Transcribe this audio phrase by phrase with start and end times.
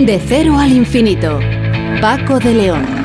[0.00, 1.38] De cero al infinito.
[2.00, 2.99] Paco de León.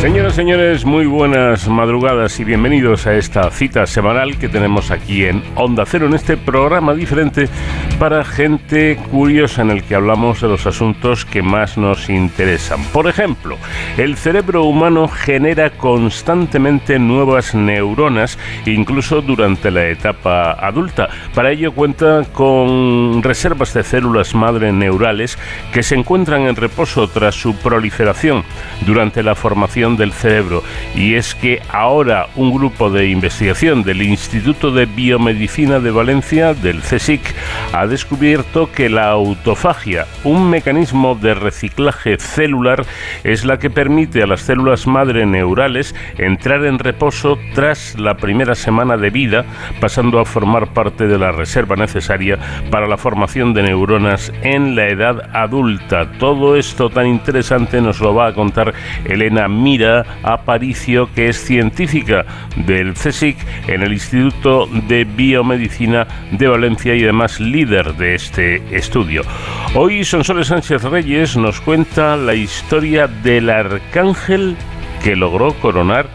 [0.00, 5.26] Señoras y señores, muy buenas madrugadas y bienvenidos a esta cita semanal que tenemos aquí
[5.26, 7.50] en Onda Cero, en este programa diferente
[7.98, 12.82] para gente curiosa en el que hablamos de los asuntos que más nos interesan.
[12.94, 13.58] Por ejemplo,
[13.98, 21.10] el cerebro humano genera constantemente nuevas neuronas, incluso durante la etapa adulta.
[21.34, 25.36] Para ello cuenta con reservas de células madre neurales
[25.74, 28.44] que se encuentran en reposo tras su proliferación
[28.86, 30.62] durante la formación del cerebro
[30.94, 36.80] y es que ahora un grupo de investigación del Instituto de Biomedicina de Valencia, del
[36.80, 37.20] CSIC,
[37.72, 42.84] ha descubierto que la autofagia, un mecanismo de reciclaje celular,
[43.24, 48.54] es la que permite a las células madre neurales entrar en reposo tras la primera
[48.54, 49.44] semana de vida,
[49.80, 52.38] pasando a formar parte de la reserva necesaria
[52.70, 56.10] para la formación de neuronas en la edad adulta.
[56.18, 58.72] Todo esto tan interesante nos lo va a contar
[59.04, 59.48] Elena
[60.22, 62.24] Aparicio, que es científica
[62.56, 63.36] del CSIC
[63.68, 69.22] en el Instituto de Biomedicina de Valencia y además líder de este estudio.
[69.74, 74.56] Hoy Sonsoles Sánchez Reyes nos cuenta la historia del arcángel
[75.02, 76.06] que logró coronar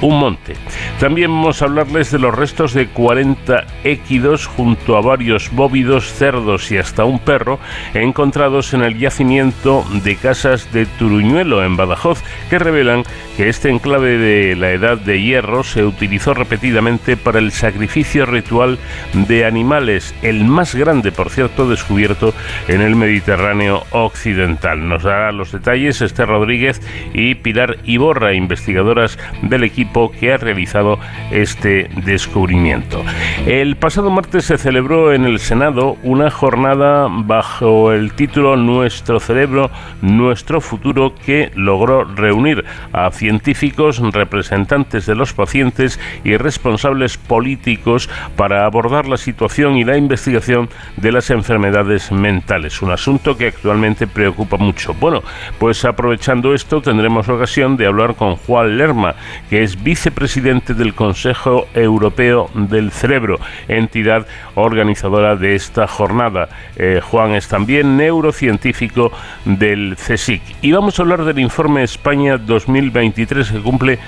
[0.00, 0.54] un monte.
[1.00, 6.70] También vamos a hablarles de los restos de 40 équidos junto a varios bóvidos, cerdos
[6.70, 7.58] y hasta un perro
[7.94, 13.04] encontrados en el yacimiento de casas de Turuñuelo en Badajoz que revelan
[13.36, 18.78] que este enclave de la Edad de Hierro se utilizó repetidamente para el sacrificio ritual
[19.12, 22.34] de animales, el más grande por cierto descubierto
[22.68, 24.88] en el Mediterráneo occidental.
[24.88, 26.80] Nos dará los detalles Esther Rodríguez
[27.12, 29.85] y Pilar Iborra, investigadoras del equipo
[30.18, 30.98] que ha realizado
[31.30, 33.02] este descubrimiento.
[33.46, 39.70] El pasado martes se celebró en el Senado una jornada bajo el título Nuestro cerebro,
[40.02, 48.66] nuestro futuro que logró reunir a científicos, representantes de los pacientes y responsables políticos para
[48.66, 54.56] abordar la situación y la investigación de las enfermedades mentales, un asunto que actualmente preocupa
[54.56, 54.94] mucho.
[54.94, 55.22] Bueno,
[55.58, 59.14] pues aprovechando esto tendremos ocasión de hablar con Juan Lerma,
[59.48, 63.38] que es vicepresidente del Consejo Europeo del Cerebro,
[63.68, 66.48] entidad organizadora de esta jornada.
[66.76, 69.12] Eh, Juan es también neurocientífico
[69.44, 70.42] del CSIC.
[70.62, 73.98] Y vamos a hablar del informe España 2023 que cumple,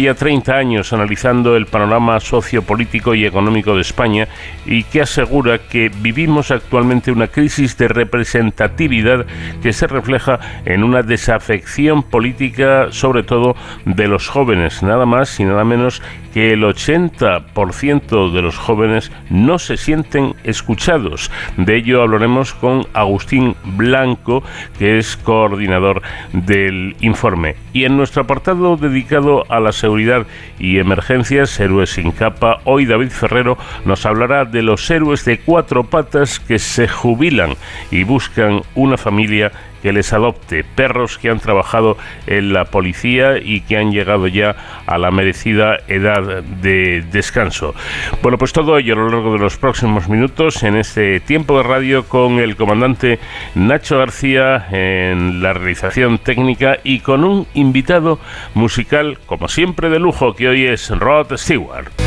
[0.00, 4.28] ya 30 años analizando el panorama sociopolítico y económico de España
[4.66, 9.26] y que asegura que vivimos actualmente una crisis de representatividad
[9.62, 15.64] que se refleja en una desafección política, sobre todo de los jóvenes más y nada
[15.64, 16.02] menos
[16.38, 21.32] que el 80% de los jóvenes no se sienten escuchados.
[21.56, 24.44] De ello hablaremos con Agustín Blanco,
[24.78, 26.00] que es coordinador
[26.32, 27.56] del informe.
[27.72, 30.28] Y en nuestro apartado dedicado a la seguridad
[30.60, 35.82] y emergencias, Héroes sin capa, hoy David Ferrero nos hablará de los héroes de cuatro
[35.90, 37.56] patas que se jubilan
[37.90, 39.50] y buscan una familia
[39.82, 44.56] que les adopte, perros que han trabajado en la policía y que han llegado ya
[44.86, 47.74] a la merecida edad de descanso.
[48.22, 51.64] Bueno, pues todo ello a lo largo de los próximos minutos en este tiempo de
[51.64, 53.18] radio con el comandante
[53.54, 58.18] Nacho García en la realización técnica y con un invitado
[58.54, 61.97] musical, como siempre, de lujo, que hoy es Rod Stewart.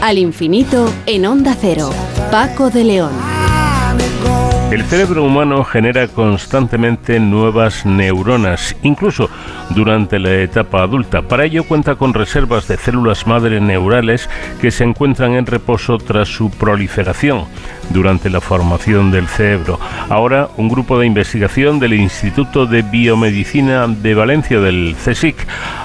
[0.00, 1.90] Al infinito en Onda Cero.
[2.32, 3.12] Paco de León.
[4.72, 9.30] El cerebro humano genera constantemente nuevas neuronas, incluso
[9.70, 11.22] durante la etapa adulta.
[11.22, 14.28] Para ello cuenta con reservas de células madre neurales
[14.60, 17.44] que se encuentran en reposo tras su proliferación
[17.90, 19.78] durante la formación del cerebro.
[20.08, 25.36] Ahora, un grupo de investigación del Instituto de Biomedicina de Valencia del CSIC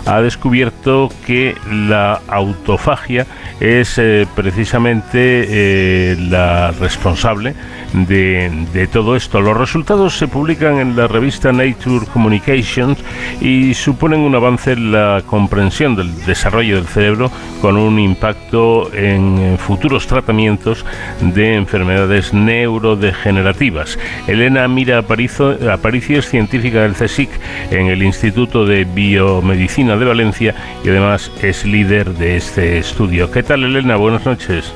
[0.05, 3.25] ha descubierto que la autofagia
[3.59, 7.53] es eh, precisamente eh, la responsable
[7.93, 9.41] de, todo esto.
[9.41, 12.97] Los resultados se publican en la revista Nature Communications
[13.41, 17.31] y suponen un avance en la comprensión del desarrollo del cerebro
[17.61, 20.85] con un impacto en futuros tratamientos
[21.19, 21.88] de enfermedades
[22.33, 23.97] neurodegenerativas.
[24.27, 27.29] Elena Mira Aparicio, Aparicio es científica del CSIC
[27.71, 33.31] en el Instituto de Biomedicina de Valencia y además es líder de este estudio.
[33.31, 33.95] ¿Qué tal Elena?
[33.95, 34.73] Buenas noches.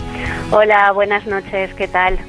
[0.51, 2.19] Hola, buenas noches, ¿qué tal?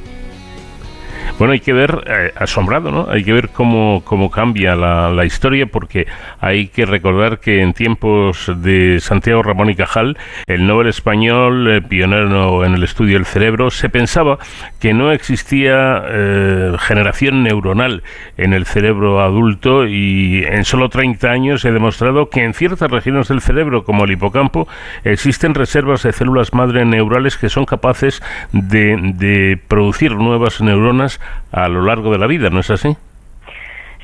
[1.36, 3.08] Bueno, hay que ver, eh, asombrado, ¿no?
[3.10, 6.06] Hay que ver cómo, cómo cambia la, la, historia, porque
[6.40, 10.16] hay que recordar que en tiempos de Santiago Ramón y Cajal,
[10.46, 14.38] el Nobel español, eh, pionero en el estudio del cerebro, se pensaba
[14.78, 18.04] que no existía eh, generación neuronal
[18.36, 22.88] en el cerebro adulto y en solo 30 años se ha demostrado que en ciertas
[22.88, 24.68] regiones del cerebro, como el hipocampo,
[25.02, 28.22] existen reservas de células madre neurales que son capaces
[28.52, 31.20] de, de producir nuevas neuronas
[31.52, 32.96] a lo largo de la vida, ¿no es así?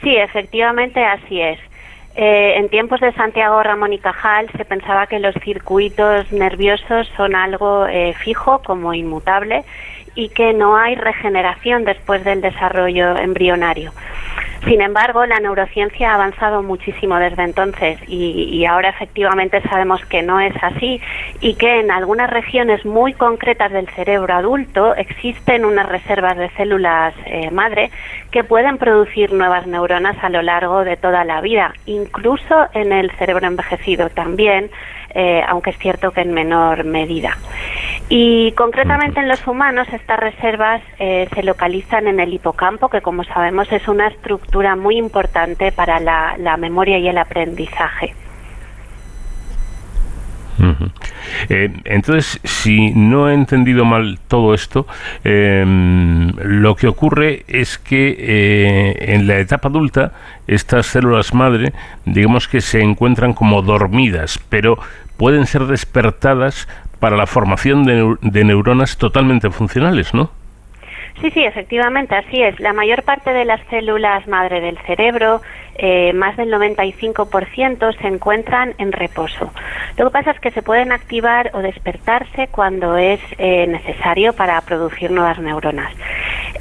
[0.02, 1.58] Sí, efectivamente así es.
[2.16, 7.36] Eh, en tiempos de Santiago Ramón y Cajal se pensaba que los circuitos nerviosos son
[7.36, 9.62] algo eh, fijo, como inmutable,
[10.20, 13.92] y que no hay regeneración después del desarrollo embrionario.
[14.66, 20.38] Sin embargo, la neurociencia ha avanzado muchísimo desde entonces y, ahora efectivamente sabemos que no
[20.38, 21.00] es así
[21.40, 27.14] y que en algunas regiones muy concretas del cerebro adulto existen unas reservas de células
[27.24, 27.90] eh, madre
[28.30, 33.10] que pueden producir nuevas neuronas a lo largo de toda la vida, incluso en el
[33.12, 34.70] cerebro envejecido también
[35.14, 37.36] eh, aunque es cierto que en menor medida.
[38.10, 43.24] Y concretamente en los humanos estas reservas eh, se localizan en el hipocampo, que como
[43.24, 48.14] sabemos es una estructura muy importante para la memoria y el aprendizaje.
[51.48, 54.86] Eh, entonces, si no he entendido mal todo esto,
[55.24, 60.12] em, lo que ocurre es que eh, en la etapa adulta
[60.46, 61.72] estas células madre,
[62.04, 64.78] digamos que se encuentran como dormidas, pero
[65.16, 66.68] pueden ser despertadas
[67.00, 70.30] para la formación de, de neuronas totalmente funcionales, ¿no?
[71.20, 72.58] Sí, sí, efectivamente, así es.
[72.60, 75.42] La mayor parte de las células madre del cerebro,
[75.76, 79.52] eh, más del 95%, se encuentran en reposo.
[79.98, 84.58] Lo que pasa es que se pueden activar o despertarse cuando es eh, necesario para
[84.62, 85.92] producir nuevas neuronas.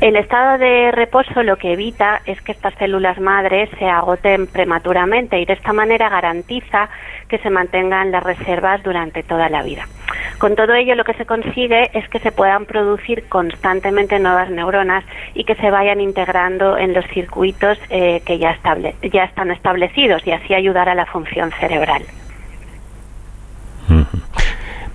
[0.01, 5.37] El estado de reposo lo que evita es que estas células madres se agoten prematuramente
[5.41, 6.87] y de esta manera garantiza
[7.27, 9.89] que se mantengan las reservas durante toda la vida.
[10.37, 15.03] Con todo ello lo que se consigue es que se puedan producir constantemente nuevas neuronas
[15.33, 18.57] y que se vayan integrando en los circuitos eh, que ya,
[19.01, 22.03] ya están establecidos y así ayudar a la función cerebral.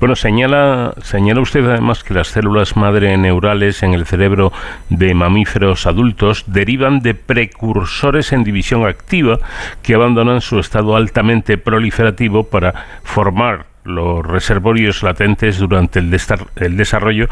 [0.05, 4.53] Bueno, señala, señala usted además que las células madre neurales en el cerebro
[4.91, 9.39] de mamíferos adultos derivan de precursores en división activa
[9.83, 16.15] que abandonan su estado altamente proliferativo para formar los reservorios latentes durante el,
[16.57, 17.27] el desarrollo,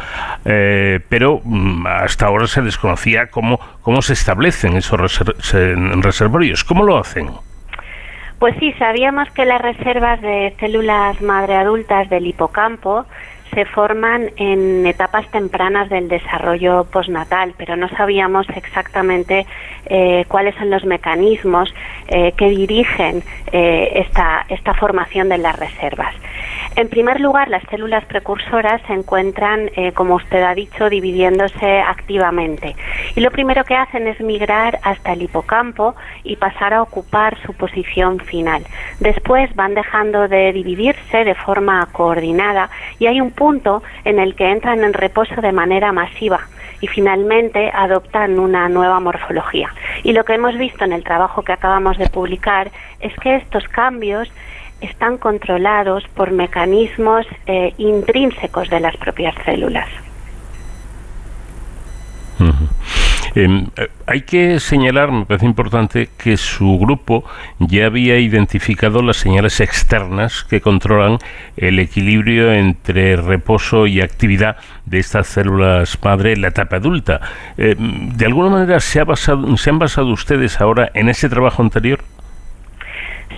[0.46, 4.98] eh, pero mm, hasta ahora se desconocía cómo, cómo se establecen esos
[6.00, 6.64] reservorios.
[6.64, 7.32] ¿Cómo lo hacen?
[8.42, 13.06] Pues sí, sabíamos que las reservas de células madre adultas del hipocampo
[13.54, 19.46] se forman en etapas tempranas del desarrollo postnatal, pero no sabíamos exactamente
[19.86, 21.72] eh, cuáles son los mecanismos
[22.08, 26.14] eh, que dirigen eh, esta, esta formación de las reservas.
[26.76, 32.74] En primer lugar, las células precursoras se encuentran, como usted ha dicho, dividiéndose activamente.
[33.14, 35.94] Y lo primero que hacen es migrar hasta el hipocampo
[36.24, 38.64] y pasar a ocupar su posición final.
[39.00, 44.48] Después van dejando de dividirse de forma coordinada y hay un punto en el que
[44.48, 46.42] entran en reposo de manera masiva
[46.80, 49.68] y finalmente adoptan una nueva morfología.
[50.04, 52.70] Y lo que hemos visto en el trabajo que acabamos de publicar
[53.00, 54.30] es que estos cambios
[54.80, 59.88] están controlados por mecanismos eh, intrínsecos de las propias células.
[63.34, 67.24] Eh, hay que señalar, me parece importante, que su grupo
[67.58, 71.18] ya había identificado las señales externas que controlan
[71.56, 77.20] el equilibrio entre reposo y actividad de estas células madre en la etapa adulta.
[77.56, 81.62] Em, ¿De alguna manera se, ha basado, se han basado ustedes ahora en ese trabajo
[81.62, 82.00] anterior?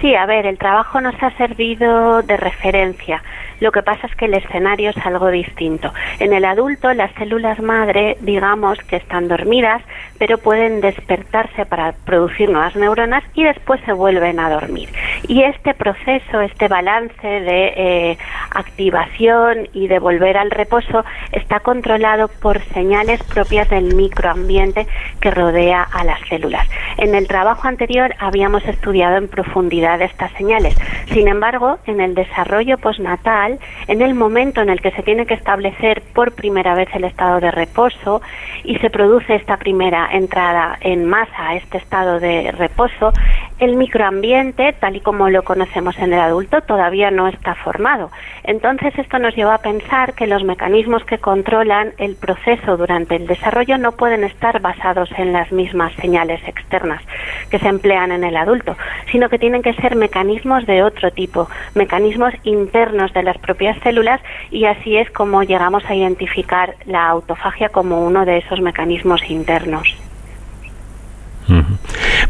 [0.01, 3.23] Sí, a ver, el trabajo nos ha servido de referencia.
[3.61, 5.93] Lo que pasa es que el escenario es algo distinto.
[6.19, 9.83] En el adulto, las células madre, digamos que están dormidas,
[10.19, 14.89] pero pueden despertarse para producir nuevas neuronas y después se vuelven a dormir.
[15.29, 18.19] Y este proceso, este balance de eh,
[18.51, 24.87] activación y de volver al reposo está controlado por señales propias del microambiente
[25.21, 26.67] que rodea a las células.
[26.99, 30.77] En el trabajo anterior habíamos estudiado en profundidad estas señales.
[31.13, 33.59] Sin embargo, en el desarrollo postnatal,
[33.89, 37.41] en el momento en el que se tiene que establecer por primera vez el estado
[37.41, 38.23] de reposo
[38.65, 43.13] y se produce esta primera entrada en masa a este estado de reposo,
[43.59, 48.11] el microambiente, tal y como lo conocemos en el adulto, todavía no está formado.
[48.43, 53.27] Entonces, esto nos lleva a pensar que los mecanismos que controlan el proceso durante el
[53.27, 57.03] desarrollo no pueden estar basados en las mismas señales externas
[57.51, 58.77] que se emplean en el adulto,
[59.13, 64.21] sino que tienen que ser mecanismos de otro tipo, mecanismos internos de las propias células
[64.51, 69.97] y así es como llegamos a identificar la autofagia como uno de esos mecanismos internos.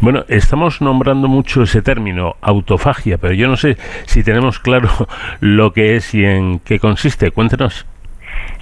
[0.01, 4.89] Bueno, estamos nombrando mucho ese término, autofagia, pero yo no sé si tenemos claro
[5.39, 7.31] lo que es y en qué consiste.
[7.31, 7.85] Cuéntenos.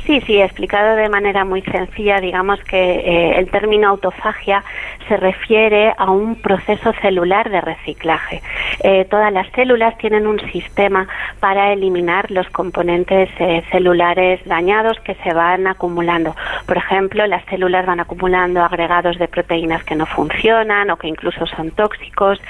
[0.05, 4.61] Sí, sí, explicado de manera muy sencilla, digamos que eh, el término autofagia
[5.07, 8.41] se refiere a un proceso celular de reciclaje.
[8.83, 11.07] Eh, todas las células tienen un sistema
[11.39, 16.35] para eliminar los componentes eh, celulares dañados que se van acumulando.
[16.65, 21.45] Por ejemplo, las células van acumulando agregados de proteínas que no funcionan o que incluso
[21.45, 22.41] son tóxicos,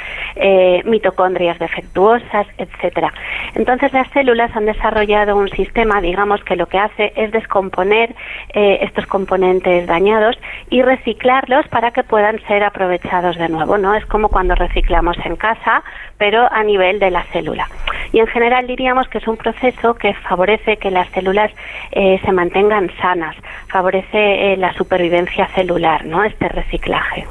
[0.86, 3.14] mitocondrias defectuosas, etcétera.
[3.56, 8.16] Entonces, las células han desarrollado un sistema, digamos, que lo que hace es descomponer
[8.54, 10.38] eh, estos componentes dañados
[10.70, 13.94] y reciclarlos para que puedan ser aprovechados de nuevo, ¿no?
[13.96, 15.84] Es como cuando reciclamos en casa,
[16.18, 17.68] pero a nivel de la célula.
[18.12, 21.52] Y en general diríamos que es un proceso que favorece que las células
[21.92, 23.36] eh, se mantengan sanas,
[23.68, 26.24] favorece eh, la supervivencia celular, ¿no?
[26.24, 27.28] Este reciclaje.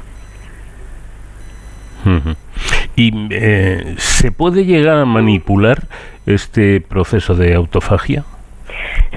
[2.95, 3.11] ¿Y
[3.97, 5.83] se puede llegar a manipular
[6.25, 8.25] este proceso de autofagia?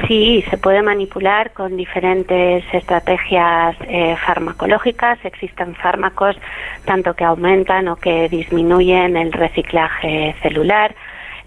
[0.07, 5.19] Sí, se puede manipular con diferentes estrategias eh, farmacológicas.
[5.25, 6.37] Existen fármacos
[6.85, 10.95] tanto que aumentan o que disminuyen el reciclaje celular.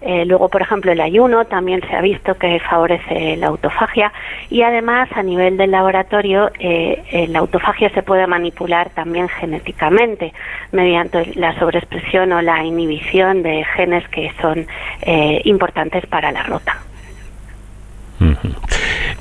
[0.02, 4.12] Eh, luego, por ejemplo, el ayuno también se ha visto que favorece la autofagia
[4.48, 10.32] y además a nivel del laboratorio eh, la autofagia se puede manipular también genéticamente
[10.72, 14.66] mediante la sobreexpresión o la inhibición de genes que son
[15.44, 16.89] importantes para la rota.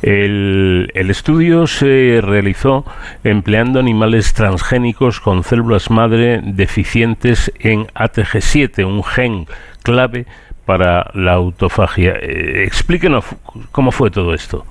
[0.02, 2.86] El, estudio se realizó
[3.24, 9.46] empleando animales transgénicos con células madre deficientes en ATG7, un gen
[9.84, 10.26] clave
[10.66, 12.14] para la autofagia.
[12.22, 13.26] Eh, explíquenos
[13.72, 14.66] cómo fue todo esto.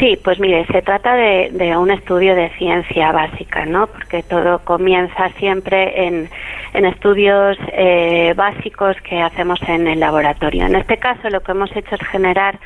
[0.00, 3.86] Sí, pues mire, se trata de, un estudio de ciencia básica, ¿no?
[3.86, 6.28] Porque todo comienza siempre en,
[6.72, 10.64] estudios eh, básicos que hacemos en el laboratorio.
[10.64, 12.58] En este caso, lo que hemos hecho es generar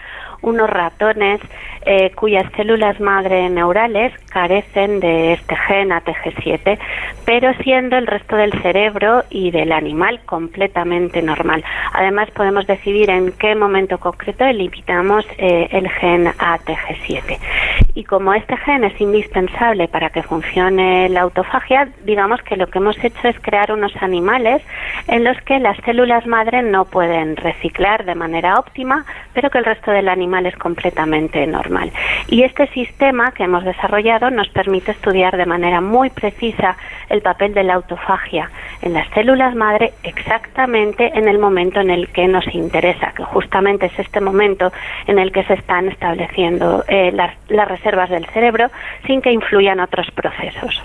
[0.44, 1.40] unos ratones
[1.86, 6.78] eh, cuyas células madre neurales carecen de este gen ATG7,
[7.24, 11.64] pero siendo el resto del cerebro y del animal completamente normal.
[11.92, 17.83] Además, podemos decidir en qué momento concreto eliminamos eh, el gen ATG7.
[17.96, 22.78] Y como este gen es indispensable para que funcione la autofagia, digamos que lo que
[22.78, 24.62] hemos hecho es crear unos animales
[25.06, 29.64] en los que las células madre no pueden reciclar de manera óptima, pero que el
[29.64, 31.92] resto del animal es completamente normal.
[32.28, 36.76] Y este sistema que hemos desarrollado nos permite estudiar de manera muy precisa
[37.08, 38.50] el papel de la autofagia
[38.82, 43.86] en las células madre exactamente en el momento en el que nos interesa, que justamente
[43.86, 44.72] es este momento
[45.06, 48.70] en el que se están estableciendo eh, las, las reservas del cerebro
[49.06, 50.82] sin que influyan otros procesos.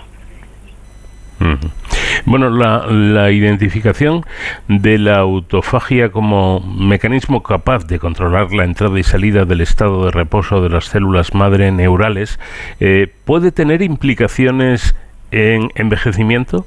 [2.26, 4.24] Bueno, la, identificación
[4.68, 10.10] de la autofagia como mecanismo capaz de controlar la entrada y salida del estado de
[10.10, 12.38] reposo de las células madre neurales
[12.78, 14.94] eh, puede tener implicaciones
[15.30, 16.66] en envejecimiento.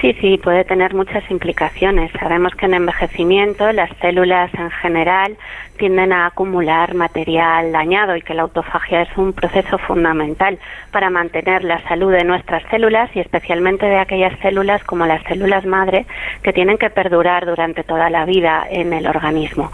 [0.00, 2.10] Sí, sí, puede tener muchas implicaciones.
[2.18, 5.36] Sabemos que en envejecimiento las células en general
[5.76, 10.58] tienden a acumular material dañado y que la autofagia es un proceso fundamental
[10.90, 15.64] para mantener la salud de nuestras células y especialmente de aquellas células como las células
[15.64, 16.06] madre
[16.42, 19.70] que tienen que perdurar durante toda la vida en el organismo.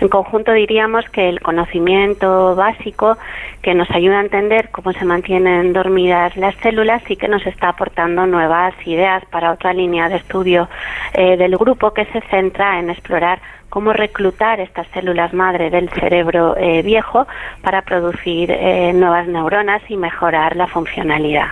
[0.00, 3.16] En conjunto diríamos que el conocimiento básico
[3.62, 7.70] que nos ayuda a entender cómo se mantienen dormidas las células y que nos está
[7.70, 10.68] aportando nuevas ideas para otra línea de estudio
[11.14, 16.56] eh, del grupo que se centra en explorar cómo reclutar estas células madre del cerebro
[16.56, 17.26] eh, viejo
[17.62, 21.48] para producir eh, nuevas neuronas y mejorar la funcionalidad.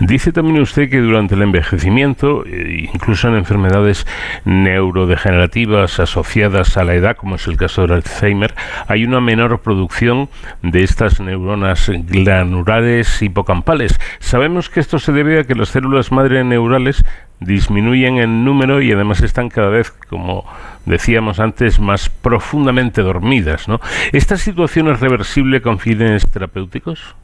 [0.00, 4.06] Dice también usted que durante el envejecimiento, eh, incluso en enfermedades
[4.44, 8.54] neurodegenerativas asociadas a la edad, como es el caso del Alzheimer,
[8.88, 10.28] hay una menor producción
[10.62, 13.98] de estas neuronas glanulares hipocampales.
[14.18, 17.04] Sabemos que esto se debe a que las células madre neurales
[17.40, 20.44] disminuyen en número y además están cada vez, como
[20.86, 23.68] decíamos antes, más profundamente dormidas.
[23.68, 23.80] ¿no?
[24.12, 27.14] ¿Esta situación es reversible con fines terapéuticos?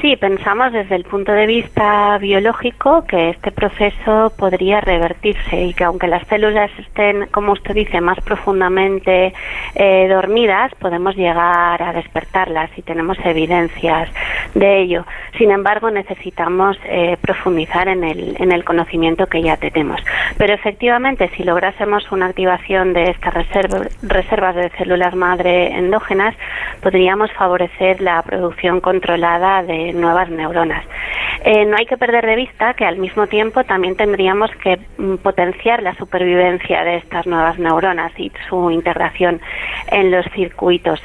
[0.00, 5.82] Sí, pensamos desde el punto de vista biológico que este proceso podría revertirse y que
[5.82, 9.34] aunque las células estén, como usted dice, más profundamente
[9.74, 14.08] eh, dormidas, podemos llegar a despertarlas y tenemos evidencias
[14.54, 15.04] de ello.
[15.36, 20.00] Sin embargo, necesitamos eh, profundizar en el, en el conocimiento que ya tenemos.
[20.36, 26.36] Pero efectivamente, si lográsemos una activación de estas reservas de células madre endógenas,
[26.82, 30.84] podríamos favorecer la producción controlada de nuevas neuronas.
[31.44, 35.16] Eh, no hay que perder de vista que al mismo tiempo también tendríamos que mm,
[35.16, 39.40] potenciar la supervivencia de estas nuevas neuronas y su integración
[39.90, 41.00] en los circuitos.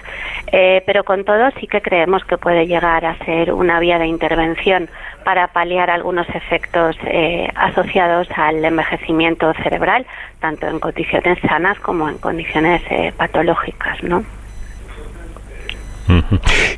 [0.52, 4.08] Eh, pero con todo sí que creemos que puede llegar a ser una vía de
[4.08, 4.90] intervención
[5.24, 10.06] para paliar algunos efectos eh, asociados al envejecimiento cerebral,
[10.40, 12.82] tanto en condiciones sanas como en condiciones
[13.16, 14.24] patológicas, ¿no?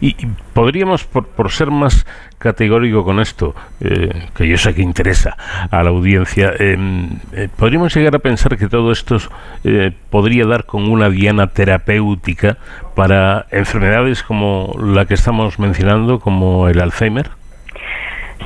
[0.02, 0.16] Y
[0.54, 2.06] podríamos, por, por, ser más
[2.38, 5.36] categórico con esto, eh, que yo sé que interesa
[5.72, 9.18] a la audiencia, em, eh, podríamos llegar a pensar que todo esto
[9.64, 12.58] eh, podría dar con una diana terapéutica
[12.96, 17.32] para enfermedades como la que estamos mencionando, como el Alzheimer.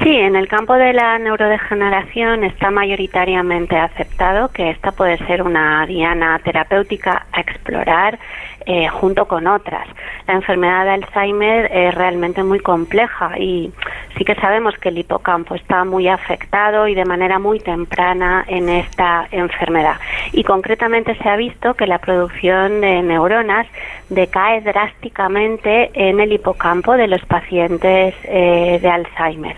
[0.02, 5.86] Sí, en el campo de la neurodegeneración está mayoritariamente aceptado que esta puede ser una
[5.86, 8.18] diana terapéutica a explorar
[8.66, 9.88] eh, junto con otras.
[10.28, 13.74] La enfermedad de Alzheimer es realmente muy compleja y
[14.18, 18.70] sí que sabemos que el hipocampo está muy afectado y de manera muy temprana en
[18.70, 19.96] esta enfermedad.
[20.34, 23.66] Y concretamente se ha visto que la producción de neuronas
[24.10, 29.56] decae drásticamente en el hipocampo de los pacientes eh, de Alzheimer.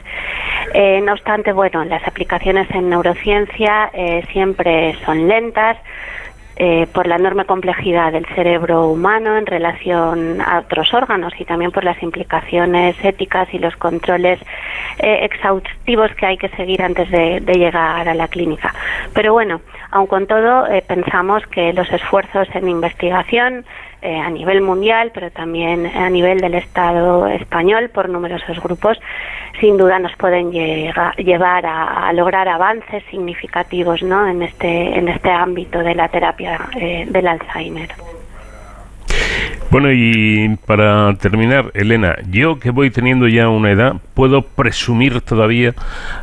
[0.73, 3.91] Eh, no obstante, bueno, las aplicaciones en neurociencia
[4.31, 5.77] siempre son lentas,
[6.63, 11.71] eh, por la enorme complejidad del cerebro humano en relación a otros órganos y también
[11.71, 14.37] por las implicaciones éticas y los controles
[14.99, 18.75] eh, exhaustivos que hay que seguir antes de, llegar a la clínica.
[19.13, 23.65] Pero bueno, aun con todo, eh, pensamos que los esfuerzos en investigación
[24.01, 28.99] a nivel mundial, pero también a nivel del Estado español por numerosos grupos,
[29.59, 34.27] sin duda nos pueden llevar a, lograr avances significativos ¿no?
[34.27, 37.89] en, este, en este ámbito de la terapia eh, del Alzheimer.
[39.69, 45.73] Bueno, y para terminar, Elena, yo que voy teniendo ya una edad, ¿puedo presumir todavía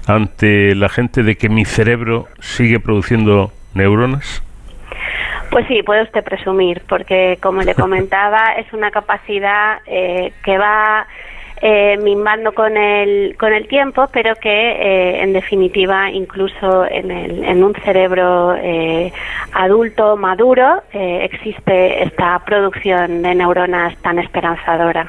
[0.06, 4.42] ante la gente de que mi cerebro sigue produciendo neuronas?
[5.50, 11.06] Pues sí, puede usted presumir, porque como le comentaba, es una capacidad eh, que va
[11.60, 17.44] eh, mimando con el, con el tiempo, pero que eh, en definitiva incluso en, el,
[17.44, 19.12] en un cerebro eh,
[19.52, 25.08] adulto maduro eh, existe esta producción de neuronas tan esperanzadora.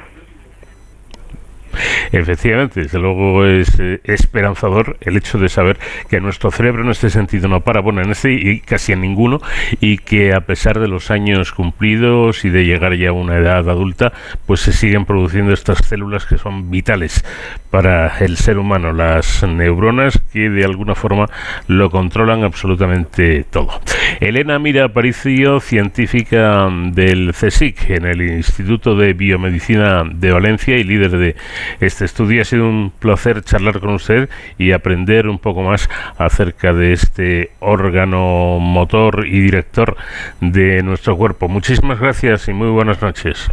[2.12, 5.77] Efectivamente, desde luego es eh, esperanzador el hecho de saber
[6.10, 9.39] que nuestro cerebro en este sentido no para, bueno, en este y casi en ninguno,
[9.79, 13.69] y que a pesar de los años cumplidos y de llegar ya a una edad
[13.69, 14.13] adulta,
[14.45, 17.23] pues se siguen produciendo estas células que son vitales
[17.69, 21.27] para el ser humano, las neuronas que de alguna forma
[21.67, 23.79] lo controlan absolutamente todo.
[24.19, 31.12] Elena Mira Aparicio, científica del CSIC en el Instituto de Biomedicina de Valencia y líder
[31.12, 31.36] de
[31.80, 32.41] este estudio.
[32.41, 37.52] Ha sido un placer charlar con usted y aprender un poco más acerca de este
[37.60, 39.95] órgano motor y director
[40.41, 41.48] de nuestro cuerpo.
[41.48, 43.50] Muchísimas gracias y muy buenas noches.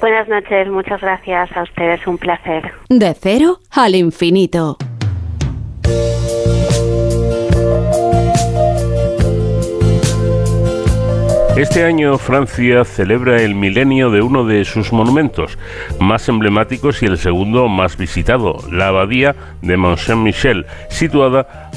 [0.00, 2.72] Buenas noches, muchas gracias a ustedes, un placer.
[2.88, 4.78] De cero al infinito.
[11.60, 15.58] Este año Francia celebra el milenio de uno de sus monumentos
[16.00, 21.70] más emblemáticos y el segundo más visitado, la abadía de Mont Saint-Michel, situada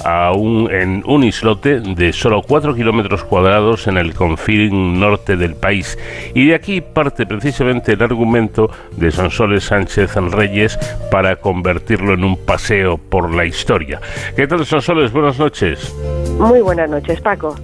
[0.72, 6.00] en un islote de solo 4 kilómetros cuadrados en el confín norte del país.
[6.34, 10.80] Y de aquí parte precisamente el argumento de Sonsoles Sánchez Reyes
[11.12, 14.00] para convertirlo en un paseo por la historia.
[14.38, 15.12] ¿Qué tal, Sonsoles?
[15.12, 15.94] Buenas noches.
[16.40, 17.58] Muy buenas noches, Paco.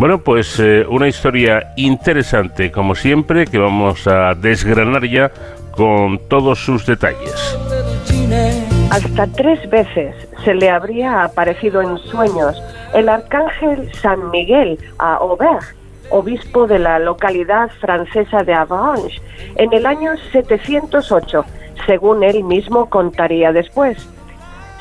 [0.00, 5.30] Bueno, pues eh, una historia interesante, como siempre, que vamos a desgranar ya
[5.72, 7.58] con todos sus detalles.
[8.90, 12.56] Hasta tres veces se le habría aparecido en sueños
[12.94, 15.76] el arcángel San Miguel a Aubert,
[16.08, 19.20] obispo de la localidad francesa de Avranches,
[19.56, 21.44] en el año 708,
[21.84, 23.98] según él mismo contaría después.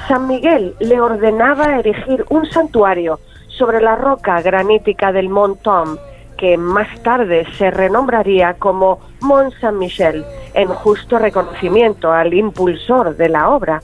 [0.08, 3.20] San Miguel le ordenaba erigir un santuario
[3.60, 5.98] sobre la roca granítica del Mont Tom,
[6.38, 13.50] que más tarde se renombraría como Mont Saint-Michel, en justo reconocimiento al impulsor de la
[13.50, 13.84] obra.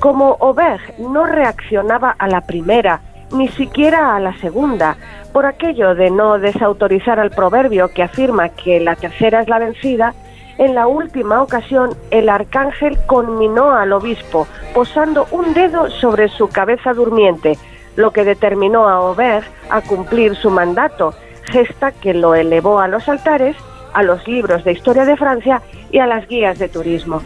[0.00, 3.00] Como Aubert no reaccionaba a la primera,
[3.32, 4.96] ni siquiera a la segunda,
[5.32, 10.14] por aquello de no desautorizar al proverbio que afirma que la tercera es la vencida,
[10.58, 16.92] en la última ocasión el arcángel conminó al obispo, posando un dedo sobre su cabeza
[16.92, 17.56] durmiente,
[17.96, 23.08] lo que determinó a Aubert a cumplir su mandato, gesta que lo elevó a los
[23.08, 23.56] altares,
[23.92, 27.22] a los libros de historia de Francia y a las guías de turismo.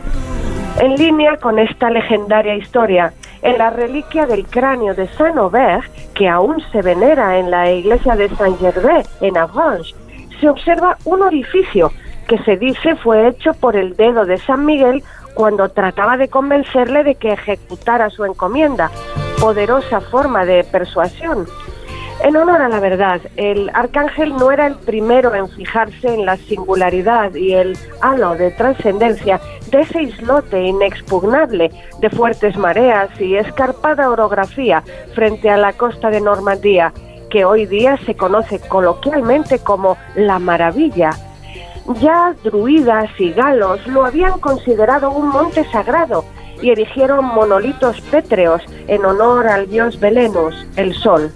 [0.80, 6.28] En línea con esta legendaria historia, en la reliquia del cráneo de Saint Aubert, que
[6.28, 9.94] aún se venera en la iglesia de Saint-Gervais en Avranches,
[10.40, 11.92] se observa un orificio
[12.28, 15.02] que se dice fue hecho por el dedo de San Miguel
[15.34, 18.90] cuando trataba de convencerle de que ejecutara su encomienda,
[19.40, 21.46] poderosa forma de persuasión.
[22.24, 26.36] En honor a la verdad, el arcángel no era el primero en fijarse en la
[26.36, 31.70] singularidad y el halo de trascendencia de ese islote inexpugnable
[32.00, 34.82] de fuertes mareas y escarpada orografía
[35.14, 36.92] frente a la costa de Normandía,
[37.30, 41.10] que hoy día se conoce coloquialmente como la maravilla.
[42.00, 46.24] Ya druidas y galos lo habían considerado un monte sagrado
[46.60, 51.32] y erigieron monolitos pétreos en honor al dios Belenus, el sol.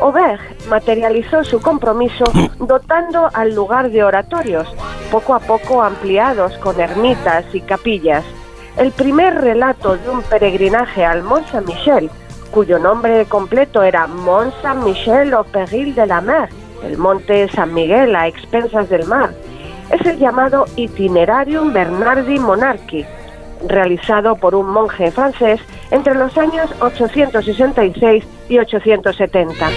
[0.00, 2.24] Aubert materializó su compromiso
[2.58, 4.68] dotando al lugar de oratorios,
[5.10, 8.24] poco a poco ampliados con ermitas y capillas.
[8.76, 12.10] El primer relato de un peregrinaje al Mont Saint-Michel,
[12.50, 16.48] cuyo nombre completo era Mont Saint-Michel au péril de la mer,
[16.84, 19.30] el monte San Miguel a expensas del mar,
[19.90, 23.04] es el llamado Itinerarium Bernardi Monarchi,
[23.68, 29.68] realizado por un monje francés entre los años 866 y 870.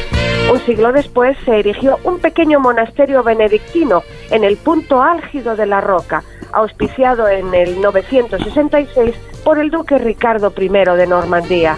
[0.51, 5.81] Un siglo después se erigió un pequeño monasterio benedictino en el punto álgido de la
[5.81, 6.23] roca,
[6.53, 11.77] auspiciado en el 966 por el duque Ricardo I de Normandía.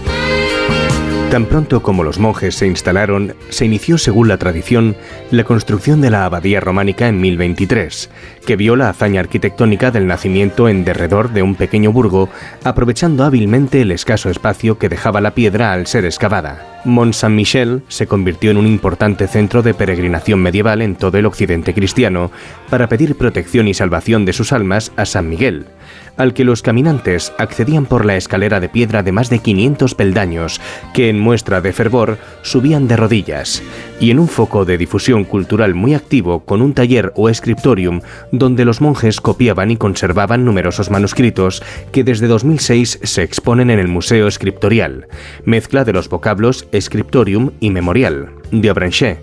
[1.31, 4.95] Tan pronto como los monjes se instalaron, se inició, según la tradición,
[5.29, 8.09] la construcción de la abadía románica en 1023,
[8.47, 12.29] que vio la hazaña arquitectónica del nacimiento en derredor de un pequeño burgo,
[12.63, 16.81] aprovechando hábilmente el escaso espacio que dejaba la piedra al ser excavada.
[16.83, 21.75] Mont Saint-Michel se convirtió en un importante centro de peregrinación medieval en todo el occidente
[21.75, 22.31] cristiano
[22.71, 25.67] para pedir protección y salvación de sus almas a San Miguel,
[26.17, 30.61] al que los caminantes accedían por la escalera de piedra de más de 500 peldaños,
[30.93, 33.61] que en muestra de fervor subían de rodillas,
[33.99, 38.65] y en un foco de difusión cultural muy activo con un taller o scriptorium donde
[38.65, 44.29] los monjes copiaban y conservaban numerosos manuscritos que desde 2006 se exponen en el Museo
[44.29, 45.07] Scriptorial,
[45.45, 49.19] mezcla de los vocablos scriptorium y memorial, de Abranché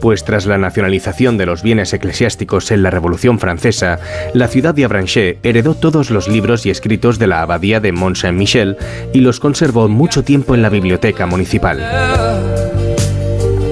[0.00, 3.98] pues tras la nacionalización de los bienes eclesiásticos en la Revolución Francesa,
[4.34, 8.16] la ciudad de Avranches heredó todos los libros y escritos de la abadía de Mont
[8.16, 8.76] Saint-Michel
[9.12, 12.77] y los conservó mucho tiempo en la biblioteca municipal.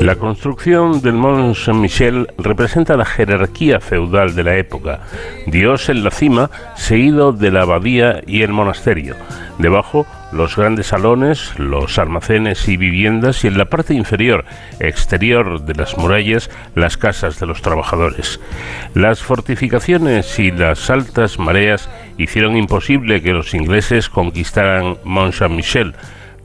[0.00, 5.00] La construcción del Mont Saint-Michel representa la jerarquía feudal de la época,
[5.46, 9.16] Dios en la cima, seguido de la abadía y el monasterio.
[9.58, 14.44] Debajo, los grandes salones, los almacenes y viviendas y en la parte inferior,
[14.80, 18.38] exterior de las murallas, las casas de los trabajadores.
[18.94, 25.94] Las fortificaciones y las altas mareas hicieron imposible que los ingleses conquistaran Mont Saint-Michel,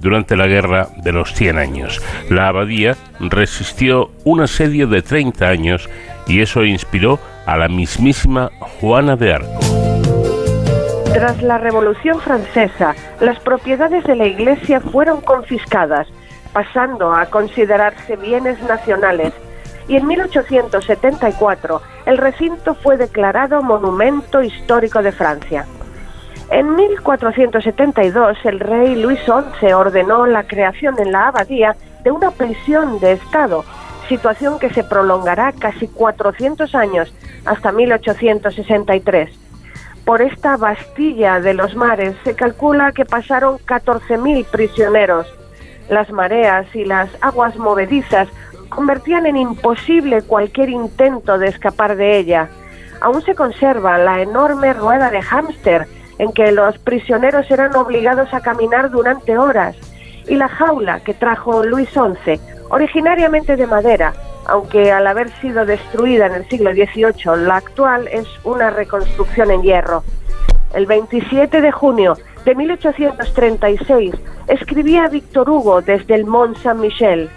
[0.02, 2.02] durante la Guerra de los Cien Años.
[2.30, 5.90] La abadía resistió un asedio de 30 años
[6.28, 9.60] y eso inspiró a la mismísima Juana de Arco.
[11.14, 16.08] Tras la Revolución Francesa, las propiedades de la iglesia fueron confiscadas,
[16.54, 19.34] pasando a considerarse bienes nacionales.
[19.88, 25.66] y en 1874 el recinto fue declarado Monumento Histórico de Francia.
[26.52, 33.00] En 1472 el rey Luis XI ordenó la creación en la abadía de una prisión
[33.00, 33.64] de Estado,
[34.10, 37.14] situación que se prolongará casi 400 años
[37.46, 39.30] hasta 1863.
[40.04, 45.28] Por esta Bastilla de los mares se calcula que pasaron 14.000 prisioneros.
[45.88, 48.28] Las mareas y las aguas movedizas
[48.68, 52.50] convertían en imposible cualquier intento de escapar de ella.
[53.00, 55.88] Aún se conserva la enorme rueda de hámster
[56.22, 59.76] en que los prisioneros eran obligados a caminar durante horas,
[60.28, 64.14] y la jaula que trajo Luis XI, originariamente de madera,
[64.46, 69.64] aunque al haber sido destruida en el siglo XVIII, la actual es una reconstrucción en
[69.64, 70.04] hierro.
[70.76, 74.14] El 27 de junio de 1836
[74.48, 77.32] escribía Víctor Hugo desde el Mont Saint-Michel.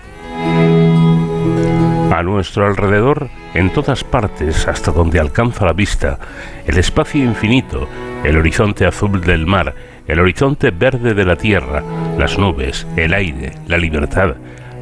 [2.13, 6.19] A nuestro alrededor, en todas partes, hasta donde alcanza la vista,
[6.67, 7.89] el espacio infinito,
[8.25, 9.75] el horizonte azul del mar,
[10.09, 11.83] el horizonte verde de la tierra,
[12.19, 14.35] las nubes, el aire, la libertad,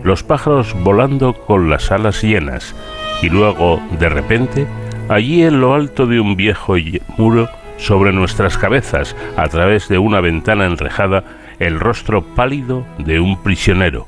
[0.05, 2.75] los pájaros volando con las alas llenas,
[3.21, 4.67] y luego, de repente,
[5.09, 6.77] allí en lo alto de un viejo
[7.19, 11.25] muro, sobre nuestras cabezas, a través de una ventana enrejada,
[11.59, 14.07] el rostro pálido de un prisionero,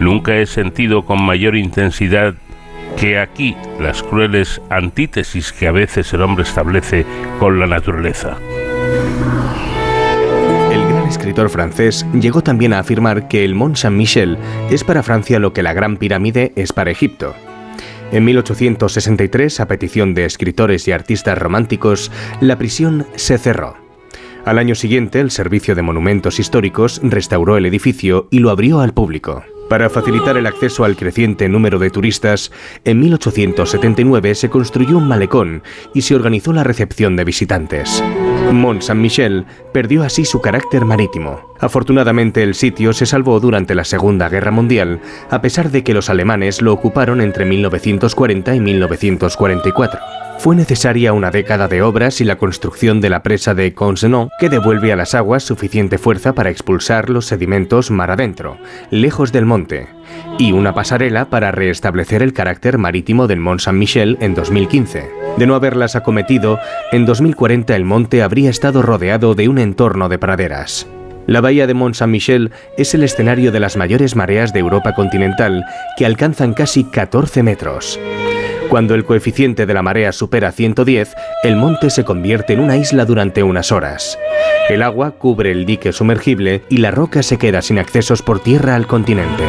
[0.00, 2.34] Nunca he sentido con mayor intensidad
[2.98, 7.04] que aquí las crueles antítesis que a veces el hombre establece
[7.38, 8.36] con la naturaleza.
[10.70, 14.38] El gran escritor francés llegó también a afirmar que el Mont Saint-Michel
[14.70, 17.34] es para Francia lo que la Gran Pirámide es para Egipto.
[18.12, 23.76] En 1863, a petición de escritores y artistas románticos, la prisión se cerró.
[24.44, 28.92] Al año siguiente, el Servicio de Monumentos Históricos restauró el edificio y lo abrió al
[28.92, 29.42] público.
[29.68, 32.52] Para facilitar el acceso al creciente número de turistas,
[32.84, 35.62] en 1879 se construyó un malecón
[35.94, 38.02] y se organizó la recepción de visitantes.
[38.52, 41.54] Mont Saint-Michel perdió así su carácter marítimo.
[41.58, 45.00] Afortunadamente el sitio se salvó durante la Segunda Guerra Mundial,
[45.30, 50.00] a pesar de que los alemanes lo ocuparon entre 1940 y 1944.
[50.38, 54.50] Fue necesaria una década de obras y la construcción de la presa de Consenot, que
[54.50, 58.58] devuelve a las aguas suficiente fuerza para expulsar los sedimentos mar adentro,
[58.90, 59.88] lejos del monte,
[60.38, 65.10] y una pasarela para restablecer el carácter marítimo del Mont Saint-Michel en 2015.
[65.38, 66.58] De no haberlas acometido,
[66.92, 70.86] en 2040 el monte habría estado rodeado de un entorno de praderas.
[71.26, 75.64] La bahía de Mont Saint-Michel es el escenario de las mayores mareas de Europa continental,
[75.96, 77.98] que alcanzan casi 14 metros.
[78.74, 83.04] Cuando el coeficiente de la marea supera 110, el monte se convierte en una isla
[83.04, 84.18] durante unas horas.
[84.68, 88.74] El agua cubre el dique sumergible y la roca se queda sin accesos por tierra
[88.74, 89.44] al continente.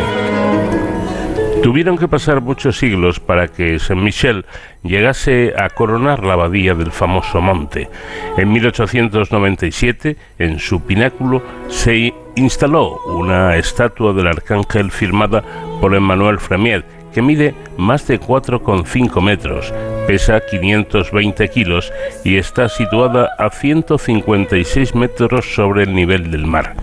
[1.63, 4.45] Tuvieron que pasar muchos siglos para que Saint-Michel
[4.83, 7.89] llegase a coronar la abadía del famoso monte.
[8.37, 15.43] En 1897, en su pináculo, se instaló una estatua del arcángel firmada
[15.81, 16.85] por Emmanuel Fremier,
[17.15, 19.73] que mide más de 4,5 metros,
[20.05, 21.93] pesa 520 kilos
[22.25, 26.75] y está situada a 156 metros sobre el nivel del mar.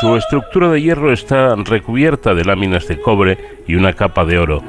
[0.00, 4.62] Su estructura de hierro está recubierta de láminas de cobre y una capa de oro.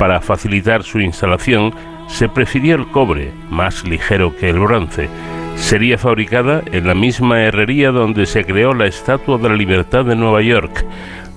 [0.00, 1.72] Para facilitar su instalación,
[2.08, 5.08] se prefirió el cobre, más ligero que el bronce.
[5.54, 10.16] Sería fabricada en la misma herrería donde se creó la Estatua de la Libertad de
[10.16, 10.84] Nueva York,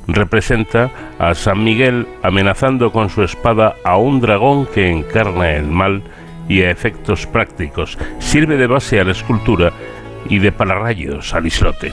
[0.08, 0.90] representa
[1.20, 6.02] a San Miguel amenazando con su espada a un dragón que encarna el mal
[6.48, 9.72] y a efectos prácticos sirve de base a la escultura
[10.30, 11.92] y de pararrayos al islote.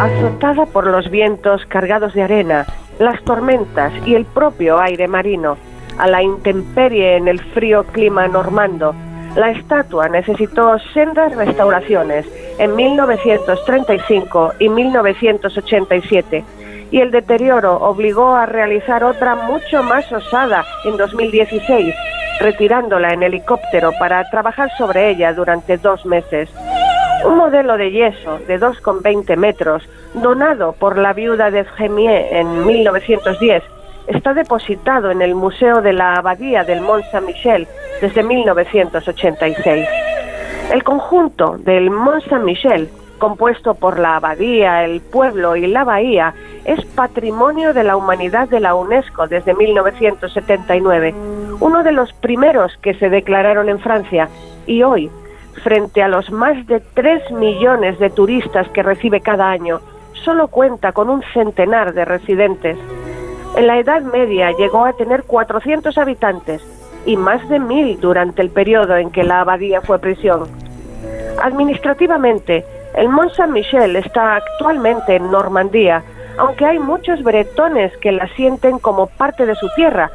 [0.00, 2.66] Azotada por los vientos cargados de arena,
[2.98, 5.56] las tormentas y el propio aire marino,
[5.98, 8.94] a la intemperie en el frío clima normando,
[9.36, 12.26] la estatua necesitó sendas restauraciones
[12.58, 16.44] en 1935 y 1987
[16.90, 21.92] y el deterioro obligó a realizar otra mucho más osada en 2016,
[22.38, 26.48] retirándola en helicóptero para trabajar sobre ella durante dos meses.
[27.24, 29.82] Un modelo de yeso de 2,20 metros,
[30.14, 33.64] donado por la viuda de Gemier en 1910,
[34.06, 37.66] está depositado en el Museo de la Abadía del Mont Saint-Michel
[38.00, 39.88] desde 1986.
[40.72, 42.88] El conjunto del Mont Saint-Michel,
[43.18, 48.60] compuesto por la abadía, el pueblo y la bahía, es Patrimonio de la Humanidad de
[48.60, 51.14] la UNESCO desde 1979,
[51.60, 54.28] uno de los primeros que se declararon en Francia
[54.66, 55.10] y hoy,
[55.62, 59.80] frente a los más de 3 millones de turistas que recibe cada año,
[60.24, 62.78] solo cuenta con un centenar de residentes.
[63.56, 66.60] En la Edad Media llegó a tener 400 habitantes
[67.06, 70.48] y más de mil durante el periodo en que la abadía fue prisión.
[71.40, 72.64] Administrativamente,
[72.96, 76.02] el Mont Saint-Michel está actualmente en Normandía,
[76.36, 80.10] aunque hay muchos bretones que la sienten como parte de su tierra,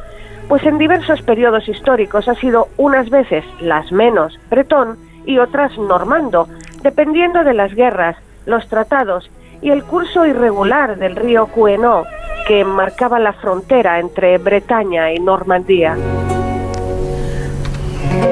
[0.50, 6.50] pues en diversos periodos históricos ha sido unas veces las menos bretón y otras normando,
[6.82, 9.30] dependiendo de las guerras, los tratados
[9.62, 12.08] y el curso irregular del río Cuenot,
[12.48, 15.96] que marcaba la frontera entre Bretaña y Normandía.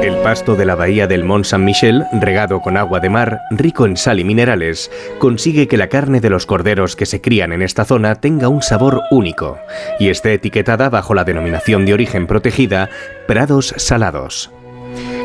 [0.01, 3.95] El pasto de la bahía del Mont Saint-Michel, regado con agua de mar, rico en
[3.95, 7.85] sal y minerales, consigue que la carne de los corderos que se crían en esta
[7.85, 9.57] zona tenga un sabor único
[9.99, 12.89] y esté etiquetada bajo la denominación de origen protegida
[13.27, 14.51] Prados Salados.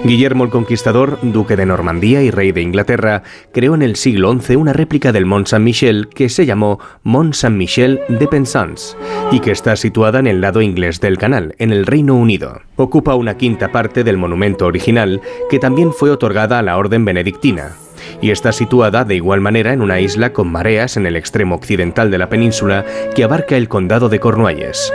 [0.05, 4.57] Guillermo el Conquistador, duque de Normandía y rey de Inglaterra, creó en el siglo XI
[4.57, 8.97] una réplica del Mont Saint-Michel que se llamó Mont Saint-Michel de Penzance
[9.31, 12.63] y que está situada en el lado inglés del canal, en el Reino Unido.
[12.77, 17.77] Ocupa una quinta parte del monumento original que también fue otorgada a la Orden Benedictina
[18.21, 22.11] y está situada de igual manera en una isla con mareas en el extremo occidental
[22.11, 24.93] de la península que abarca el condado de Cornualles.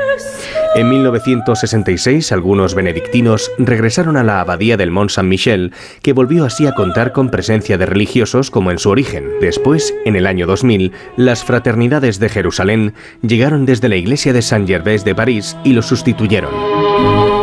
[0.78, 6.74] En 1966, algunos benedictinos regresaron a la abadía del Mont Saint-Michel, que volvió así a
[6.74, 9.26] contar con presencia de religiosos como en su origen.
[9.42, 15.04] Después, en el año 2000, las fraternidades de Jerusalén llegaron desde la iglesia de Saint-Gervais
[15.04, 17.37] de París y lo sustituyeron.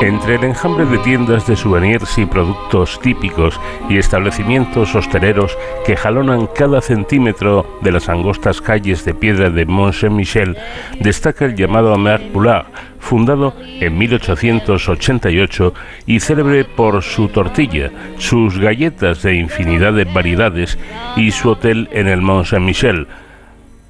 [0.00, 3.60] Entre el enjambre de tiendas de souvenirs y productos típicos
[3.90, 9.92] y establecimientos hosteleros que jalonan cada centímetro de las angostas calles de piedra de Mont
[9.92, 10.56] Saint-Michel,
[11.00, 12.64] destaca el llamado Amer Poulard,
[12.98, 15.74] fundado en 1888
[16.06, 20.78] y célebre por su tortilla, sus galletas de infinidad de variedades
[21.14, 23.06] y su hotel en el Mont Saint-Michel,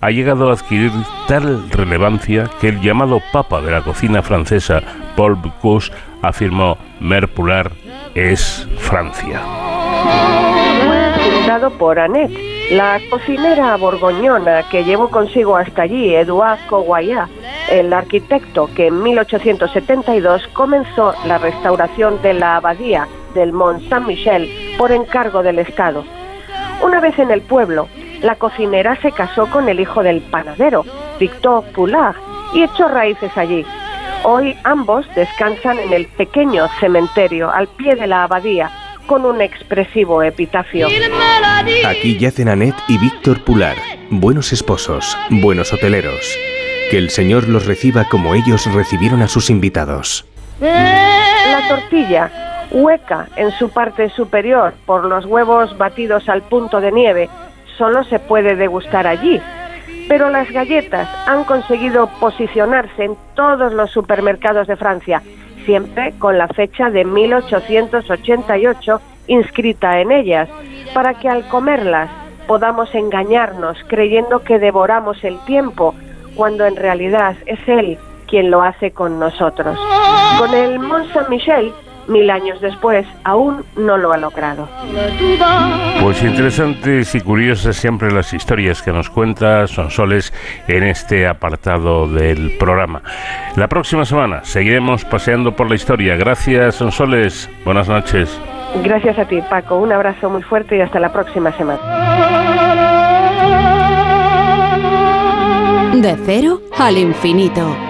[0.01, 0.91] ha llegado a adquirir
[1.29, 4.83] tal relevancia que el llamado papa de la cocina francesa,
[5.17, 5.93] Paul Bocuse,
[6.23, 7.71] afirmó Merpular
[8.15, 9.41] es Francia.
[11.19, 12.39] Fundado por Annette,
[12.71, 17.29] la cocinera borgoñona que llevó consigo hasta allí Edouard Coguayat,
[17.71, 24.93] el arquitecto que en 1872 comenzó la restauración de la abadía del Mont Saint-Michel por
[24.93, 26.05] encargo del Estado.
[26.83, 27.89] Una vez en el pueblo,
[28.23, 30.85] la cocinera se casó con el hijo del panadero,
[31.19, 32.17] Victor Poulard,
[32.55, 33.65] y echó raíces allí.
[34.23, 38.71] Hoy ambos descansan en el pequeño cementerio al pie de la abadía,
[39.07, 40.89] con un expresivo epitafio.
[41.87, 43.79] Aquí yacen Annette y Víctor Poulard,
[44.11, 46.37] buenos esposos, buenos hoteleros.
[46.91, 50.27] Que el Señor los reciba como ellos recibieron a sus invitados.
[50.61, 52.31] La tortilla,
[52.71, 57.31] hueca en su parte superior por los huevos batidos al punto de nieve,
[57.79, 59.41] solo se puede degustar allí.
[60.11, 65.23] Pero las galletas han conseguido posicionarse en todos los supermercados de Francia,
[65.65, 70.49] siempre con la fecha de 1888 inscrita en ellas,
[70.95, 72.11] para que al comerlas
[72.49, 75.95] podamos engañarnos creyendo que devoramos el tiempo,
[76.35, 77.97] cuando en realidad es Él
[78.27, 79.79] quien lo hace con nosotros.
[80.41, 81.73] Con el Mont Saint-Michel
[82.09, 84.69] mil años después, aún no lo ha logrado.
[86.03, 90.33] Pues interesantes y curiosas siempre las historias que nos cuenta Sonsoles
[90.69, 93.03] en este apartado del programa.
[93.57, 96.17] La próxima semana seguiremos paseando por la historia.
[96.17, 97.49] Gracias, Sonsoles.
[97.65, 98.41] Buenas noches.
[98.83, 99.77] Gracias a ti, Paco.
[99.77, 101.81] Un abrazo muy fuerte y hasta la próxima semana.
[105.95, 107.90] De cero al infinito.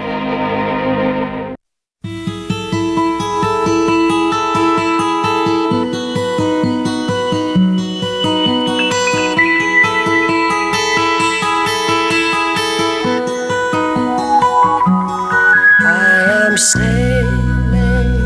[16.61, 18.21] sailing,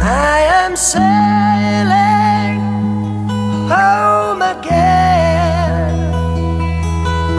[0.00, 2.60] I am sailing
[3.68, 5.92] home again.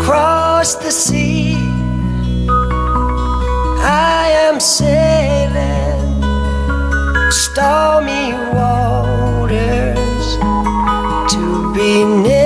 [0.04, 1.56] Cross the sea,
[3.82, 6.21] I am sailing
[7.32, 10.28] stormy waters
[11.34, 12.45] to be near.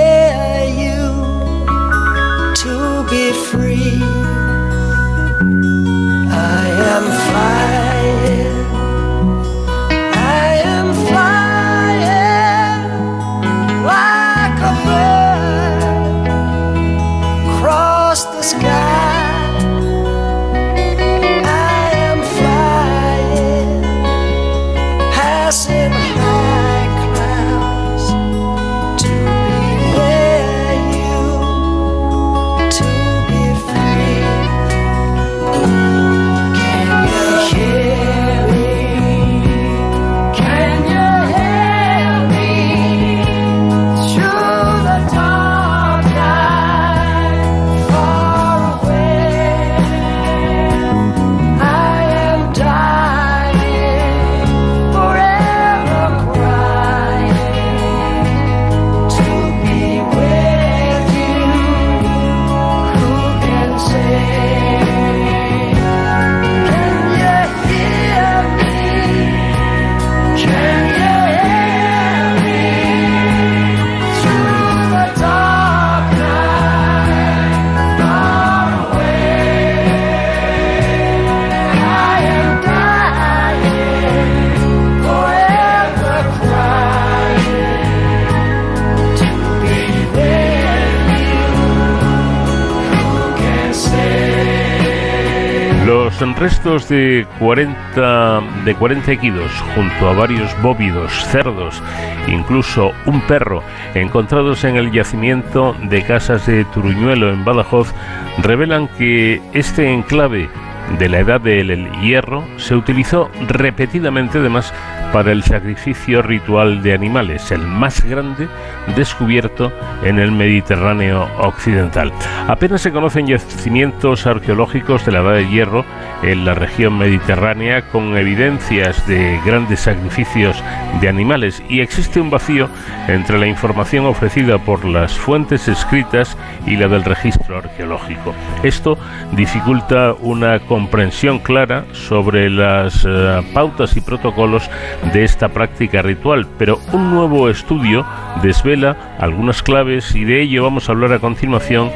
[96.20, 101.82] Restos de 40, de 40 equidos, junto a varios bóvidos, cerdos,
[102.28, 103.62] incluso un perro,
[103.94, 107.94] encontrados en el yacimiento de casas de Turuñuelo en Badajoz,
[108.38, 110.50] revelan que este enclave
[110.98, 114.74] de la edad del hierro se utilizó repetidamente además
[115.12, 118.48] para el sacrificio ritual de animales, el más grande
[118.96, 119.72] descubierto
[120.04, 122.12] en el Mediterráneo occidental.
[122.48, 125.84] Apenas se conocen yacimientos arqueológicos de la Edad de Hierro
[126.22, 130.62] en la región mediterránea con evidencias de grandes sacrificios
[131.00, 132.68] de animales y existe un vacío
[133.08, 136.36] entre la información ofrecida por las fuentes escritas
[136.66, 138.34] y la del registro arqueológico.
[138.62, 138.98] Esto
[139.32, 144.70] dificulta una comprensión clara sobre las eh, pautas y protocolos
[145.12, 148.06] de esta práctica ritual, pero un nuevo estudio
[148.42, 151.90] desvela algunas claves y de ello vamos a hablar a continuación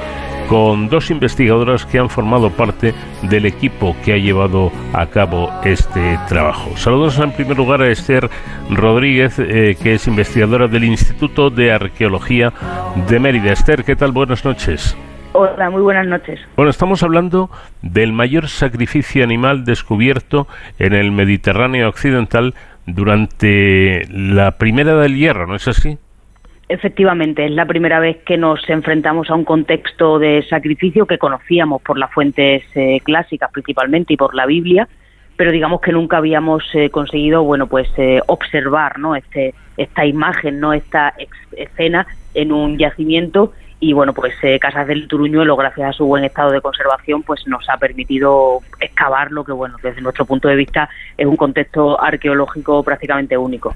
[0.49, 6.19] con dos investigadoras que han formado parte del equipo que ha llevado a cabo este
[6.29, 6.77] trabajo.
[6.77, 8.29] Saludos en primer lugar a Esther
[8.71, 12.53] Rodríguez, eh, que es investigadora del Instituto de Arqueología
[13.09, 13.53] de Mérida.
[13.53, 14.13] Esther, ¿qué tal?
[14.13, 14.97] Buenas noches.
[15.37, 16.39] Hola, muy buenas noches.
[16.55, 17.51] Bueno, estamos hablando
[17.83, 20.47] del mayor sacrificio animal descubierto
[20.79, 22.55] en el Mediterráneo occidental
[22.87, 25.99] durante la primera del hierro, ¿no es así?
[26.69, 31.83] Efectivamente, es la primera vez que nos enfrentamos a un contexto de sacrificio que conocíamos
[31.83, 34.89] por las fuentes eh, clásicas principalmente y por la Biblia,
[35.37, 39.15] pero digamos que nunca habíamos eh, conseguido, bueno, pues eh, observar, ¿no?
[39.15, 41.13] Este, esta imagen, no, esta
[41.57, 43.53] escena en un yacimiento
[43.85, 47.69] y bueno, pues Casas del Turuñuelo, gracias a su buen estado de conservación, pues nos
[47.69, 52.83] ha permitido excavar lo que, bueno, desde nuestro punto de vista es un contexto arqueológico
[52.83, 53.75] prácticamente único.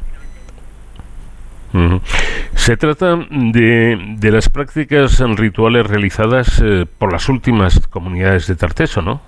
[2.54, 9.02] Se trata de, de, las prácticas rituales realizadas eh, por las últimas comunidades de Tarteso,
[9.02, 9.20] ¿no?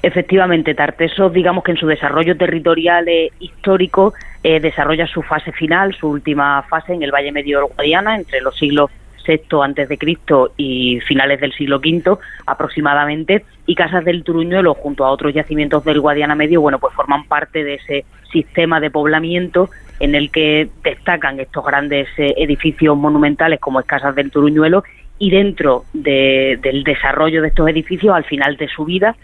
[0.00, 5.94] Efectivamente, Tarteso, digamos que en su desarrollo territorial e histórico, eh, desarrolla su fase final,
[5.94, 8.90] su última fase en el Valle Medio Guadiana, entre los siglos
[9.26, 15.04] VI antes de Cristo y finales del siglo V aproximadamente, y Casas del Turuñuelo junto
[15.04, 19.70] a otros yacimientos del Guadiana Medio, bueno, pues forman parte de ese sistema de poblamiento
[20.00, 24.82] en el que destacan estos grandes eh, edificios monumentales como es Casas del Turuñuelo
[25.18, 29.14] y dentro del desarrollo de estos edificios al final de su vida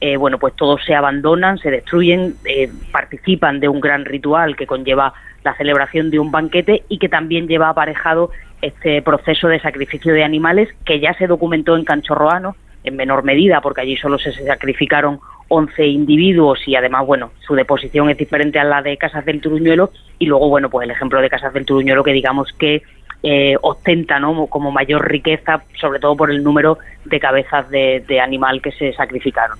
[0.00, 4.66] eh, bueno, pues todos se abandonan, se destruyen, eh, participan de un gran ritual que
[4.66, 5.12] conlleva
[5.44, 8.30] la celebración de un banquete y que también lleva aparejado
[8.62, 13.60] este proceso de sacrificio de animales que ya se documentó en Canchorroano en menor medida
[13.60, 18.64] porque allí solo se sacrificaron 11 individuos y además, bueno, su deposición es diferente a
[18.64, 22.04] la de Casas del Turuñuelo y luego, bueno, pues el ejemplo de Casas del Turuñuelo
[22.04, 22.82] que digamos que
[23.22, 24.46] eh, ostenta ¿no?
[24.46, 29.58] como mayor riqueza, sobre todo por el número de cabezas de, animal que se sacrificaron.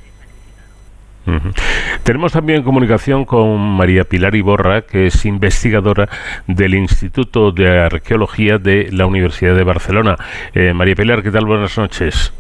[2.03, 6.09] Tenemos también comunicación con María Pilar Iborra, que es investigadora
[6.47, 10.17] del Instituto de Arqueología de la Universidad de Barcelona.
[10.55, 11.45] Eh, María Pilar, ¿qué tal?
[11.45, 12.33] Buenas noches.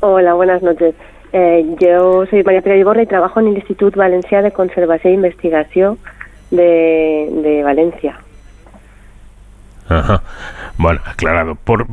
[0.00, 0.94] Hola, buenas noches.
[1.32, 5.16] Eh, yo soy María Pérez Iborra y trabajo en el Instituto Valencià de Conservación e
[5.16, 5.98] Investigación
[6.50, 8.20] de, de Valencia.
[9.88, 10.22] Ajá.
[10.78, 11.54] Bueno, aclarado.
[11.54, 11.86] Por,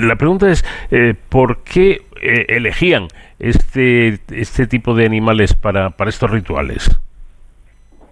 [0.00, 3.08] la pregunta es, eh, ¿por qué eh, elegían
[3.38, 6.90] este, este tipo de animales para, para estos rituales?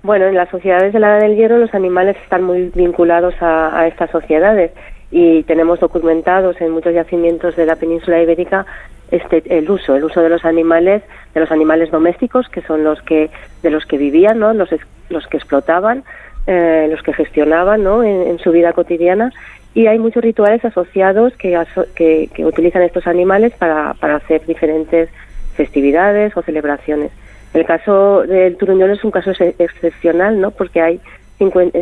[0.03, 3.79] Bueno, en las sociedades de la Edad del Hierro los animales están muy vinculados a,
[3.79, 4.71] a estas sociedades
[5.11, 8.67] y tenemos documentados en muchos yacimientos de la península ibérica
[9.11, 11.03] este el uso el uso de los animales
[11.33, 13.31] de los animales domésticos que son los que
[13.63, 14.69] de los que vivían no los
[15.09, 16.05] los que explotaban
[16.47, 18.03] eh, los que gestionaban ¿no?
[18.03, 19.33] en, su vida cotidiana
[19.79, 25.09] y hay muchos rituales asociados que, utilizan estos animales para, hacer diferentes
[25.55, 27.13] festividades o celebraciones.
[27.55, 30.51] El caso del turuñolo es un caso excepcional, ¿no?
[30.51, 31.01] Porque hay
[31.39, 31.79] 50,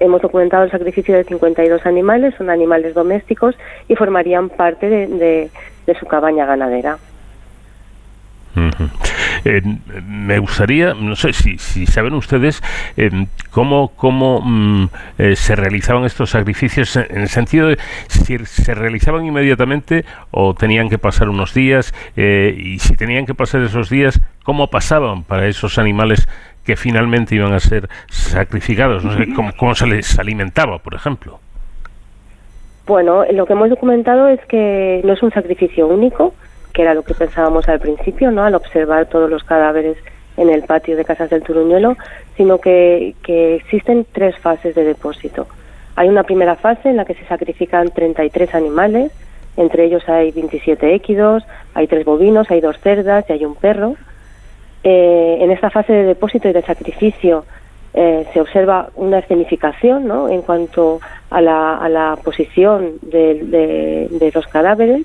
[0.00, 3.54] hemos documentado el sacrificio de 52 animales, son animales domésticos
[3.86, 5.48] y formarían parte de,
[6.00, 6.98] su cabaña ganadera.
[9.44, 9.62] Eh,
[10.06, 12.62] me gustaría, no sé si, si saben ustedes
[12.96, 13.10] eh,
[13.50, 14.88] cómo, cómo mm,
[15.18, 17.78] eh, se realizaban estos sacrificios en el sentido de
[18.08, 23.62] si se realizaban inmediatamente o tenían que pasar unos días y si tenían que pasar
[23.62, 26.26] esos días, cómo pasaban para esos animales
[26.64, 29.04] que finalmente iban a ser sacrificados?
[29.04, 31.38] No sé cómo, se les alimentaba, por ejemplo.
[32.86, 36.34] Bueno, lo que hemos documentado es que no es un sacrificio único,
[36.76, 38.42] que era lo que pensábamos al principio, ¿no?
[38.42, 39.96] Al observar todos los cadáveres
[40.36, 41.96] en el patio de Casas del Turuñuelo,
[42.36, 45.46] sino que, existen tres fases de depósito.
[45.94, 49.10] Hay una primera fase en la que se sacrifican 33 animales,
[49.56, 53.96] entre ellos hay 27 équidos, hay tres bovinos, hay dos cerdas y hay un perro
[54.88, 57.44] Eh, en esta fase de depósito y de sacrificio
[57.92, 60.28] eh, se observa una escenificación ¿no?
[60.28, 61.00] en cuanto
[61.30, 65.04] a la, posición de, los cadáveres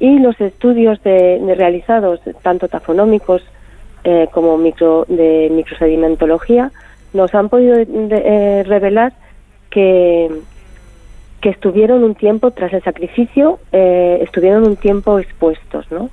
[0.00, 3.42] y los estudios de, realizados, tanto tafonómicos
[4.02, 6.72] eh, como micro, de microsedimentología,
[7.12, 9.12] nos han podido eh, revelar
[9.70, 10.30] que,
[11.40, 16.10] que estuvieron un tiempo tras el sacrificio, estuvieron un tiempo expuestos, ¿no?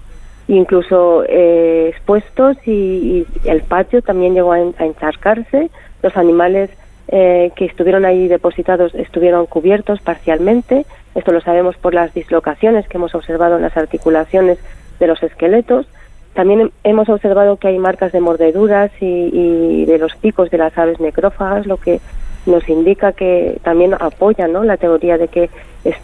[0.48, 5.70] Incluso expuestos y, el patio también llegó a, a encharcarse,
[6.04, 6.70] los animales
[7.10, 10.86] eh, que estuvieron ahí depositados estuvieron cubiertos parcialmente.
[11.18, 14.59] Esto lo sabemos por las dislocaciones que hemos observado en las articulaciones
[14.99, 15.88] de los esqueletos.
[16.36, 20.99] También hemos observado que hay marcas de mordeduras y, de los picos de las aves
[20.99, 22.01] necrófagas, lo que
[22.45, 24.63] nos indica que también apoya ¿no?
[24.63, 25.49] la teoría de que
[25.84, 25.95] es,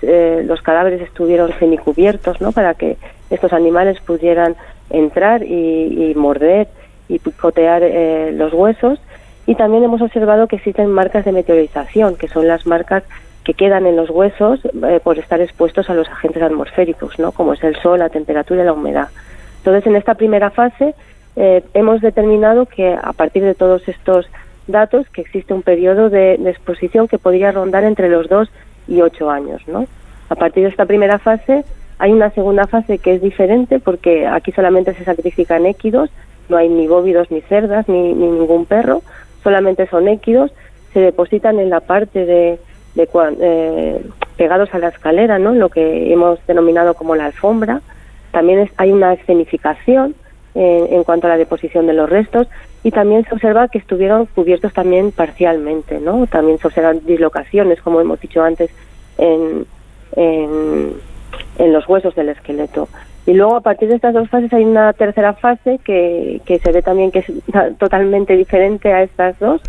[0.00, 2.50] eh, los cadáveres estuvieron semicubiertos ¿no?
[2.50, 2.96] para que
[3.28, 4.56] estos animales pudieran
[4.88, 6.68] entrar y, morder
[7.06, 8.98] y picotear eh, los huesos
[9.46, 13.04] y también hemos observado que existen marcas de meteorización, que son las marcas
[13.44, 17.32] que quedan en los huesos eh, por estar expuestos a los agentes atmosféricos, ¿no?
[17.32, 19.08] como es el sol, la temperatura y la humedad.
[19.58, 20.94] Entonces, en esta primera fase
[21.36, 24.26] eh, hemos determinado que a partir de todos estos
[24.66, 28.48] datos que existe un periodo de, exposición que podría rondar entre los dos
[28.88, 29.60] y ocho años.
[29.66, 29.86] ¿no?
[30.30, 31.64] A partir de esta primera fase
[31.98, 36.10] hay una segunda fase que es diferente porque aquí solamente se sacrifican équidos,
[36.48, 39.02] no hay ni bóvidos ni cerdas ni ningún perro,
[39.42, 40.52] solamente son équidos,
[40.92, 42.58] se depositan en la parte de,
[42.96, 45.52] eh, pegados a la escalera, ¿no?
[45.52, 47.80] lo que hemos denominado como la alfombra.
[48.32, 50.14] También hay una escenificación
[50.54, 52.46] en, cuanto a la deposición de los restos
[52.82, 56.26] y también se observa que estuvieron cubiertos también parcialmente, ¿no?
[56.26, 58.70] También se observan dislocaciones, como hemos dicho antes,
[59.18, 59.66] en,
[60.16, 60.92] en,
[61.58, 62.88] en los huesos del esqueleto.
[63.26, 66.72] Y luego, a partir de estas dos fases, hay una tercera fase que, que se
[66.72, 67.32] ve también que es
[67.78, 69.62] totalmente diferente a estas dos,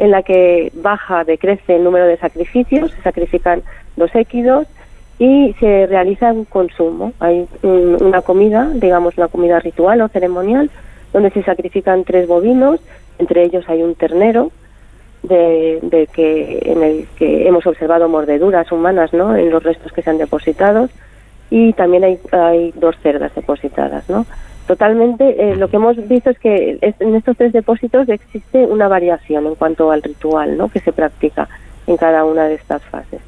[0.00, 3.62] en la que baja, decrece el número de sacrificios, se sacrifican
[3.96, 4.66] dos équidos
[5.18, 7.12] y se realiza un consumo.
[7.20, 10.70] Hay una comida, digamos una comida ritual o ceremonial,
[11.12, 12.80] donde se sacrifican tres bovinos,
[13.18, 14.50] entre ellos hay un ternero,
[15.22, 19.36] de, de, que en el que hemos observado mordeduras humanas ¿no?
[19.36, 20.88] en los restos que se han depositado
[21.50, 24.24] y también hay, hay dos cerdas depositadas, ¿no?
[24.70, 29.44] Totalmente, eh, lo que hemos visto es que en estos tres depósitos existe una variación
[29.46, 30.68] en cuanto al ritual, ¿no?
[30.68, 31.48] Que se practica
[31.88, 33.20] en cada una de estas fases.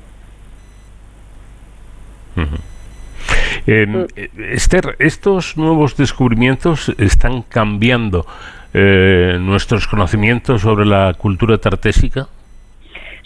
[3.66, 4.06] Eh, mm.
[4.52, 8.24] Esther, estos nuevos descubrimientos están cambiando
[8.72, 12.28] eh, nuestros conocimientos sobre la cultura tartésica.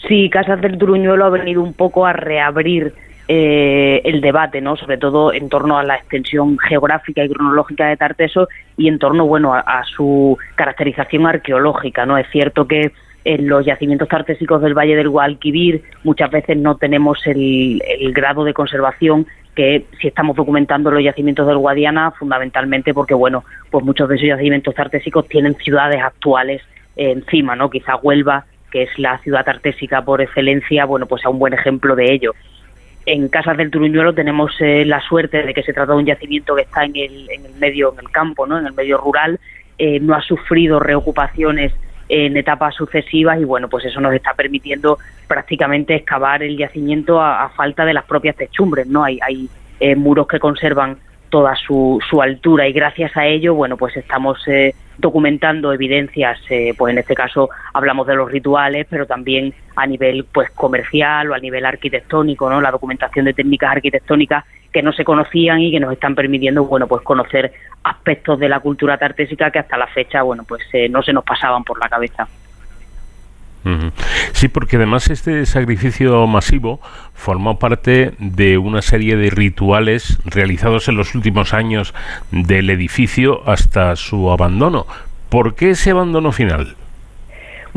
[0.09, 2.95] Sí, Casas del Turuñuelo ha venido un poco a reabrir
[3.29, 4.77] eh, el debate, ¿no?
[4.77, 9.27] Sobre todo en torno a la extensión geográfica y cronológica de Tarteso y en torno,
[9.27, 12.19] bueno, a, su caracterización arqueológica, ¿no?
[12.19, 12.93] Es cierto que
[13.25, 18.55] en los yacimientos tartésicos del Valle del Guadalquivir muchas veces no tenemos el, grado de
[18.55, 24.15] conservación que si estamos documentando los yacimientos del Guadiana, fundamentalmente porque, bueno, pues muchos de
[24.15, 26.63] esos yacimientos tartésicos tienen ciudades actuales
[26.95, 27.71] encima, ¿no?
[27.71, 31.97] Quizá Huelva, que es la ciudad tartésica por excelencia, bueno, pues es un buen ejemplo
[31.97, 32.33] de ello.
[33.07, 36.57] En Casas del Turuñuelo tenemos eh, la suerte de que se trata de un yacimiento
[36.57, 38.59] que está en el, en el medio, en el campo, ¿no?
[38.59, 39.39] en el medio rural,
[39.79, 41.73] eh, no ha sufrido reocupaciones
[42.09, 44.99] en etapas sucesivas y bueno, pues eso nos está permitiendo
[45.29, 49.05] prácticamente excavar el yacimiento a, falta de las propias techumbres, ¿no?
[49.05, 49.49] Hay, hay
[49.81, 50.99] eh, muros que conservan
[51.31, 56.75] toda su, su altura y gracias a ello, bueno, pues estamos eh, documentando evidencias, eh,
[56.77, 61.35] pues en este caso hablamos de los rituales, pero también a nivel pues comercial o
[61.35, 62.61] a nivel arquitectónico, ¿no?
[62.61, 66.87] La documentación de técnicas arquitectónicas que no se conocían y que nos están permitiendo, bueno,
[66.87, 71.03] pues conocer aspectos de la cultura tartésica que hasta la fecha, bueno, pues eh, no
[71.03, 72.29] se nos pasaban por la cabeza.
[74.33, 76.81] Sí, porque además este sacrificio masivo
[77.15, 81.95] formó parte de una serie de rituales realizados en los últimos años
[82.31, 84.87] del edificio hasta su abandono.
[85.29, 86.77] ¿Por qué ese abandono final?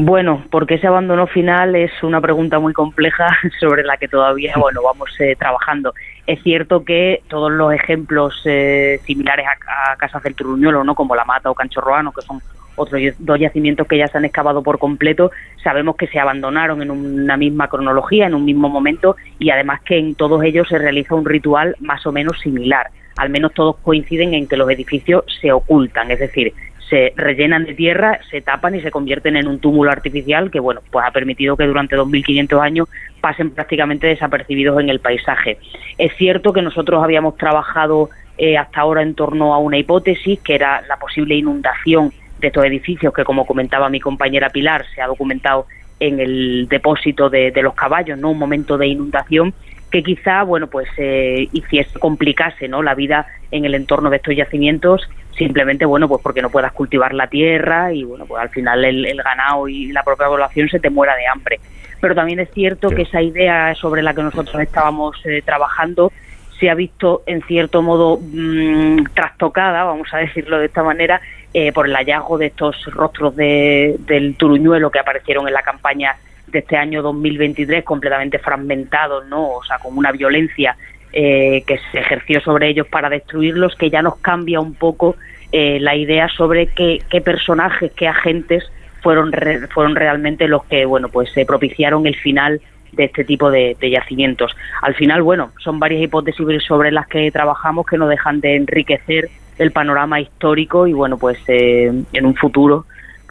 [0.01, 3.27] Bueno, porque ese abandono final es una pregunta muy compleja
[3.59, 5.93] sobre la que todavía bueno vamos eh, trabajando.
[6.25, 10.95] Es cierto que todos los ejemplos eh, similares a, Casas del Truñuelo, ¿no?
[10.95, 12.39] como La Mata o Canchorroano, que son
[12.79, 15.31] otros dos yacimientos que ya se han excavado por completo,
[15.63, 19.97] sabemos que se abandonaron en una misma cronología, en un mismo momento, y además que
[19.97, 22.87] en todos ellos se realiza un ritual más o menos similar.
[23.17, 26.53] Al menos todos coinciden en que los edificios se ocultan, es decir,
[26.89, 30.81] se rellenan de tierra, se tapan y se convierten en un túmulo artificial que, bueno,
[30.89, 32.89] pues ha permitido que durante 2.500 años
[33.21, 35.59] pasen prácticamente desapercibidos en el paisaje.
[35.97, 40.55] Es cierto que nosotros habíamos trabajado eh, hasta ahora en torno a una hipótesis, que
[40.55, 45.07] era la posible inundación de estos edificios, que como comentaba mi compañera Pilar, se ha
[45.07, 45.65] documentado
[45.99, 48.31] en el depósito de, los caballos, ¿no?
[48.31, 49.53] Un momento de inundación
[49.91, 52.81] que quizá, bueno, pues eh, hiciese, complicase, ¿no?
[52.81, 57.13] La vida en el entorno de estos yacimientos, simplemente, bueno, pues porque no puedas cultivar
[57.13, 60.89] la tierra y, bueno, pues al final el, ganado y la propia población se te
[60.89, 61.59] muera de hambre.
[61.99, 66.13] Pero también es cierto que esa idea sobre la que nosotros estábamos eh, trabajando
[66.59, 71.21] se ha visto en cierto modo mm, trastocada, vamos a decirlo de esta manera,
[71.53, 76.15] eh, por el hallazgo de estos rostros de, del turuñuelo que aparecieron en la campaña
[76.47, 79.53] de este año 2023 completamente fragmentados, ¿no?
[79.53, 80.75] O sea, con una violencia
[81.13, 85.15] eh, que se ejerció sobre ellos para destruirlos, que ya nos cambia un poco
[85.51, 88.63] eh, la idea sobre qué, qué, personajes, qué agentes
[89.01, 89.31] fueron
[89.71, 92.61] fueron realmente los que, bueno, pues se propiciaron el final
[92.91, 94.55] de este tipo de, yacimientos.
[94.81, 99.29] Al final, bueno, son varias hipótesis sobre las que trabajamos que no dejan de enriquecer
[99.57, 102.85] el panorama histórico y, bueno, pues eh, en un futuro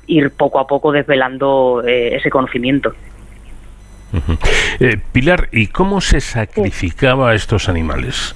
[0.06, 2.92] ir poco a poco desvelando eh, ese conocimiento.
[4.80, 8.34] Eh, Pilar, ¿y cómo se sacrificaba a estos animales?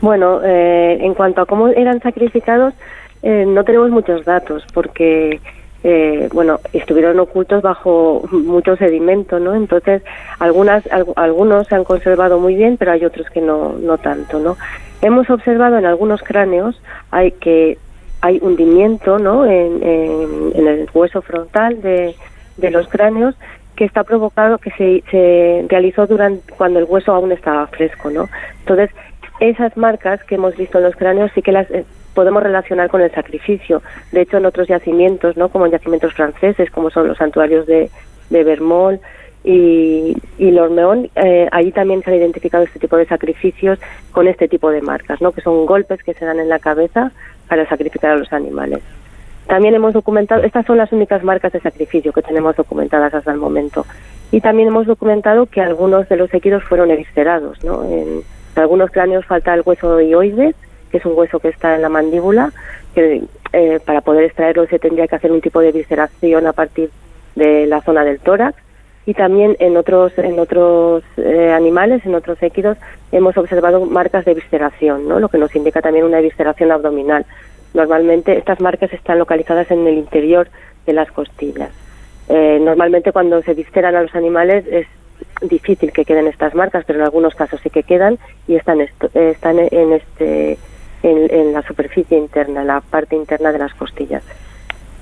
[0.00, 2.74] Bueno, en cuanto a cómo eran sacrificados,
[3.22, 5.40] no tenemos muchos datos porque
[5.84, 9.54] eh, bueno, estuvieron ocultos bajo mucho sedimento, ¿no?
[9.54, 10.02] Entonces,
[10.38, 10.84] algunas,
[11.16, 14.56] algunos se han conservado muy bien, pero hay otros que no, no tanto, ¿no?
[15.00, 16.80] Hemos observado en algunos cráneos
[17.10, 17.78] hay que
[18.20, 19.44] hay hundimiento, ¿no?
[19.44, 22.14] En, en, el hueso frontal de,
[22.56, 23.34] de los cráneos
[23.74, 28.28] que está provocado, que se, se realizó durante cuando el hueso aún estaba fresco, ¿no?
[28.60, 28.90] Entonces,
[29.40, 31.84] esas marcas que hemos visto en los cráneos sí que las eh,
[32.14, 33.82] podemos relacionar con el sacrificio.
[34.10, 35.48] De hecho, en otros yacimientos, ¿no?
[35.48, 37.90] como en yacimientos franceses, como son los santuarios de,
[38.30, 39.00] de Bermol
[39.44, 43.78] y, y Lormeón, eh, ahí también se han identificado este tipo de sacrificios
[44.12, 45.32] con este tipo de marcas, ¿no?
[45.32, 47.12] que son golpes que se dan en la cabeza
[47.48, 48.80] para sacrificar a los animales.
[49.46, 53.38] También hemos documentado, estas son las únicas marcas de sacrificio que tenemos documentadas hasta el
[53.38, 53.84] momento.
[54.30, 57.62] Y también hemos documentado que algunos de los equidos fueron eviscerados.
[57.64, 57.84] ¿no?
[57.84, 58.22] En
[58.54, 60.54] algunos cráneos falta el hueso ioides,
[60.92, 62.52] que es un hueso que está en la mandíbula,
[62.94, 66.90] que eh, para poder extraerlo se tendría que hacer un tipo de visceración a partir
[67.34, 68.56] de la zona del tórax
[69.04, 72.78] y también en otros en otros eh, animales, en otros équidos
[73.10, 75.18] hemos observado marcas de visceración, ¿no?
[75.18, 77.26] Lo que nos indica también una visceración abdominal.
[77.74, 80.48] Normalmente estas marcas están localizadas en el interior
[80.86, 81.70] de las costillas.
[82.28, 84.86] Eh, normalmente cuando se visceran a los animales es
[85.40, 89.58] difícil que queden estas marcas, pero en algunos casos sí que quedan y están están
[89.58, 90.58] en este
[91.02, 94.22] en, la superficie interna, la parte interna de las costillas.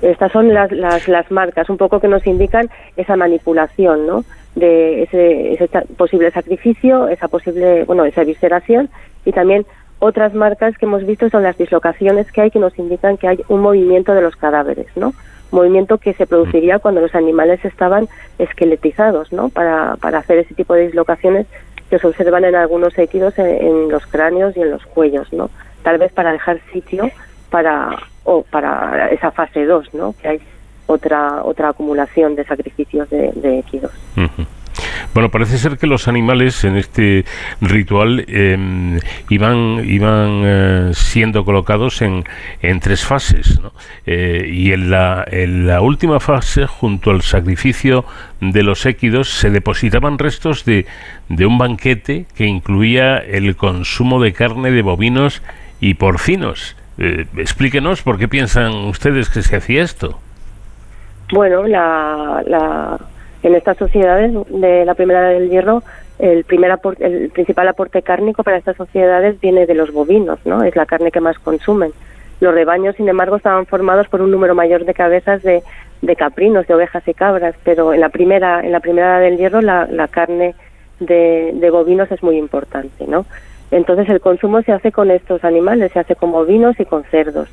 [0.01, 4.23] Estas son las, las, las marcas, un poco que nos indican esa manipulación, ¿no?
[4.55, 8.89] De ese, ese posible sacrificio, esa posible, bueno, esa visceración
[9.25, 9.65] y también
[9.99, 13.39] otras marcas que hemos visto son las dislocaciones que hay que nos indican que hay
[13.47, 15.13] un movimiento de los cadáveres, ¿no?
[15.51, 18.07] Movimiento que se produciría cuando los animales estaban
[18.39, 19.49] esqueletizados, ¿no?
[19.49, 21.45] Para, para hacer ese tipo de dislocaciones
[21.91, 25.51] que se observan en algunos equidos en los cráneos y en los cuellos, ¿no?
[25.83, 27.09] Tal vez para dejar sitio
[27.49, 30.13] para o para esa fase 2, ¿no?
[30.21, 30.41] Que hay
[30.87, 33.63] otra otra acumulación de sacrificios de, de.
[35.13, 37.25] Bueno, parece ser que los animales en este
[37.59, 42.23] ritual em, iban, iban eh, siendo colocados en,
[42.61, 43.59] en tres fases.
[43.61, 43.73] ¿no?
[44.05, 48.05] Eh, y en la, en la última fase, junto al sacrificio
[48.39, 50.85] de los équidos, se depositaban restos de,
[51.27, 55.41] de un banquete que incluía el consumo de carne de bovinos
[55.81, 56.77] y porcinos.
[56.97, 60.19] Eh, explíquenos por qué piensan ustedes que se hacía esto.
[61.33, 62.99] Bueno, la, la,
[63.43, 65.83] en estas sociedades de la primera del hierro,
[66.19, 70.63] el, primer el principal aporte cárnico para estas sociedades viene de los bovinos, ¿no?
[70.63, 71.91] Es la carne que más consumen.
[72.41, 75.63] Los rebaños, sin embargo, estaban formados por un número mayor de cabezas de,
[76.01, 79.61] de caprinos, de ovejas y cabras, pero en la primera, en la primera del hierro
[79.61, 80.53] la, la carne
[80.99, 83.25] de, de bovinos es muy importante, ¿no?
[83.71, 87.49] Entonces el consumo se hace con estos animales, se hace con bovinos y con cerdos.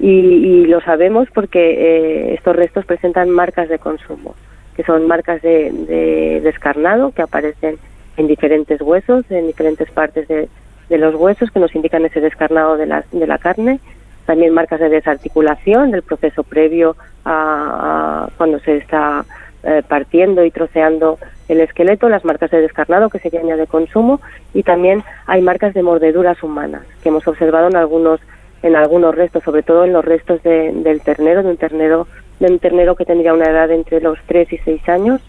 [0.00, 4.34] Y, lo sabemos porque eh, estos restos presentan marcas de consumo,
[4.74, 7.76] que son marcas de, descarnado que aparecen
[8.16, 10.48] en diferentes huesos, en diferentes partes de,
[10.88, 13.78] los huesos que nos indican ese descarnado de la, de la carne.
[14.26, 19.24] También marcas de desarticulación del proceso previo a cuando se está
[19.62, 21.18] eh, partiendo y troceando
[21.50, 24.20] el esqueleto, las marcas de descarnado que serían de consumo
[24.54, 28.20] y también hay marcas de mordeduras humanas que hemos observado en algunos
[28.62, 32.06] en algunos restos, sobre todo en los restos del ternero, de un ternero
[32.38, 35.20] de un ternero que tendría una edad entre los 3 y 6 años,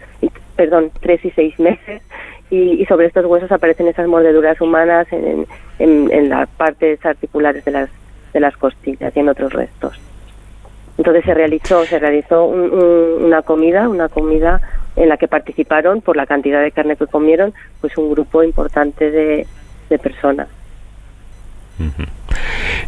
[0.54, 2.02] perdón, 3 y 6 meses
[2.50, 5.46] y, sobre estos huesos aparecen esas mordeduras humanas en,
[5.78, 7.90] en, las partes articulares de las,
[8.32, 9.98] de las costillas y en otros restos.
[10.98, 14.60] Entonces se realizó, se realizó una comida, una comida
[14.96, 19.10] en la que participaron por la cantidad de carne que comieron, pues un grupo importante
[19.10, 19.46] de
[19.98, 20.48] personas.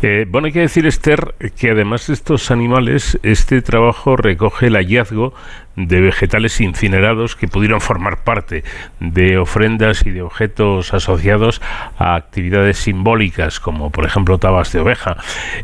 [0.07, 4.75] Eh, bueno, hay que decir, Esther, que además de estos animales, este trabajo recoge el
[4.75, 5.33] hallazgo
[5.77, 8.65] de vegetales incinerados que pudieron formar parte
[9.01, 11.63] de ofrendas y de objetos asociados
[11.97, 15.17] a actividades simbólicas, como por ejemplo tabas de oveja.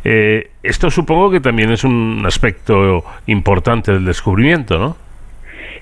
[0.05, 5.09] Eh, esto supongo que también es un aspecto importante del descubrimiento, ¿no?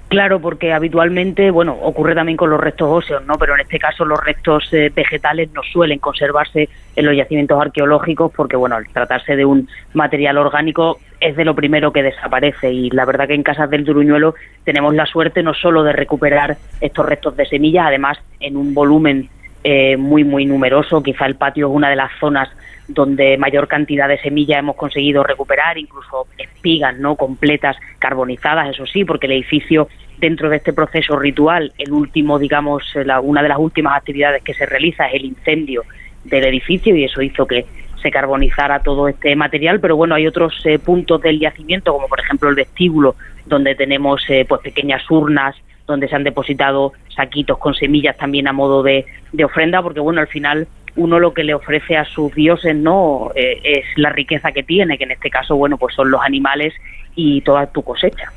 [0.09, 3.35] Claro, porque habitualmente, bueno, ocurre también con los restos óseos, ¿no?
[3.37, 8.33] Pero en este caso los restos eh, vegetales no suelen conservarse en los yacimientos arqueológicos
[8.35, 12.89] porque, bueno, al tratarse de un material orgánico es de lo primero que desaparece y
[12.89, 14.35] la verdad que en Casas del Duruñuelo
[14.65, 19.29] tenemos la suerte no solo de recuperar estos restos de semillas, además en un volumen
[19.63, 22.49] eh, muy, muy numeroso, quizá el patio es una de las zonas
[22.89, 29.05] donde mayor cantidad de semillas hemos conseguido recuperar, incluso espigas no completas carbonizadas, eso sí,
[29.05, 32.82] porque el edificio dentro de este proceso ritual, el último, digamos,
[33.22, 35.84] una de las últimas actividades que se realiza es el incendio
[36.24, 37.66] del edificio y eso hizo que
[38.03, 42.20] se carbonizara todo este material, pero bueno, hay otros eh, puntos del yacimiento, como por
[42.20, 43.16] ejemplo el vestíbulo,
[43.47, 45.57] donde tenemos eh, pues pequeñas urnas
[45.89, 50.20] donde se han depositado saquitos con semillas también a modo de, de ofrenda, porque bueno,
[50.20, 54.53] al final uno lo que le ofrece a sus dioses no eh, es la riqueza
[54.53, 56.74] que tiene, que en este caso, bueno, pues son los animales
[57.14, 58.32] y toda tu cosecha.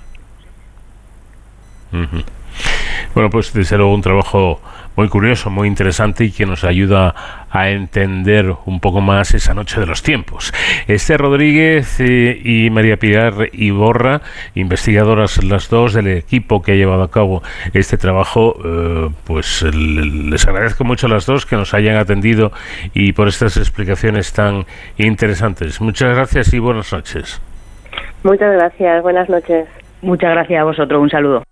[3.13, 4.61] Bueno, pues desde luego un trabajo
[5.01, 7.15] muy curioso, muy interesante y que nos ayuda
[7.49, 10.53] a entender un poco más esa noche de los tiempos.
[10.87, 14.21] Este Rodríguez eh, y María Pilar Iborra,
[14.53, 17.41] investigadoras las dos del equipo que ha llevado a cabo
[17.73, 22.51] este trabajo, eh, pues les agradezco mucho a las dos que nos hayan atendido
[22.93, 24.65] y por estas explicaciones tan
[24.97, 25.81] interesantes.
[25.81, 27.41] Muchas gracias y buenas noches.
[28.21, 29.67] Muchas gracias, buenas noches.
[30.03, 31.43] Muchas gracias a vosotros, un saludo.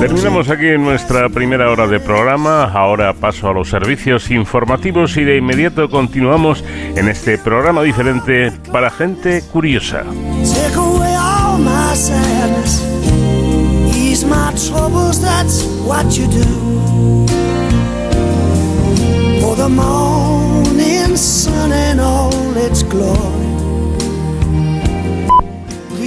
[0.00, 2.64] Terminamos aquí en nuestra primera hora de programa.
[2.64, 6.64] Ahora paso a los servicios informativos y de inmediato continuamos
[6.94, 10.04] en este programa diferente para gente curiosa.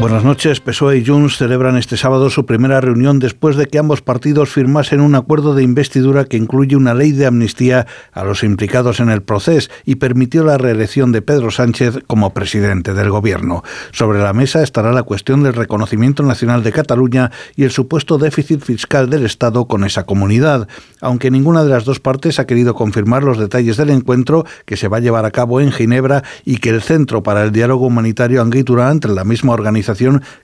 [0.00, 0.60] Buenas noches.
[0.60, 5.00] PSOE y Junts celebran este sábado su primera reunión después de que ambos partidos firmasen
[5.00, 9.22] un acuerdo de investidura que incluye una ley de amnistía a los implicados en el
[9.22, 13.64] proceso y permitió la reelección de Pedro Sánchez como presidente del gobierno.
[13.90, 18.62] Sobre la mesa estará la cuestión del reconocimiento nacional de Cataluña y el supuesto déficit
[18.62, 20.68] fiscal del Estado con esa comunidad,
[21.00, 24.86] aunque ninguna de las dos partes ha querido confirmar los detalles del encuentro que se
[24.86, 28.40] va a llevar a cabo en Ginebra y que el Centro para el Diálogo Humanitario
[28.40, 29.87] Anguitura entre la misma organización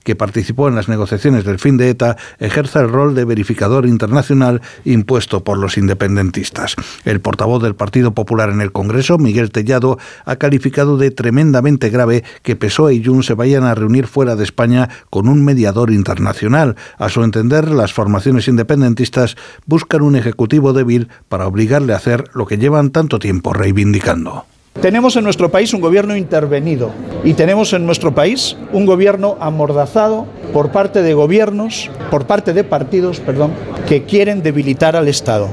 [0.03, 4.61] que participó en las negociaciones del fin de ETA ejerza el rol de verificador internacional
[4.83, 6.75] impuesto por los independentistas.
[7.03, 12.23] El portavoz del Partido Popular en el Congreso, Miguel Tellado, ha calificado de tremendamente grave
[12.41, 16.75] que PSOE y Junts se vayan a reunir fuera de España con un mediador internacional.
[16.97, 19.35] A su entender, las formaciones independentistas
[19.65, 24.45] buscan un ejecutivo débil para obligarle a hacer lo que llevan tanto tiempo reivindicando.
[24.81, 26.91] Tenemos en nuestro país un gobierno intervenido
[27.23, 32.65] y tenemos en nuestro país un gobierno amordazado por parte de gobiernos, por parte de
[32.65, 33.51] partidos, perdón,
[33.87, 35.47] que quieren debilitar al Estado.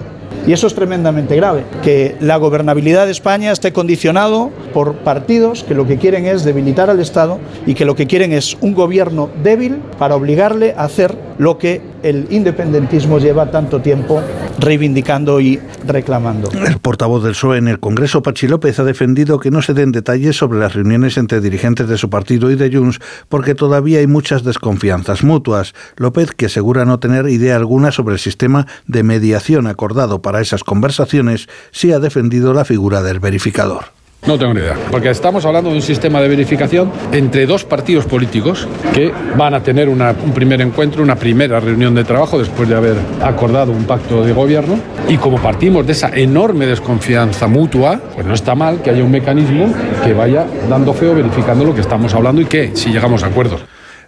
[0.47, 5.74] Y eso es tremendamente grave, que la gobernabilidad de España esté condicionado por partidos que
[5.74, 9.30] lo que quieren es debilitar al Estado y que lo que quieren es un gobierno
[9.43, 14.20] débil para obligarle a hacer lo que el independentismo lleva tanto tiempo
[14.59, 16.51] reivindicando y reclamando.
[16.53, 19.93] El portavoz del PSOE en el Congreso, Pachi López, ha defendido que no se den
[19.93, 24.07] detalles sobre las reuniones entre dirigentes de su partido y de Junts porque todavía hay
[24.07, 25.74] muchas desconfianzas mutuas.
[25.97, 30.64] López, que asegura no tener idea alguna sobre el sistema de mediación acordado para esas
[30.64, 33.87] conversaciones, sí ha defendido la figura del verificador.
[34.24, 38.05] No tengo ni idea, porque estamos hablando de un sistema de verificación entre dos partidos
[38.05, 42.76] políticos que van a tener un primer encuentro, una primera reunión de trabajo después de
[42.76, 44.78] haber acordado un pacto de gobierno.
[45.09, 49.11] Y como partimos de esa enorme desconfianza mutua, pues no está mal que haya un
[49.11, 49.74] mecanismo
[50.05, 53.62] que vaya dando feo verificando lo que estamos hablando y que si llegamos a acuerdos.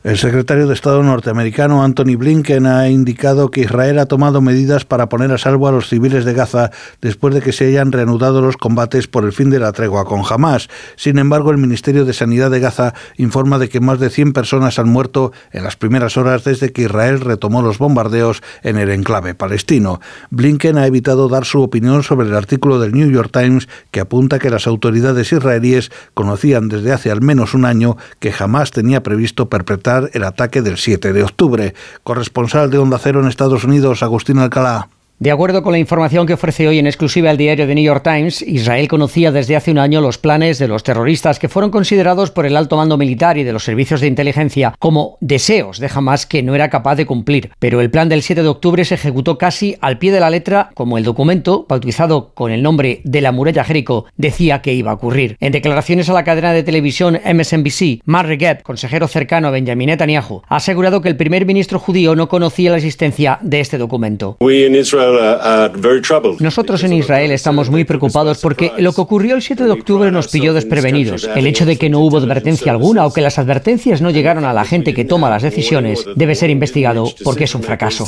[0.05, 5.09] El secretario de Estado norteamericano Anthony Blinken ha indicado que Israel ha tomado medidas para
[5.09, 8.59] poner a salvo a los civiles de Gaza después de que se hayan reanudado los
[8.59, 10.69] combates por el fin de la tregua con Hamas.
[10.97, 14.79] Sin embargo, el Ministerio de Sanidad de Gaza informa de que más de 100 personas
[14.79, 19.35] han muerto en las primeras horas desde que Israel retomó los bombardeos en el enclave
[19.35, 20.03] palestino.
[20.29, 24.39] Blinken ha evitado dar su opinión sobre el artículo del New York Times que apunta
[24.39, 29.49] que las autoridades israelíes conocían desde hace al menos un año que Hamas tenía previsto
[29.49, 31.75] perpetrar el ataque del 7 de octubre.
[32.03, 34.89] Corresponsal de Onda Cero en Estados Unidos, Agustín Alcalá.
[35.21, 38.03] De acuerdo con la información que ofrece hoy en exclusiva el diario The New York
[38.03, 42.33] Times, Israel conocía desde hace un año los planes de los terroristas que fueron considerados
[42.33, 46.27] por el alto mando militar y de los servicios de inteligencia como deseos de Hamas
[46.27, 47.53] que no era capaz de cumplir.
[47.61, 50.71] Pero el plan del 7 de octubre se ejecutó casi al pie de la letra,
[50.75, 54.95] como el documento, bautizado con el nombre de la muralla Jericó, decía que iba a
[54.95, 55.37] ocurrir.
[55.39, 60.43] En declaraciones a la cadena de televisión MSNBC, Mark Regeb, consejero cercano a Benjamin Netanyahu,
[60.49, 64.39] ha asegurado que el primer ministro judío no conocía la existencia de este documento.
[66.41, 70.29] Nosotros en Israel estamos muy preocupados porque lo que ocurrió el 7 de octubre nos
[70.29, 71.29] pilló desprevenidos.
[71.35, 74.53] El hecho de que no hubo advertencia alguna o que las advertencias no llegaron a
[74.53, 78.05] la gente que toma las decisiones debe ser investigado porque es un fracaso.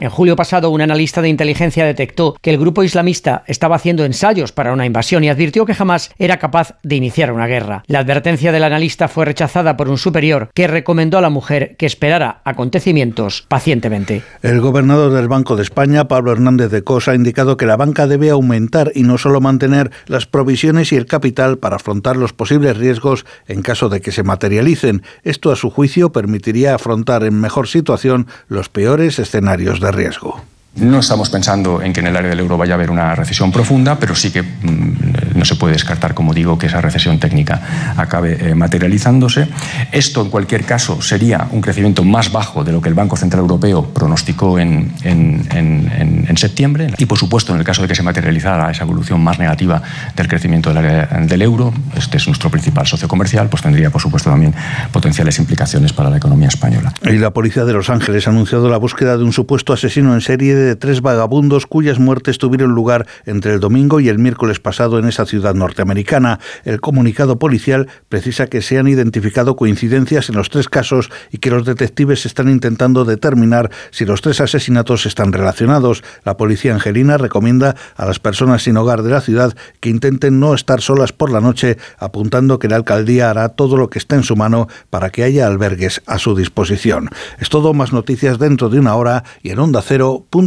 [0.00, 4.52] En julio pasado, un analista de inteligencia detectó que el grupo islamista estaba haciendo ensayos
[4.52, 7.82] para una invasión y advirtió que jamás era capaz de iniciar una guerra.
[7.86, 11.86] La advertencia del analista fue rechazada por un superior que recomendó a la mujer que
[11.86, 14.22] esperara acontecimientos pacientemente.
[14.42, 18.06] El gobernador del Banco de España, Pablo Hernández de Cosa, ha indicado que la banca
[18.06, 22.76] debe aumentar y no solo mantener las provisiones y el capital para afrontar los posibles
[22.76, 25.02] riesgos en caso de que se materialicen.
[25.24, 30.40] Esto, a su juicio, permitiría afrontar en mejor situación los peores escenarios de riesgo.
[30.76, 33.50] No estamos pensando en que en el área del euro vaya a haber una recesión
[33.50, 37.94] profunda, pero sí que mm, no se puede descartar, como digo, que esa recesión técnica
[37.96, 39.48] acabe eh, materializándose.
[39.90, 43.40] Esto, en cualquier caso, sería un crecimiento más bajo de lo que el Banco Central
[43.40, 46.86] Europeo pronosticó en, en, septiembre.
[46.96, 49.82] Y, por supuesto, en el caso de que se materializara esa evolución más negativa
[50.16, 54.00] del crecimiento del área del euro, este es nuestro principal socio comercial, pues tendría, por
[54.00, 54.54] supuesto, también
[54.90, 56.94] potenciales implicaciones para la economía española.
[57.02, 60.22] Y la policía de Los Ángeles ha anunciado la búsqueda de un supuesto asesino en
[60.22, 64.98] serie de tres vagabundos cuyas muertes tuvieron lugar entre el domingo y el miércoles pasado
[64.98, 66.40] en esa ciudad norteamericana.
[66.64, 71.50] El comunicado policial precisa que se han identificado coincidencias en los tres casos y que
[71.50, 76.02] los detectives están intentando determinar si los tres asesinatos están relacionados.
[76.24, 80.54] La policía angelina recomienda a las personas sin hogar de la ciudad que intenten no
[80.54, 84.22] estar solas por la noche, apuntando que la alcaldía hará todo lo que esté en
[84.22, 87.10] su mano para que haya albergues a su disposición.
[87.38, 89.82] Es todo, más noticias dentro de una hora y en onda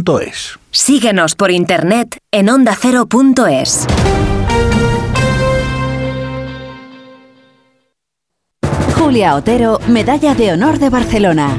[0.04, 0.58] ondacero.es.
[0.70, 3.86] Síguenos por internet en ondacero.es.
[8.96, 11.58] Julia Otero, Medalla de Honor de Barcelona.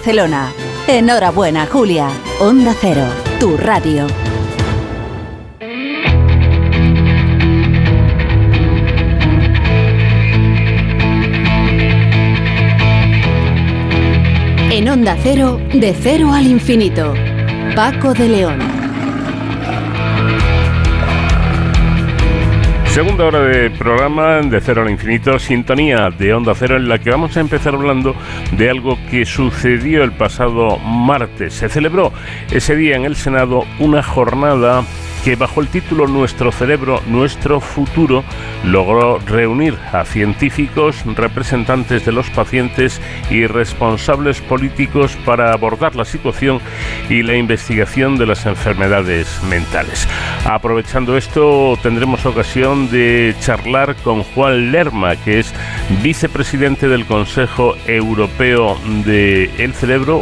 [0.00, 0.50] Barcelona.
[0.88, 2.08] Enhorabuena, Julia.
[2.40, 3.04] Onda Cero,
[3.38, 4.06] tu radio.
[14.70, 17.12] En Onda Cero, de cero al infinito.
[17.76, 18.79] Paco de León.
[22.90, 27.10] Segunda hora de programa de Cero al Infinito, sintonía de Onda Cero, en la que
[27.10, 28.16] vamos a empezar hablando
[28.50, 31.54] de algo que sucedió el pasado martes.
[31.54, 32.12] Se celebró
[32.50, 34.82] ese día en el Senado una jornada
[35.24, 38.24] que bajo el título Nuestro cerebro, nuestro futuro
[38.64, 43.00] logró reunir a científicos, representantes de los pacientes
[43.30, 46.60] y responsables políticos para abordar la situación
[47.08, 50.08] y la investigación de las enfermedades mentales.
[50.44, 55.52] Aprovechando esto, tendremos ocasión de charlar con Juan Lerma, que es
[56.02, 60.20] vicepresidente del Consejo Europeo del Cerebro,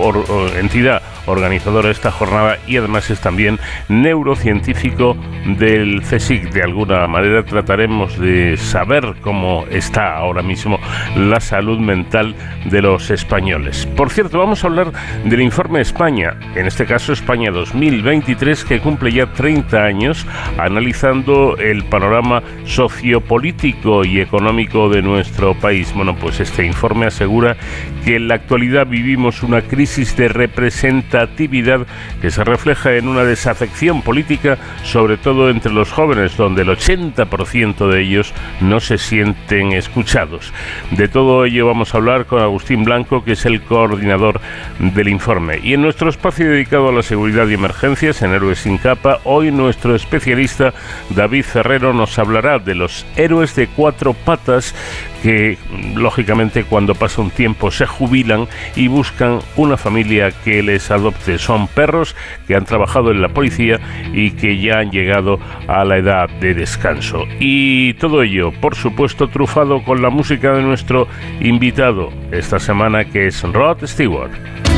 [0.58, 6.50] entidad organizadora de esta jornada y además es también neurocientífico del CSIC.
[6.52, 10.78] De alguna manera trataremos de saber cómo está ahora mismo
[11.16, 12.34] la salud mental
[12.66, 13.86] de los españoles.
[13.96, 14.92] Por cierto, vamos a hablar
[15.24, 20.26] del informe España, en este caso España 2023, que cumple ya 30 años
[20.58, 25.92] analizando el panorama sociopolítico y económico de nuestro país.
[25.94, 27.56] Bueno, pues este informe asegura
[28.04, 31.86] que en la actualidad vivimos una crisis de representatividad
[32.20, 37.88] que se refleja en una desafección política, sobre todo entre los jóvenes, donde el 80%
[37.90, 40.52] de ellos no se sienten escuchados.
[40.90, 44.40] De todo ello vamos a hablar con Agustín Blanco, que es el coordinador
[44.78, 45.60] del informe.
[45.62, 49.50] Y en nuestro espacio dedicado a la seguridad y emergencias, en Héroes sin capa, hoy
[49.50, 50.72] nuestro especialista
[51.10, 54.74] David Ferrero nos hablará de los héroes de cuatro patas
[55.22, 55.58] que
[55.94, 61.38] lógicamente cuando pasa un tiempo se jubilan y buscan una familia que les adopte.
[61.38, 62.14] Son perros
[62.46, 63.80] que han trabajado en la policía
[64.12, 67.24] y que ya han llegado a la edad de descanso.
[67.40, 71.08] Y todo ello, por supuesto, trufado con la música de nuestro
[71.40, 74.77] invitado esta semana que es Rod Stewart.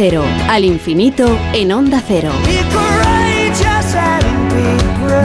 [0.00, 2.30] Cero, al infinito en onda cero.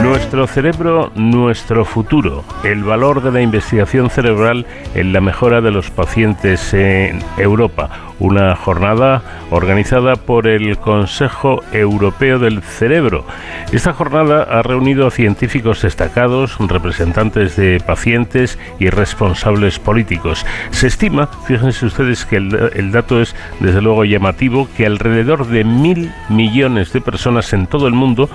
[0.04, 5.90] Nuestro cerebro, nuestro futuro, el valor de la investigación cerebral en la mejora de los
[5.90, 13.26] pacientes en Europa una jornada organizada por el Consejo Europeo del Cerebro.
[13.72, 20.46] Esta jornada ha reunido a científicos destacados, representantes de pacientes y responsables políticos.
[20.70, 26.12] Se estima, fíjense ustedes que el, dato es desde luego llamativo, que alrededor de mil
[26.28, 28.28] millones de personas en todo el mundo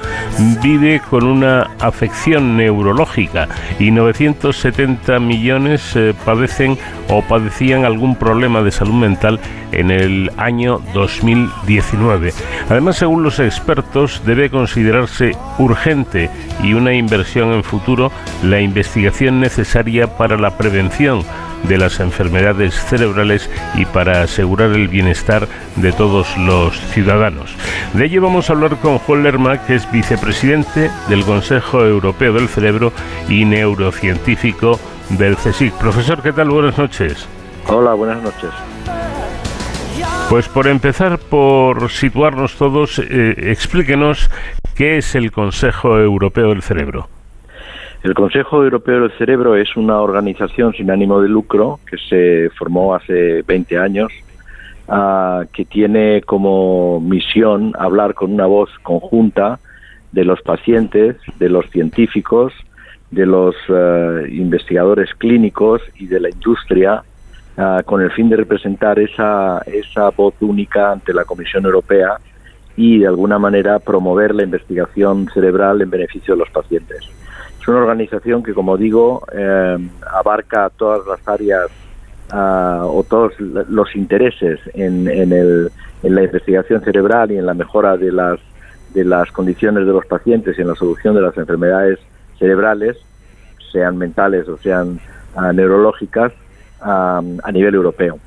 [0.61, 3.47] vive con una afección neurológica
[3.79, 6.77] y 970 millones eh, padecen
[7.09, 9.39] o padecían algún problema de salud mental
[9.71, 12.33] en el año 2019.
[12.69, 16.29] Además, según los expertos, debe considerarse urgente
[16.63, 18.11] y una inversión en futuro
[18.43, 21.23] la investigación necesaria para la prevención
[21.63, 27.55] de las enfermedades cerebrales y para asegurar el bienestar de todos los ciudadanos.
[27.93, 32.47] De ello vamos a hablar con Juan Lerma, que es vicepresidente del Consejo Europeo del
[32.47, 32.93] Cerebro
[33.27, 34.79] y neurocientífico
[35.09, 35.73] del CSIC.
[35.73, 36.49] Profesor, ¿qué tal?
[36.49, 37.27] Buenas noches.
[37.67, 38.49] Hola, buenas noches.
[40.29, 44.29] Pues por empezar, por situarnos todos, eh, explíquenos
[44.75, 47.09] qué es el Consejo Europeo del Cerebro.
[48.03, 52.95] El Consejo Europeo del Cerebro es una organización sin ánimo de lucro que se formó
[52.95, 54.11] hace 20 años,
[54.87, 59.59] ah, que tiene como misión hablar con una voz conjunta
[60.11, 62.53] de los pacientes, de los científicos,
[63.11, 67.03] de los eh, investigadores clínicos y de la industria
[67.61, 72.17] Ah, con el fin de representar esa, esa voz única ante la Comisión Europea
[72.77, 77.09] y de alguna manera promover la investigación cerebral en beneficio de los pacientes.
[77.59, 79.77] Es una organización que, como digo, eh,
[80.11, 81.67] abarca todas las áreas
[82.31, 85.71] ah, o todos los intereses en, en, el,
[86.03, 88.39] en, la investigación cerebral y en la mejora de las,
[88.93, 91.99] de las condiciones de los pacientes y en la solución de las enfermedades
[92.37, 92.97] cerebrales,
[93.71, 94.99] sean mentales o sean
[95.35, 96.31] ah, neurológicas,
[96.81, 98.19] a, nivel europeo.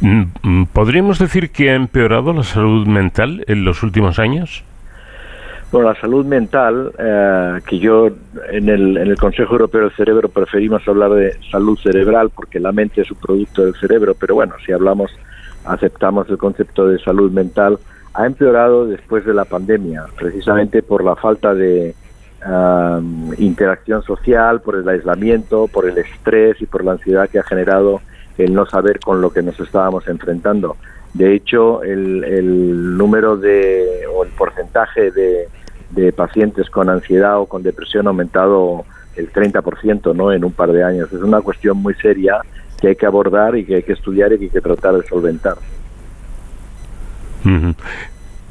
[0.00, 4.64] Mm, mm, ¿Podríamos decir que ha empeorado la salud mental en los últimos años?
[5.70, 8.08] Bueno, la salud mental, eh, que yo
[8.50, 12.72] en el, en el Consejo Europeo del Cerebro preferimos hablar de salud cerebral porque la
[12.72, 15.10] mente es un producto del cerebro, pero bueno, si hablamos,
[15.66, 17.78] aceptamos el concepto de salud mental,
[18.14, 21.94] ha empeorado después de la pandemia, precisamente por la falta de,
[23.38, 28.00] interacción social, por el aislamiento, por el estrés y por la ansiedad que ha generado
[28.38, 30.76] el no saber con lo que nos estábamos enfrentando.
[31.14, 35.48] De hecho, el, número de o el porcentaje de,
[35.90, 38.84] de pacientes con ansiedad o con depresión ha aumentado
[39.16, 40.32] el 30% ¿no?
[40.32, 41.12] en un par de años.
[41.12, 42.40] Es una cuestión muy seria
[42.80, 45.06] que hay que abordar y que hay que estudiar y que hay que tratar de
[45.06, 45.56] solventar.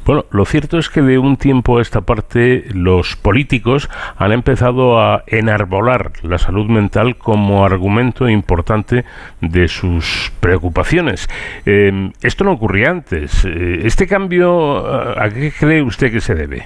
[0.04, 4.98] Bueno, lo cierto es que de un tiempo a esta parte los políticos han empezado
[4.98, 9.04] a enarbolar la salud mental como argumento importante
[9.42, 11.28] de sus preocupaciones.
[11.66, 13.44] Em, esto no ocurría antes.
[13.44, 14.78] Eh, ¿Este cambio
[15.20, 16.64] a qué cree usted que se debe?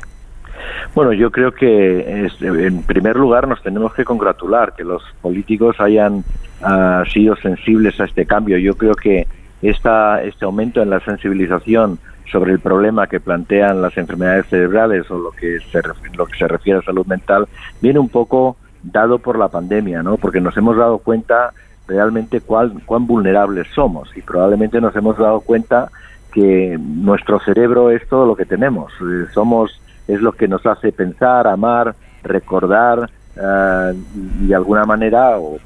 [0.95, 6.23] Bueno, yo creo que en primer lugar nos tenemos que congratular que los políticos hayan
[6.63, 8.59] ah, sido sensibles a este cambio.
[8.59, 9.27] Yo creo que
[9.63, 11.99] esta, este aumento en la sensibilización
[12.31, 15.81] sobre el problema que plantean las enfermedades cerebrales o lo que se,
[16.15, 17.47] lo que se refiere a salud mental
[17.81, 20.17] viene un poco dado por la pandemia, ¿no?
[20.17, 21.53] Porque nos hemos dado cuenta
[21.87, 25.91] realmente cuán, cuán vulnerables somos y probablemente nos hemos dado cuenta
[26.33, 28.93] que nuestro cerebro es todo lo que tenemos.
[29.01, 33.95] Eh, somos es lo que nos hace pensar, amar, recordar eh,
[34.41, 35.59] y de alguna manera o,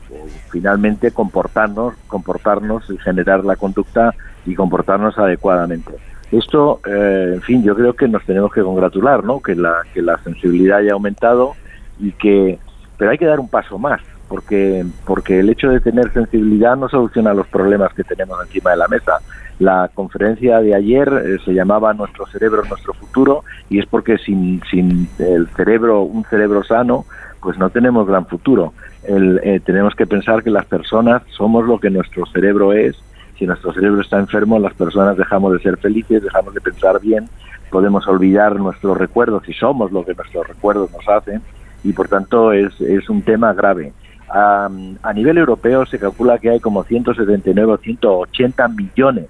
[0.51, 4.15] finalmente comportarnos, comportarnos y generar la conducta
[4.45, 5.93] y comportarnos adecuadamente.
[6.31, 9.41] Esto, eh, en fin, yo creo que nos tenemos que congratular, ¿no?
[9.41, 11.55] Que la que la sensibilidad haya aumentado
[11.99, 12.59] y que,
[12.99, 16.89] pero hay que dar un paso más porque porque el hecho de tener sensibilidad no
[16.89, 19.19] soluciona los problemas que tenemos encima de la mesa.
[19.59, 24.63] La conferencia de ayer eh, se llamaba Nuestro cerebro, nuestro futuro y es porque sin,
[24.71, 27.07] sin el cerebro, un cerebro sano,
[27.41, 28.75] pues no tenemos gran futuro.
[29.05, 32.97] Eh, tenemos que pensar que las personas somos lo que nuestro cerebro es.
[33.39, 37.29] Si nuestro cerebro está enfermo, las personas dejamos de ser felices, dejamos de pensar bien,
[37.71, 41.41] podemos olvidar nuestros recuerdos y somos lo que nuestros recuerdos nos hacen
[41.83, 43.93] y por tanto es, es un tema grave.
[44.29, 44.69] a
[45.15, 49.29] nivel europeo se calcula que hay como 179 o 180 millones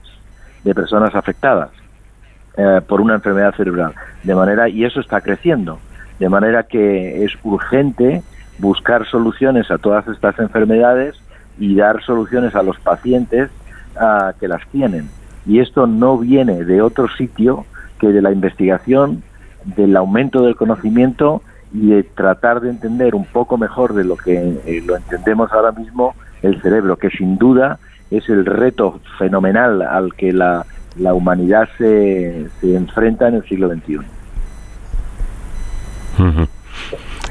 [0.67, 1.71] de personas afectadas
[2.57, 3.95] eh, por una enfermedad cerebral.
[4.25, 5.79] De manera, y eso está creciendo.
[6.19, 8.23] De manera que es urgente
[8.59, 11.15] buscar soluciones a todas estas enfermedades
[11.59, 13.51] y dar soluciones a los pacientes
[14.39, 15.09] que las tienen.
[15.47, 17.65] Y esto no viene de otro sitio
[17.99, 19.23] que de la investigación,
[19.65, 21.41] del aumento del conocimiento
[21.73, 25.73] y de tratar de entender un poco mejor de lo que eh, lo entendemos ahora
[25.73, 27.79] mismo el cerebro, que sin duda
[28.11, 30.65] es el reto fenomenal al que la,
[30.99, 33.99] la humanidad se, se enfrenta en el siglo XXI.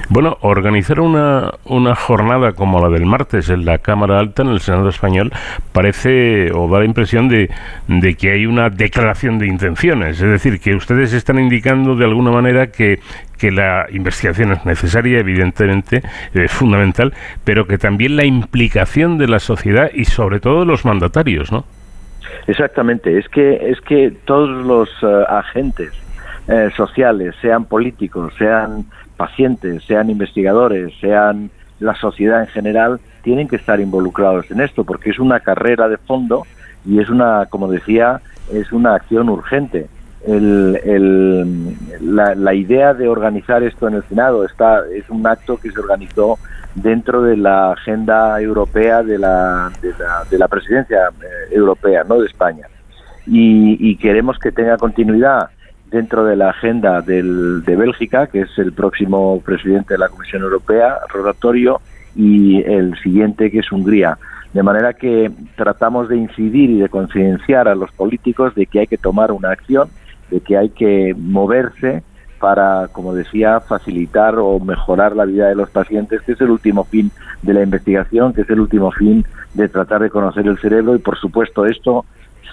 [0.07, 4.59] Bueno, organizar una, una jornada como la del martes en la Cámara Alta, en el
[4.59, 5.31] Senado Español,
[5.71, 7.49] parece o da la impresión de,
[7.87, 10.21] de, que hay una declaración de intenciones.
[10.21, 12.99] Es decir, que ustedes están indicando de alguna manera que,
[13.37, 16.03] que la investigación es necesaria, evidentemente,
[16.33, 20.85] es fundamental, pero que también la implicación de la sociedad y sobre todo de los
[20.85, 21.65] mandatarios, ¿no?
[22.47, 25.91] Exactamente, es que, es que todos los eh, agentes
[26.47, 28.85] eh, sociales, sean políticos, sean
[29.15, 35.09] pacientes, sean investigadores, sean la sociedad en general, tienen que estar involucrados en esto, porque
[35.09, 36.43] es una carrera de fondo
[36.85, 38.21] y es una, como decía,
[38.53, 39.87] es una acción urgente.
[40.27, 45.79] El, la, idea de organizar esto en el Senado está, es un acto que se
[45.79, 46.39] organizó
[46.73, 49.71] dentro de la agenda europea de la,
[50.29, 52.67] de la, presidencia eh, europea, no de España.
[53.27, 55.49] Y, y, queremos que tenga continuidad
[55.91, 60.41] dentro de la agenda del, de Bélgica, que es el próximo presidente de la Comisión
[60.41, 61.81] Europea, rotatorio,
[62.15, 64.17] y el siguiente, que es Hungría.
[64.53, 68.87] De manera que tratamos de incidir y de concienciar a los políticos de que hay
[68.87, 69.89] que tomar una acción,
[70.31, 72.03] de que hay que moverse
[72.39, 76.83] para, como decía, facilitar o mejorar la vida de los pacientes, que es el último
[76.85, 80.95] fin de la investigación, que es el último fin de tratar de conocer el cerebro
[80.95, 82.05] y, por supuesto, esto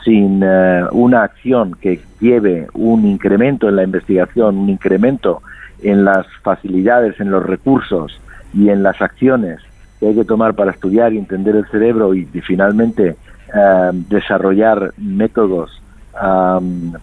[0.04, 5.42] sin eh, una acción que lleve un incremento en la investigación, un incremento
[5.82, 8.20] en las facilidades, en los recursos
[8.54, 9.60] y en las acciones
[9.98, 13.16] que hay que tomar para estudiar y entender el cerebro y, finalmente
[13.54, 15.82] eh, desarrollar métodos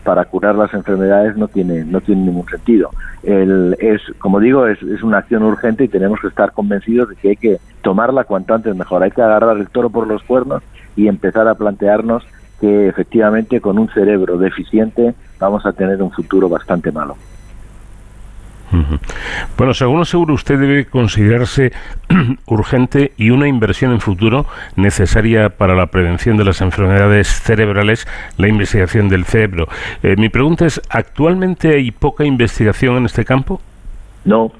[0.03, 2.91] para curar las enfermedades no tiene no tiene ningún sentido.
[3.23, 7.15] El, es como digo es, es una acción urgente y tenemos que estar convencidos de
[7.15, 9.01] que hay que tomarla cuanto antes mejor.
[9.01, 10.61] Hay que agarrar el toro por los cuernos
[10.95, 12.23] y empezar a plantearnos
[12.59, 17.15] que efectivamente con un cerebro deficiente vamos a tener un futuro bastante malo.
[19.57, 21.71] Bueno, según seguro usted debe considerarse
[22.45, 24.45] urgente y una inversión en futuro
[24.75, 28.07] necesaria para la prevención de las enfermedades cerebrales,
[28.37, 29.67] la investigación del cerebro.
[30.03, 33.59] Eh, mi pregunta es, ¿actualmente hay poca investigación en este campo?
[34.23, 34.51] No,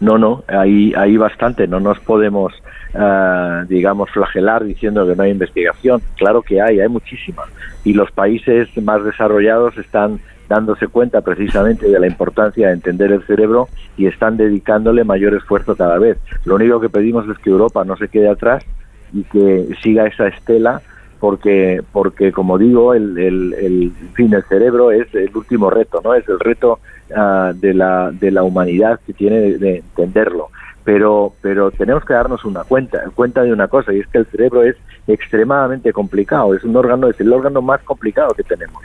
[0.00, 2.52] no, no, hay, hay bastante, no nos podemos
[2.98, 6.02] ah, digamos, flagelar diciendo que no hay investigación.
[6.16, 7.42] Claro que hay, hay muchísima.
[7.84, 13.22] Y los países más desarrollados están dándose cuenta precisamente de la importancia de entender el
[13.24, 16.18] cerebro y están dedicándole mayor esfuerzo cada vez.
[16.44, 18.64] Lo único que pedimos es que Europa no se quede atrás
[19.12, 20.82] y que siga esa estela
[21.18, 26.28] porque porque como digo el, el, fin el cerebro es el último reto no es
[26.28, 26.78] el reto
[27.14, 30.50] ah, de la de la humanidad que tiene de, entenderlo
[30.86, 34.26] pero pero tenemos que darnos una cuenta cuenta de una cosa y es que el
[34.26, 34.76] cerebro es
[35.08, 38.82] extremadamente complicado es un órgano es el órgano más complicado que tenemos.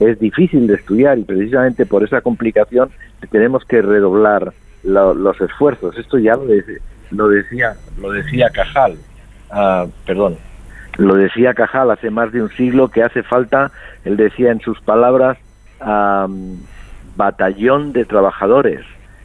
[0.00, 2.90] Es difícil de estudiar y precisamente por esa complicación
[3.30, 4.52] tenemos que redoblar
[4.82, 5.96] los esfuerzos.
[5.96, 8.96] Esto ya lo, decía lo decía Cajal
[9.50, 10.38] ah, perdón
[10.96, 13.70] lo decía Cajal hace más de un siglo que hace falta,
[14.04, 15.38] él decía en sus palabras,
[17.16, 18.80] batallón de trabajadores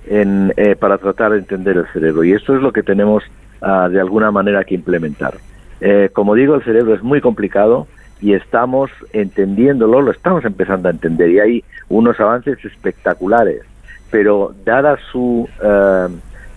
[0.10, 2.24] en, eh, para tratar de entender el cerebro.
[2.24, 3.24] Y esto es lo que tenemos
[3.62, 5.36] ah, de alguna manera que implementar.
[5.80, 7.88] Eh, como digo, el cerebro es muy complicado
[8.20, 13.62] y estamos entendiéndolo, lo estamos empezando a entender y hay unos avances espectaculares,
[14.10, 15.48] pero dada su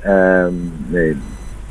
[0.07, 1.15] eh,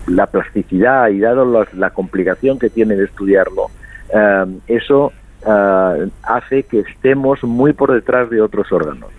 [0.09, 3.67] la plasticidad y dado la complicación que tiene de estudiarlo,
[4.13, 5.11] eh, eso
[5.45, 9.09] eh, hace que estemos muy por detrás de otros órganos.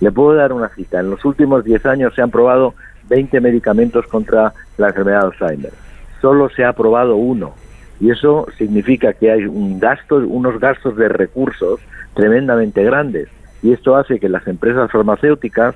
[0.00, 1.00] Le puedo dar una cita.
[1.00, 2.74] En los últimos 10 años se han probado
[3.08, 5.72] 20 medicamentos contra la enfermedad de Alzheimer.
[6.20, 7.54] Solo se ha aprobado uno.
[8.00, 11.80] Y eso significa que hay un gasto, unos gastos de recursos
[12.14, 13.28] tremendamente grandes.
[13.62, 15.74] Y esto hace que las empresas farmacéuticas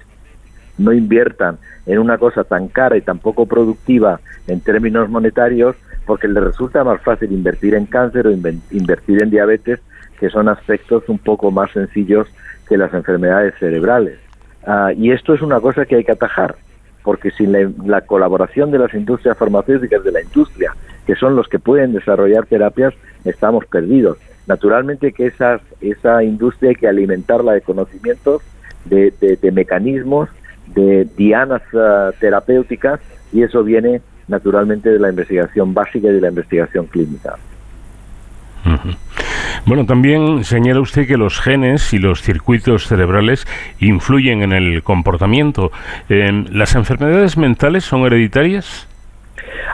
[0.79, 5.77] no inviertan en una cosa tan cara y tan poco productiva en términos monetarios,
[6.07, 9.81] porque les resulta más fácil invertir en cáncer o invertir en diabetes,
[10.19, 12.29] que son aspectos un poco más sencillos
[12.69, 14.19] que las enfermedades cerebrales.
[14.67, 16.57] Ah, y esto es una cosa que hay que atajar,
[17.03, 17.53] porque sin
[17.87, 20.75] la, colaboración de las industrias farmacéuticas, de la industria,
[21.07, 22.95] que son los que pueden desarrollar terapias,
[23.25, 24.19] estamos perdidos.
[24.47, 28.43] Naturalmente que esas, esa industria hay que alimentarla de conocimientos,
[28.85, 30.29] de, de mecanismos
[30.75, 33.01] de dianas ah, terapéuticas
[33.33, 37.37] y eso viene naturalmente de la investigación básica y de la investigación clínica.
[39.67, 43.47] Bueno, también señala usted que los genes y los circuitos cerebrales
[43.81, 45.71] influyen en el comportamiento.
[46.09, 48.89] Em, ¿Las enfermedades mentales son hereditarias?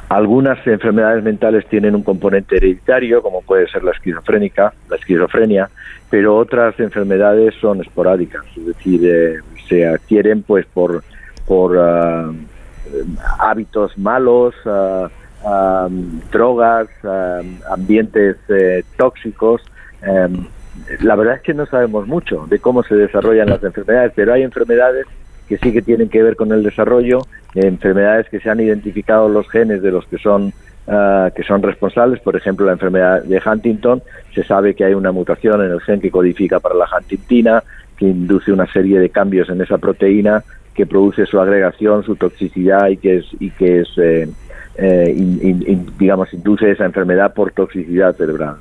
[0.08, 5.68] Algunas enfermedades mentales tienen un componente hereditario, como puede ser la esquizofrénica, la esquizofrenia,
[6.10, 9.38] pero otras enfermedades son esporádicas, es decir, eh,
[9.68, 11.02] se adquieren pues por
[11.46, 12.30] por ah,
[13.38, 15.08] hábitos malos, ah,
[15.44, 15.88] ah,
[16.30, 16.88] drogas,
[17.70, 19.62] ambientes eh, tóxicos.
[20.02, 20.46] Em,
[21.00, 24.42] la verdad es que no sabemos mucho de cómo se desarrollan las enfermedades, pero hay
[24.42, 25.06] enfermedades
[25.48, 27.20] que sí que tienen que ver con el desarrollo,
[27.54, 30.52] enfermedades que se han identificado los genes de los que son
[31.34, 34.02] que son responsables, por ejemplo la enfermedad de Huntington,
[34.34, 37.62] se sabe que hay una mutación en el gen que codifica para la huntingtina,
[37.98, 40.42] que induce una serie de cambios en esa proteína
[40.78, 44.28] que produce su agregación, su toxicidad y que es, y que es eh,
[44.78, 48.56] eh, digamos, induce esa enfermedad por toxicidad cerebral.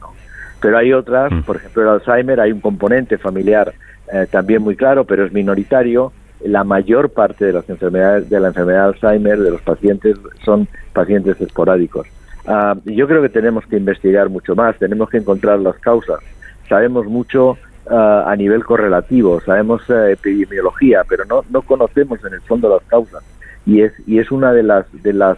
[0.60, 1.42] Pero hay otras, mm.
[1.42, 3.74] por ejemplo el Alzheimer, hay un componente familiar
[4.12, 6.12] eh, también muy claro, pero es minoritario.
[6.44, 10.68] La mayor parte de las enfermedades de la enfermedad de Alzheimer de los pacientes son
[10.94, 12.08] pacientes esporádicos.
[12.48, 16.20] Ah, yo creo que tenemos que investigar mucho más, tenemos que encontrar las causas.
[16.68, 17.58] Sabemos mucho
[17.90, 23.24] a nivel correlativo, sabemos eh, epidemiología, pero no, no conocemos en el fondo las causas.
[23.66, 25.38] Y es, y es una de las, de las,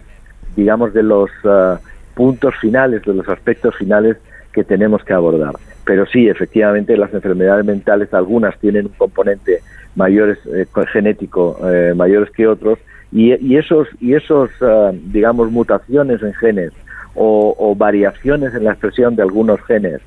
[0.59, 1.75] digamos, de los eh,
[2.15, 4.17] puntos finales, de los aspectos finales
[4.53, 5.55] que tenemos que abordar.
[5.85, 9.61] Pero sí, efectivamente, las enfermedades mentales, algunas tienen un componente
[9.95, 11.59] mayores, eh, genético
[11.95, 12.79] mayores que otros,
[13.11, 14.51] y, y esos, y esos
[14.91, 16.71] digamos, mutaciones en genes
[17.15, 20.01] o, o variaciones en la expresión de algunos genes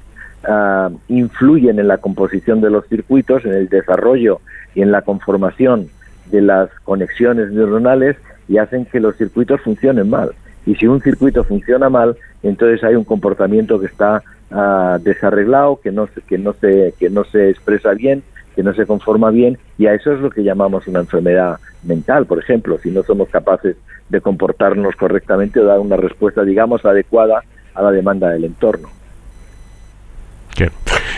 [0.45, 4.41] Ah, influyen en la composición de los circuitos, en el desarrollo
[4.75, 5.87] y en la conformación
[6.33, 8.17] de las conexiones neuronales
[8.49, 10.33] y hacen que los circuitos funcionen mal.
[10.67, 15.91] Y si un circuito funciona mal, entonces hay un comportamiento que está ah, desarreglado, que
[15.91, 18.23] no, que, no se, que no se expresa bien,
[18.55, 22.27] que no se conforma bien, y a eso es lo que llamamos una enfermedad mental,
[22.27, 23.77] por ejemplo, si no somos capaces
[24.09, 27.43] de comportarnos correctamente o dar una respuesta, digamos, adecuada
[27.75, 28.89] a la demanda del entorno.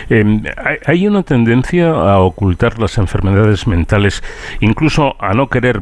[0.09, 0.43] Em,
[0.85, 4.23] hay una tendencia a ocultar las enfermedades mentales,
[4.59, 5.81] incluso a no querer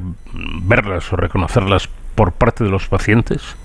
[0.64, 3.56] verlas o reconocerlas por parte de los pacientes.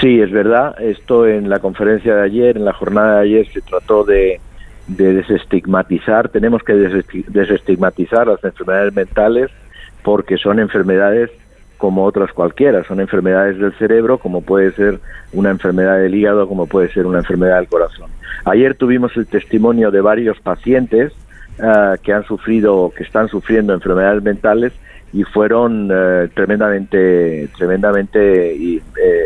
[0.00, 0.80] Sí, es verdad.
[0.80, 4.40] Esto en la conferencia de ayer, en la jornada de ayer, se trató de,
[4.86, 6.28] desestigmatizar.
[6.28, 9.50] Tenemos que desestigmatizar las enfermedades mentales
[10.02, 11.30] porque son enfermedades
[11.76, 12.84] como otras cualquiera.
[12.84, 15.00] Son enfermedades del cerebro, como puede ser
[15.32, 18.10] una enfermedad del hígado, como puede ser una enfermedad del corazón.
[18.44, 21.12] Ayer tuvimos el testimonio de varios pacientes
[21.58, 24.72] eh, que han sufrido, que están sufriendo enfermedades mentales
[25.12, 28.82] y fueron eh, tremendamente, tremendamente eh,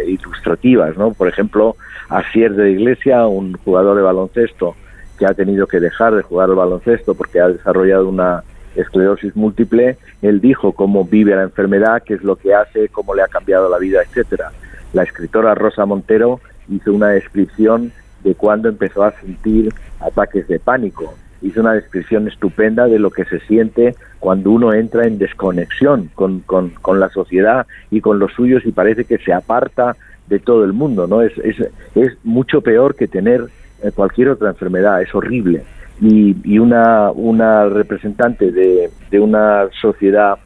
[0.06, 1.12] ilustrativas, ¿no?
[1.12, 1.76] Por ejemplo,
[2.08, 4.76] Asier de Iglesia, un jugador de baloncesto
[5.18, 8.42] que ha tenido que dejar de jugar el baloncesto porque ha desarrollado una
[8.76, 13.22] esclerosis múltiple, él dijo cómo vive la enfermedad, qué es lo que hace, cómo le
[13.22, 14.50] ha cambiado la vida, etcétera.
[14.92, 17.92] La escritora Rosa Montero hizo una descripción
[18.24, 21.14] de cuando empezó a sentir ataques de pánico.
[21.42, 26.40] Hizo una descripción estupenda de lo que se siente cuando uno entra en desconexión con,
[26.40, 29.96] con, con la sociedad y con los suyos y parece que se aparta
[30.28, 31.22] de todo el mundo, ¿no?
[31.22, 31.56] Es, es,
[31.94, 33.46] es mucho peor que tener
[33.82, 35.64] eh, cualquier otra enfermedad, es horrible
[36.02, 40.36] y, una, una representante de, de una sociedad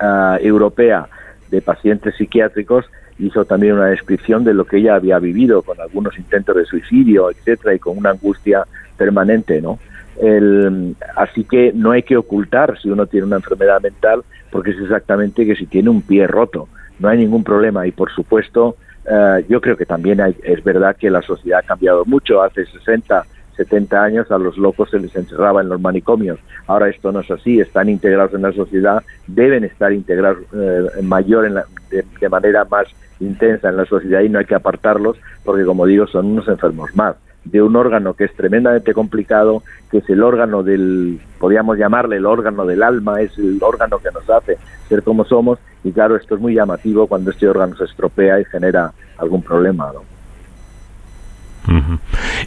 [0.00, 1.08] ah, europea
[1.50, 2.86] de pacientes psiquiátricos
[3.18, 7.30] hizo también una descripción de lo que ella había vivido con algunos intentos de suicidio,
[7.30, 8.64] etcétera, y con una angustia
[8.96, 9.78] permanente, ¿no?
[10.20, 14.78] El, así que no hay que ocultar si uno tiene una enfermedad mental, porque es
[14.78, 16.68] exactamente que si tiene un pie roto,
[16.98, 17.86] no hay ningún problema.
[17.86, 18.76] Y por supuesto,
[19.10, 22.42] eh, yo creo que también hay, es verdad que la sociedad ha cambiado mucho.
[22.42, 23.24] Hace 60
[23.56, 26.38] 70 años a los locos se les encerraba en los manicomios.
[26.66, 31.46] Ahora esto no es así, están integrados en la sociedad, deben estar integrados eh, mayor
[31.46, 31.54] en
[31.90, 32.86] de, manera más
[33.20, 36.94] intensa en la sociedad y no hay que apartarlos porque, como digo, son unos enfermos
[36.96, 42.16] más de un órgano que es tremendamente complicado, que es el órgano del, podríamos llamarle
[42.16, 44.58] el órgano del alma, es el órgano que nos hace
[44.88, 48.44] ser como somos, y claro, esto es muy llamativo cuando este órgano se estropea y
[48.44, 50.12] genera algún problema, ¿no?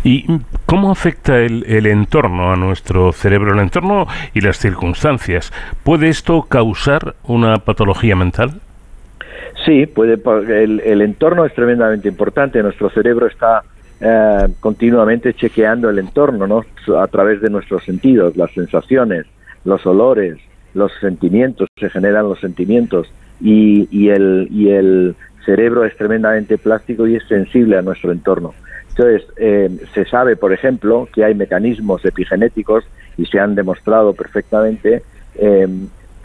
[0.03, 0.25] ¿Y
[0.65, 5.53] cómo afecta el, el, entorno a nuestro cerebro, el entorno y las circunstancias?
[5.83, 8.59] ¿Puede esto causar una patología mental?
[9.65, 10.19] Sí, puede.
[10.63, 12.61] El, el entorno es tremendamente importante.
[12.61, 13.63] Nuestro cerebro está
[14.01, 16.65] eh, continuamente chequeando el entorno, ¿no?
[16.97, 19.25] A través de nuestros sentidos, las sensaciones,
[19.63, 20.37] los olores,
[20.73, 23.07] los sentimientos, se generan los sentimientos
[23.41, 25.15] y, y, el, y el
[25.45, 28.53] cerebro es tremendamente plástico y es sensible a nuestro entorno.
[28.89, 32.85] Entonces, eh, se sabe, por ejemplo, que hay mecanismos epigenéticos
[33.17, 35.03] y se han demostrado perfectamente
[35.35, 35.67] eh,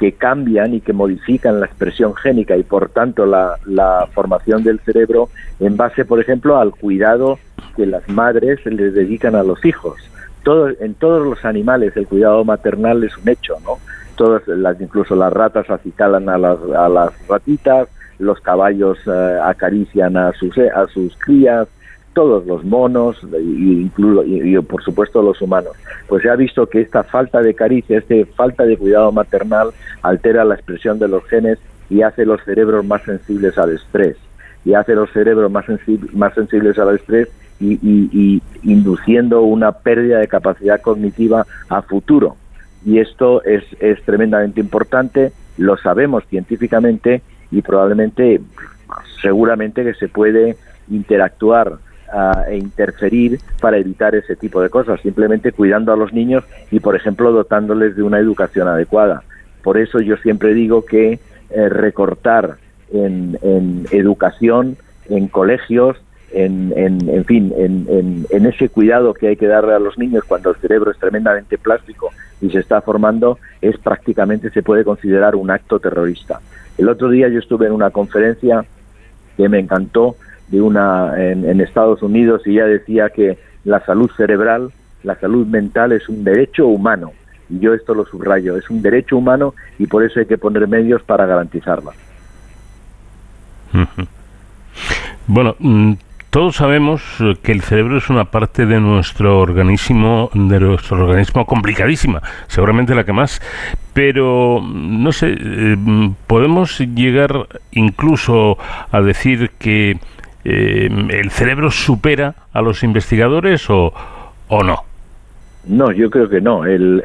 [0.00, 5.28] que cambian y que modifican la expresión génica y, por tanto, la, formación del cerebro
[5.60, 7.38] en base, por ejemplo, al cuidado
[7.76, 10.00] que las madres les dedican a los hijos.
[10.42, 13.78] Todo, en todos los animales el cuidado maternal es un hecho, ¿no?
[14.16, 20.16] Todas las, incluso las ratas acicalan a las, a las ratitas, los caballos eh, acarician
[20.16, 21.68] a sus, a sus crías,
[22.12, 25.72] todos los monos y, y, por supuesto los humanos.
[26.08, 29.70] Pues se ha visto que esta falta de caricia, esta falta de cuidado maternal
[30.02, 31.58] altera la expresión de los genes
[31.88, 34.16] y hace los cerebros más sensibles al estrés
[34.64, 35.64] y hace los cerebros más,
[36.12, 37.28] más sensibles al estrés
[37.60, 42.36] y, y, induciendo una pérdida de capacidad cognitiva a futuro.
[42.84, 48.40] Y esto es, es tremendamente importante, lo sabemos científicamente y probablemente,
[49.20, 50.56] seguramente que se puede
[50.88, 51.74] interactuar
[52.48, 56.96] e interferir para evitar ese tipo de cosas, simplemente cuidando a los niños y, por
[56.96, 59.22] ejemplo, dotándoles de una educación adecuada.
[59.62, 61.20] Por eso yo siempre digo que
[61.50, 62.56] eh, recortar
[62.92, 63.38] en,
[63.92, 64.76] educación,
[65.08, 65.96] en colegios,
[66.32, 70.50] en, en, fin, en, en, ese cuidado que hay que darle a los niños cuando
[70.50, 72.10] el cerebro es tremendamente plástico
[72.40, 76.40] y se está formando, es prácticamente se puede considerar un acto terrorista.
[76.78, 78.64] El otro día yo estuve en una conferencia
[79.36, 80.16] que me encantó
[80.50, 84.70] de una en, Estados Unidos y ya decía que la salud cerebral,
[85.02, 87.12] la salud mental es un derecho humano.
[87.48, 90.66] Y yo esto lo subrayo, es un derecho humano y por eso hay que poner
[90.68, 91.92] medios para garantizarla.
[95.26, 95.92] Bueno, mm,
[96.30, 97.02] todos sabemos
[97.42, 103.04] que el cerebro es una parte de nuestro organismo, de nuestro organismo complicadísima, seguramente la
[103.04, 103.42] que más,
[103.92, 105.76] pero no sé, eh,
[106.28, 108.58] podemos llegar incluso
[108.92, 109.98] a decir que
[110.44, 113.92] eh, el cerebro supera a los investigadores o,
[114.48, 114.84] o no?
[115.66, 116.64] No, yo creo que no.
[116.64, 117.02] El,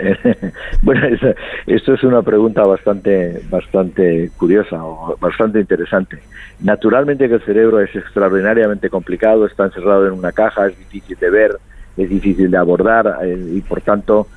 [0.81, 1.01] bueno,
[1.67, 6.19] esto es una pregunta bastante, bastante curiosa o bastante interesante.
[6.61, 11.29] Naturalmente que el cerebro es extraordinariamente complicado, está encerrado en una caja, es difícil de
[11.29, 11.57] ver,
[11.97, 14.27] es difícil de abordar eh, y por tanto,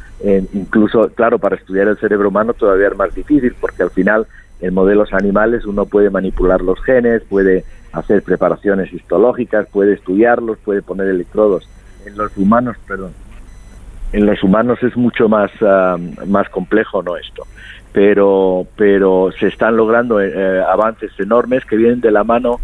[0.52, 4.26] incluso, claro, para estudiar el cerebro humano todavía es más difícil porque al final
[4.60, 10.82] en modelos animales uno puede manipular los genes, puede hacer preparaciones histológicas, puede estudiarlos, puede
[10.82, 11.68] poner electrodos.
[12.06, 13.12] En los humanos, perdón.
[14.12, 15.96] En los humanos es mucho más, ah,
[16.26, 17.16] más complejo, ¿no?
[17.16, 17.44] Esto.
[17.92, 22.60] Pero, pero se están logrando eh, avances enormes que vienen de la mano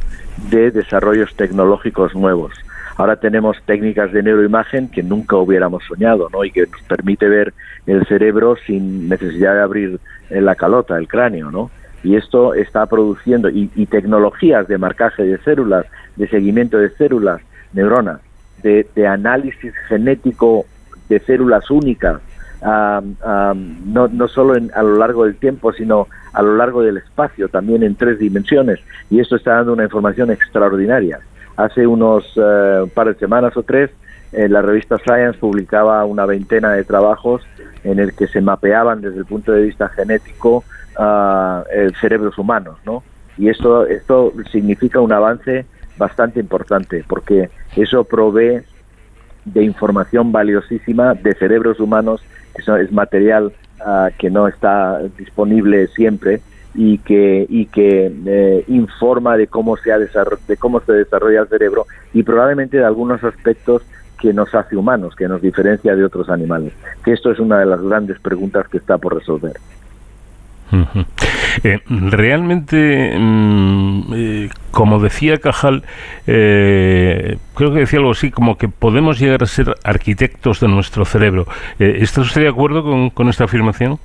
[0.50, 2.52] de desarrollos tecnológicos nuevos.
[2.96, 6.44] Ahora tenemos técnicas de neuroimagen que nunca hubiéramos soñado, ¿no?
[6.44, 7.52] Y que nos permite ver
[7.86, 11.70] el cerebro sin necesidad de abrir eh, la calota, el cráneo, ¿no?
[12.04, 15.86] Y esto está produciendo, y, tecnologías de marcaje de células,
[16.16, 17.40] de seguimiento de células,
[17.72, 18.20] neuronas,
[18.62, 20.66] de, análisis genético
[21.08, 22.20] de células únicas,
[22.62, 27.82] no, solo en, a lo largo del tiempo, sino a lo largo del espacio, también
[27.82, 28.80] en tres dimensiones.
[29.10, 31.20] Y esto está dando una información extraordinaria.
[31.56, 33.90] Hace unos eh, par de semanas o tres,
[34.32, 37.42] en la revista Science publicaba una veintena de trabajos
[37.84, 40.64] en el que se mapeaban desde el punto de vista genético
[40.98, 41.62] uh,
[42.00, 43.02] cerebros humanos, ¿no?
[43.36, 45.66] Y esto, esto significa un avance
[45.96, 48.62] bastante importante, porque eso provee
[49.44, 52.22] de información valiosísima de cerebros humanos,
[52.54, 56.40] que es material ah, que no está disponible siempre
[56.74, 61.48] y que y que eh, informa de cómo se ha de cómo se desarrolla el
[61.48, 63.82] cerebro y probablemente de algunos aspectos
[64.20, 66.72] que nos hace humanos, que nos diferencia de otros animales.
[67.04, 69.52] Que esto es una de las grandes preguntas que está por resolver.
[71.62, 75.84] Eh, realmente, mm, eh, como decía Cajal,
[76.24, 81.46] creo que decía algo así como que podemos llegar a ser arquitectos de nuestro cerebro.
[81.78, 83.98] ¿Está usted de acuerdo con, con esta afirmación?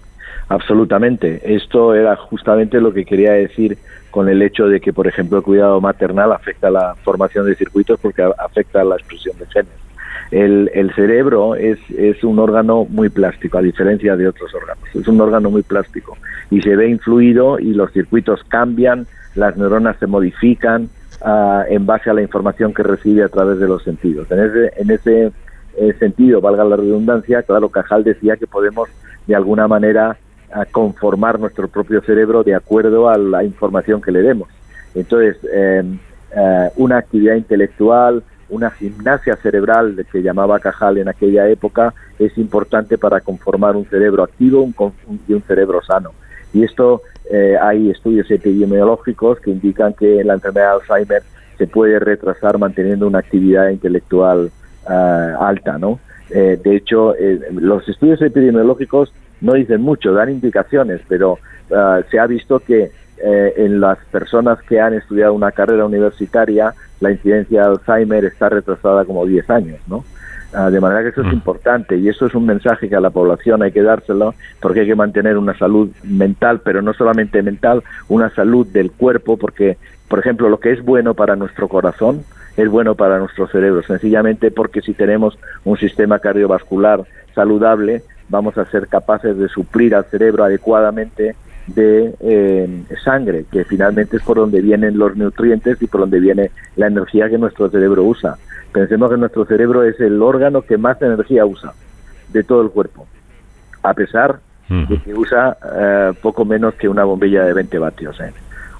[0.50, 1.42] Absolutamente.
[1.44, 3.78] Esto era justamente lo que quería decir
[4.10, 7.56] con el hecho de que, por ejemplo, el cuidado maternal afecta a la formación de
[7.56, 9.89] circuitos porque afecta a la expresión de genes.
[10.32, 14.84] El, el cerebro es, es un órgano muy plástico, a diferencia de otros órganos.
[14.94, 16.18] Es un órgano muy plástico
[16.52, 20.90] y se ve influido y los circuitos cambian, las neuronas se modifican
[21.22, 24.30] uh, en base a la información que recibe a través de los sentidos.
[24.32, 25.32] En ese, en ese
[25.78, 28.90] eh, sentido, valga la redundancia, claro, Cajal decía que podemos
[29.28, 30.18] de alguna manera
[30.52, 34.50] a conformar nuestro propio cerebro de acuerdo a la información que le demos.
[34.96, 35.84] Entonces, eh,
[36.36, 42.98] eh, una actividad intelectual, una gimnasia cerebral que llamaba Cajal en aquella época es importante
[42.98, 44.68] para conformar un cerebro activo
[45.28, 46.12] y un cerebro sano.
[46.54, 47.02] Y esto
[47.32, 51.24] eh, hay estudios epidemiológicos que indican que la enfermedad de Alzheimer
[51.58, 54.52] se puede retrasar manteniendo una actividad intelectual
[54.86, 56.00] alta, ¿no?
[56.30, 57.14] de hecho,
[57.52, 61.40] los estudios epidemiológicos no dicen mucho, dan indicaciones, pero
[61.74, 62.92] ah, se ha visto que
[63.24, 68.50] eh, en las personas que han estudiado una carrera universitaria, la incidencia de Alzheimer está
[68.50, 70.04] retrasada como 10 años, ¿no?
[70.52, 71.34] Ah, de manera que eso es mm.
[71.34, 74.88] importante y eso es un mensaje que a la población hay que dárselo porque hay
[74.88, 79.78] que mantener una salud mental, pero no solamente mental, una salud del cuerpo, porque,
[80.08, 82.24] por ejemplo, lo que es bueno para nuestro corazón
[82.58, 87.04] es bueno para nuestro cerebro, sencillamente porque si tenemos un sistema cardiovascular
[87.36, 91.36] saludable, vamos a ser capaces de suplir al cerebro adecuadamente
[91.76, 96.52] de eh, sangre, que finalmente es por donde vienen los nutrientes y por donde viene
[96.76, 98.38] la energía que nuestro cerebro usa.
[98.72, 101.74] Pensemos que nuestro cerebro es el órgano que más energía usa
[102.32, 103.08] de todo el cuerpo,
[103.84, 104.40] a pesar
[104.70, 108.20] de que usa eh, poco menos que una bombilla de 20 vatios.
[108.20, 108.32] ¿eh?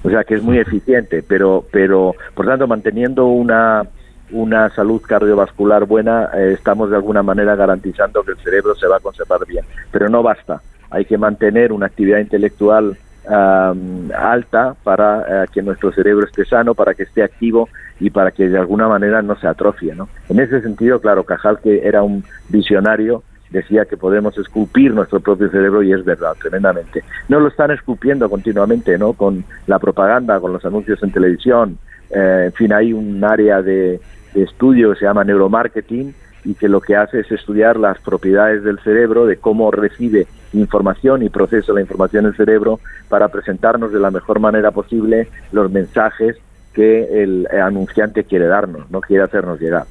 [0.04, 3.88] O sea que es muy eficiente, pero, pero por tanto, manteniendo una
[4.32, 8.98] una salud cardiovascular buena, eh, estamos de alguna manera garantizando que el cerebro se va
[8.98, 9.66] a conservar bien.
[9.92, 12.98] Pero no basta, hay que mantener una actividad intelectual
[13.28, 18.50] alta para eh, que nuestro cerebro esté sano, para que esté activo y para que
[18.50, 19.94] de alguna manera no se atrofie.
[19.94, 20.10] ¿no?
[20.30, 25.50] En ese sentido, claro, Cajal, que era un visionario, decía que podemos esculpir nuestro propio
[25.50, 27.04] cerebro y es verdad, tremendamente.
[27.28, 29.14] No lo están esculpiendo continuamente, ¿no?
[29.14, 31.78] Con la propaganda, con los anuncios en televisión,
[32.12, 34.00] eh, en fin, hay un área de,
[34.34, 36.14] de estudio que se llama neuromarketing
[36.46, 41.22] y que lo que hace es estudiar las propiedades del cerebro, de cómo recibe información
[41.24, 46.38] y procesa la información el cerebro para presentarnos de la mejor manera posible los mensajes
[46.74, 49.86] que el anunciante quiere darnos, no quiere hacernos llegar.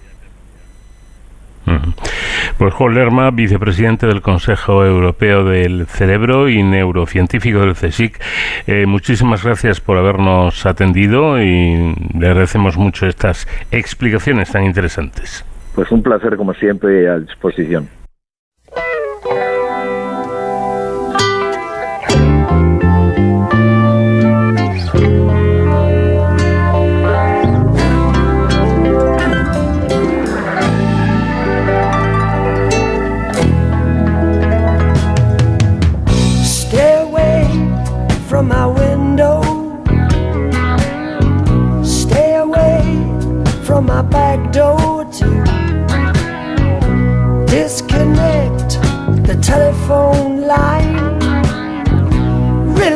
[2.57, 8.21] Pues Juan Lerma, vicepresidente del Consejo Europeo del Cerebro y neurocientífico del CSIC,
[8.67, 15.45] eh, muchísimas gracias por habernos atendido y le agradecemos mucho estas explicaciones tan interesantes.
[15.79, 17.89] Pues un placer como siempre a disposición.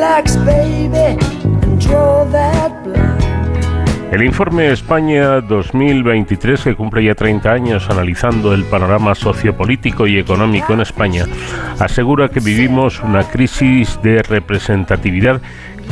[0.03, 0.37] Relax,
[4.11, 10.73] El informe España 2023, que cumple ya 30 años analizando el panorama sociopolítico y económico
[10.73, 11.23] en España,
[11.79, 15.41] asegura que vivimos una crisis de representatividad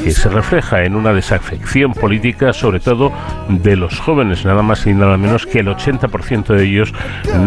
[0.03, 3.13] que se refleja en una desafección política, sobre todo
[3.47, 6.93] de los jóvenes, nada más y nada menos que el 80% de ellos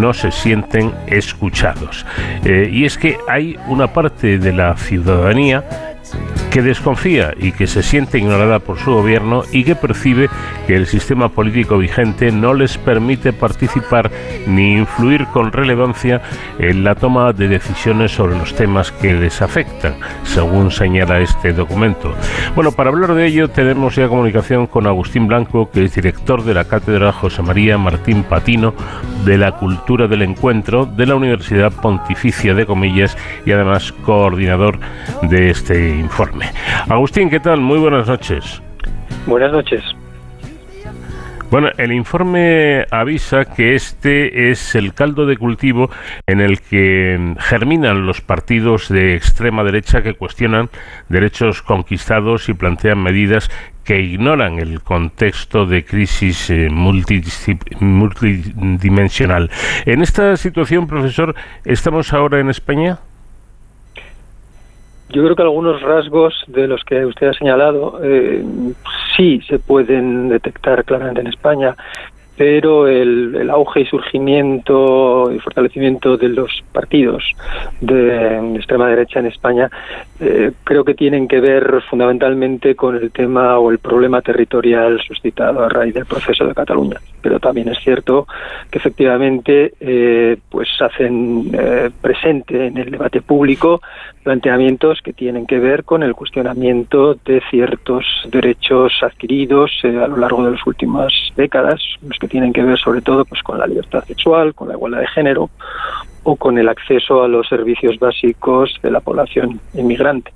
[0.01, 2.07] no se sienten escuchados.
[2.43, 5.94] Eh, y es que hay una parte de la ciudadanía
[6.55, 10.29] que desconfía y que se siente ignorada por su gobierno y que percibe
[10.69, 14.09] que el sistema político vigente no les permite participar
[14.47, 16.23] ni influir con relevancia
[16.61, 22.15] en la toma de decisiones sobre los temas que les afectan, según señala este documento.
[22.55, 26.55] Bueno, para hablar de ello tenemos ya comunicación con Agustín Blanco, que es director de
[26.55, 28.75] la Cátedra José María Martín Patino
[29.25, 34.79] de la Cultura del Encuentro de la Universidad Pontificia de Comillas y además coordinador
[35.23, 36.51] de este informe.
[36.89, 37.61] Agustín, ¿qué tal?
[37.61, 38.63] Muy buenas noches.
[39.27, 39.83] Buenas noches.
[41.51, 45.89] Bueno, el informe avisa que este es el caldo de cultivo
[46.27, 50.69] en el que germinan los partidos de extrema derecha que cuestionan
[51.09, 53.51] derechos conquistados y plantean medidas
[53.85, 59.49] que ignoran el contexto de crisis eh, multidimensional.
[59.85, 62.99] En esta situación, profesor, ¿estamos ahora en España?
[65.15, 68.45] Yo creo que algunos rasgos de los que usted ha señalado eh,
[69.17, 71.77] sí se pueden detectar claramente en España
[72.37, 77.25] pero el, auge y surgimiento y fortalecimiento de los partidos
[77.81, 79.71] de, extrema derecha en España
[80.19, 85.63] eh, creo que tienen que ver fundamentalmente con el tema o el problema territorial suscitado
[85.63, 87.01] a raíz del proceso de Cataluña.
[87.21, 88.27] Pero también es cierto
[88.71, 93.81] que efectivamente eh, pues hacen eh, presente en el debate público
[94.23, 100.45] planteamientos que tienen que ver con el cuestionamiento de ciertos derechos adquiridos a lo largo
[100.45, 101.81] de las últimas décadas,
[102.25, 105.09] que tienen que ver sobre todo pues con la libertad sexual, con la igualdad de
[105.09, 105.51] género
[106.23, 110.33] o con el acceso a los servicios básicos de la población inmigrante.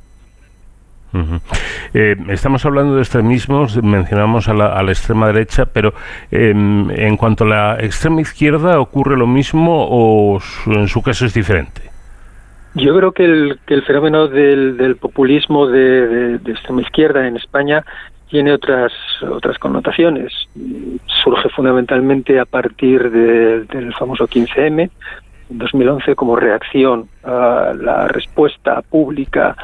[1.94, 5.94] Eh, estamos hablando de extremismos, mencionamos a la, extrema derecha, pero
[6.30, 11.32] em, en cuanto a la extrema izquierda, ¿ocurre lo mismo o en su caso es
[11.32, 11.80] diferente?
[12.74, 17.84] Yo creo que el, que el fenómeno del, populismo de, extrema izquierda en España
[18.28, 18.92] tiene otras
[19.22, 20.32] otras connotaciones.
[21.22, 24.90] Surge fundamentalmente a partir del famoso 15M,
[25.50, 29.54] en 2011 como reacción a la respuesta pública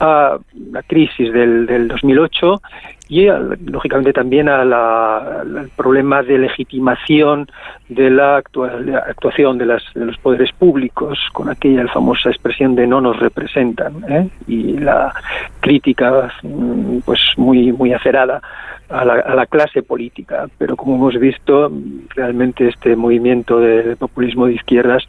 [0.00, 0.38] a
[0.72, 2.60] la crisis del, del 2008
[3.08, 3.26] y
[3.66, 7.50] lógicamente también al problema de legitimación
[7.88, 13.00] de la actuación de, las, de, los poderes públicos con aquella famosa expresión de no
[13.00, 14.28] nos representan ¿eh?
[14.46, 15.14] y la
[15.60, 18.42] crítica mm, pues muy muy acerada
[18.90, 21.70] a la, clase política, pero como hemos visto,
[22.14, 25.04] realmente este movimiento de, populismo de izquierdas,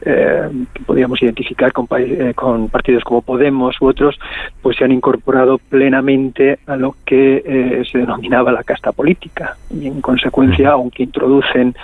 [0.00, 4.18] eh, que podríamos identificar con, eh, con, partidos como Podemos u otros,
[4.62, 9.56] pues se han incorporado plenamente a lo que eh, se denominaba la casta política.
[9.70, 11.74] Y en consecuencia, aunque introducen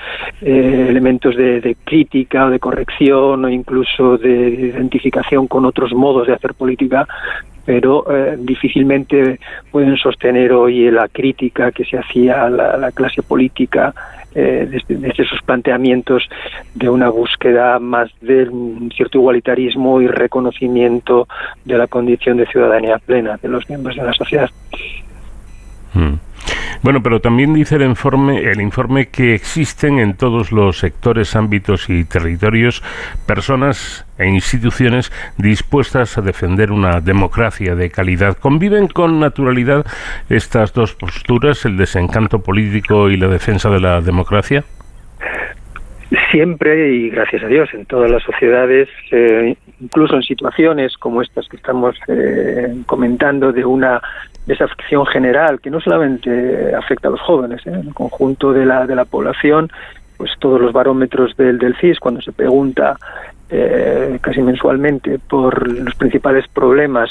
[0.41, 6.35] elementos de, de, crítica o de corrección o incluso de identificación con otros modos de
[6.35, 7.07] hacer política,
[7.65, 9.39] pero eh, difícilmente
[9.71, 13.95] pueden sostener hoy la crítica que se hacía a la, clase política
[14.35, 16.29] eh, desde, esos planteamientos
[16.75, 18.49] de una búsqueda más de
[18.95, 21.29] cierto igualitarismo y reconocimiento
[21.65, 24.51] de la condición de ciudadanía plena de los miembros de la sociedad.
[25.95, 26.15] Mm.
[26.85, 31.89] Bueno, pero también dice el informe, el informe que existen en todos los sectores, ámbitos
[31.89, 32.83] y territorios
[33.25, 38.37] personas e instituciones dispuestas a defender una democracia de calidad.
[38.37, 39.87] ¿Conviven con naturalidad
[40.29, 44.63] estas dos posturas, el desencanto político y la defensa de la democracia?
[46.31, 51.49] Siempre y gracias a Dios en todas las sociedades, eh, incluso en situaciones como estas
[51.49, 54.01] que estamos eh, comentando de una
[54.47, 57.73] desafección general que no solamente afecta a los jóvenes, ¿eh?
[57.83, 59.71] el conjunto de la, de la población,
[60.17, 62.97] pues todos los barómetros del, del CIS, cuando se pregunta
[63.51, 67.11] eh, casi mensualmente por los principales problemas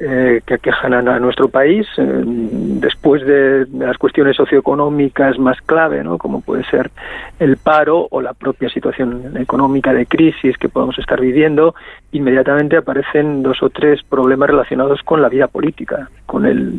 [0.00, 6.18] eh, que aquejan a, nuestro país, eh, después de, las cuestiones socioeconómicas más clave, ¿no?
[6.18, 6.92] como puede ser
[7.40, 11.74] el paro o la propia situación económica de crisis que podemos estar viviendo,
[12.12, 16.72] inmediatamente aparecen dos o tres problemas relacionados con la vida política, con el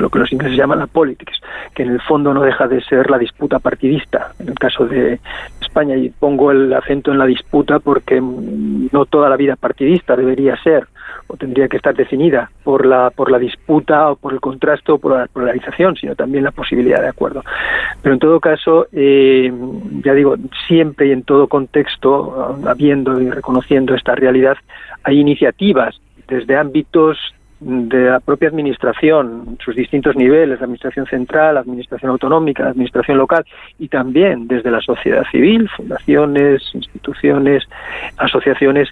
[0.00, 1.40] lo que los ingleses llaman la politics,
[1.74, 4.32] que en el fondo no deja de ser la disputa partidista.
[4.38, 5.20] En el caso de
[5.60, 10.56] España, y pongo el acento en la disputa porque no toda la vida partidista debería
[10.62, 10.86] ser
[11.26, 14.98] o tendría que estar definida por la por la disputa o por el contraste o
[14.98, 17.42] por la polarización, sino también la posibilidad de acuerdo.
[18.02, 19.52] Pero en todo caso, eh,
[20.04, 20.36] ya digo,
[20.66, 24.56] siempre y en todo contexto, habiendo y reconociendo esta realidad,
[25.02, 27.18] hay iniciativas desde ámbitos
[27.60, 33.44] de la propia administración, sus distintos niveles, la administración central, administración autonómica, administración local
[33.78, 37.64] y también desde la sociedad civil, fundaciones, instituciones,
[38.16, 38.88] asociaciones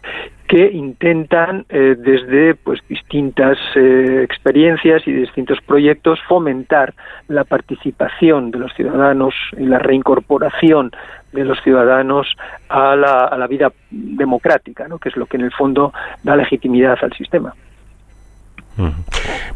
[0.49, 6.95] que intentan eh, desde pues distintas eh, experiencias y distintos proyectos fomentar
[7.29, 10.91] la participación de los ciudadanos y la reincorporación
[11.33, 12.27] de los ciudadanos
[12.71, 14.99] a la, a la vida democrática, ¿no?
[14.99, 15.93] que es lo que en el fondo
[16.23, 17.55] da legitimidad al sistema.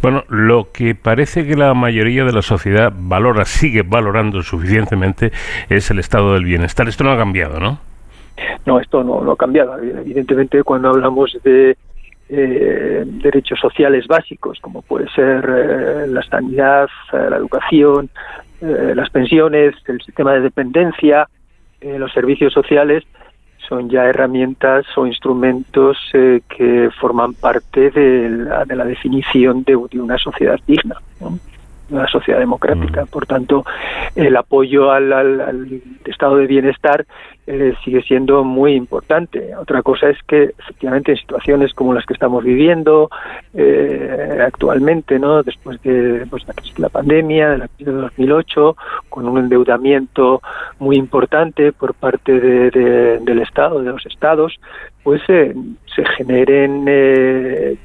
[0.02, 5.32] Bueno, lo que parece que la mayoría de la sociedad valora, sigue valorando suficientemente,
[5.68, 6.88] es el estado del bienestar.
[6.88, 7.78] Esto no ha cambiado, ¿no?
[8.66, 9.78] No, esto no, ha cambiado.
[9.78, 11.76] Evidentemente, cuando hablamos de
[12.28, 18.10] eh, derechos sociales básicos, como puede ser eh, la sanidad, eh, la educación,
[18.60, 21.28] las pensiones, el sistema de dependencia,
[21.80, 23.02] los servicios sociales,
[23.68, 29.76] son ya herramientas o instrumentos eh, que forman parte de la, de la definición de,
[29.76, 30.96] una sociedad digna.
[31.20, 31.38] ¿no?
[31.90, 33.06] Una sociedad democrática.
[33.06, 33.64] Por tanto,
[34.14, 37.04] el apoyo al, estado de bienestar
[37.46, 39.54] eh, sigue siendo muy importante.
[39.56, 43.10] Otra cosa es que, efectivamente, en situaciones como las que estamos viviendo
[43.54, 47.92] eh, actualmente, no después de pues, la crisis de la pandemia, de la crisis de
[47.92, 48.76] 2008,
[49.08, 50.40] con un endeudamiento
[50.78, 54.58] muy importante por parte del Estado, de los Estados,
[55.02, 55.54] pues eh,
[55.94, 57.78] se generen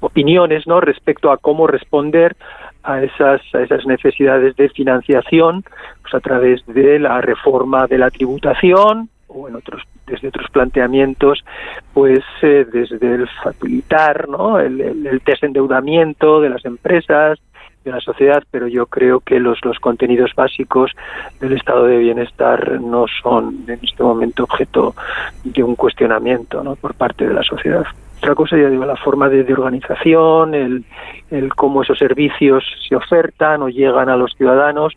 [0.00, 2.36] opiniones no respecto a cómo responder
[2.82, 5.64] a esas, a esas necesidades de financiación
[6.02, 11.44] pues a través de la reforma de la tributación o en otros desde otros planteamientos
[11.92, 14.58] pues eh, desde el facilitar ¿no?
[14.58, 17.38] el, el, desendeudamiento de las empresas
[17.84, 20.92] de la sociedad pero yo creo que los los contenidos básicos
[21.40, 24.94] del estado de bienestar no son en este momento objeto
[25.44, 26.76] de un cuestionamiento ¿no?
[26.76, 27.84] por parte de la sociedad
[28.18, 30.84] otra cosa, ya digo, la forma de, organización, el,
[31.30, 34.94] el cómo esos servicios se ofertan o llegan a los ciudadanos,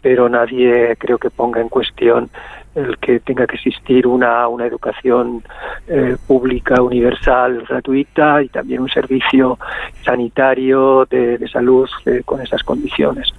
[0.00, 2.30] pero nadie creo que ponga en cuestión
[2.74, 5.42] el que tenga que existir una, una educación
[5.88, 9.58] eh, pública, universal, gratuita y también un servicio
[10.04, 13.32] sanitario de, salud eh, con esas condiciones.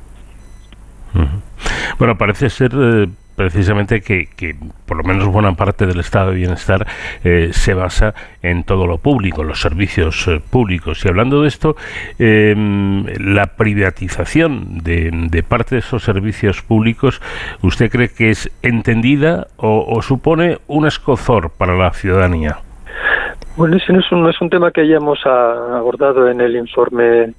[1.98, 4.28] Bueno, parece ser eh, precisamente que,
[4.86, 6.86] por lo menos buena parte del estado de bienestar
[7.24, 11.04] eh, se basa en todo lo público, los servicios eh, públicos.
[11.06, 11.76] Y hablando de esto,
[12.20, 17.22] em, la privatización de, parte de esos servicios públicos,
[17.62, 22.58] ¿usted cree que es entendida o, supone un escozor para la ciudadanía?
[23.56, 27.34] Bueno, ese no es un, es un tema que hayamos abordado en el informe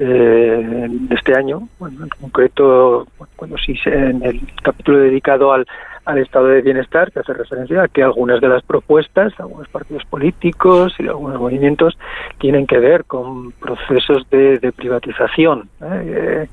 [0.00, 3.06] eh, este año, bueno, en concreto,
[3.36, 5.66] cuando sí en el capítulo dedicado al,
[6.06, 10.04] al estado de bienestar, que hace referencia a que algunas de las propuestas, algunos partidos
[10.06, 11.98] políticos y algunos movimientos
[12.38, 15.68] tienen que ver con procesos de, privatización.
[15.82, 16.46] ¿eh?
[16.46, 16.48] Eh,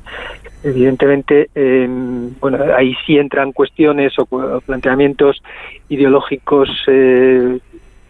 [0.63, 1.49] evidentemente,
[2.41, 4.25] bueno, ahí sí entran cuestiones o
[4.59, 5.41] planteamientos
[5.87, 7.59] ideológicos eh,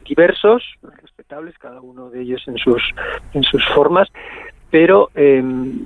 [0.07, 0.64] diversos,
[1.01, 2.81] respetables, cada uno de ellos en sus
[3.34, 4.07] en sus formas,
[4.69, 5.80] pero em,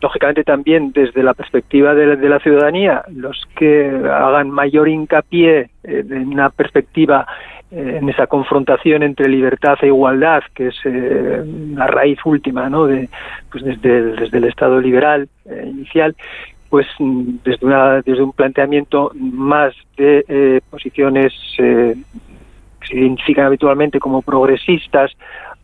[0.00, 6.28] lógicamente también desde la perspectiva de, la ciudadanía, los que hagan mayor hincapié eh, en
[6.28, 7.26] una perspectiva
[7.70, 11.42] eh, en esa confrontación entre libertad e igualdad, que es eh,
[11.74, 12.86] la raíz última, ¿no?
[12.86, 13.08] De,
[13.50, 15.28] pues desde, desde el Estado liberal
[15.64, 16.14] inicial,
[16.70, 21.96] pues desde, una, desde un planteamiento más de posiciones que
[22.86, 25.10] se identifican habitualmente como progresistas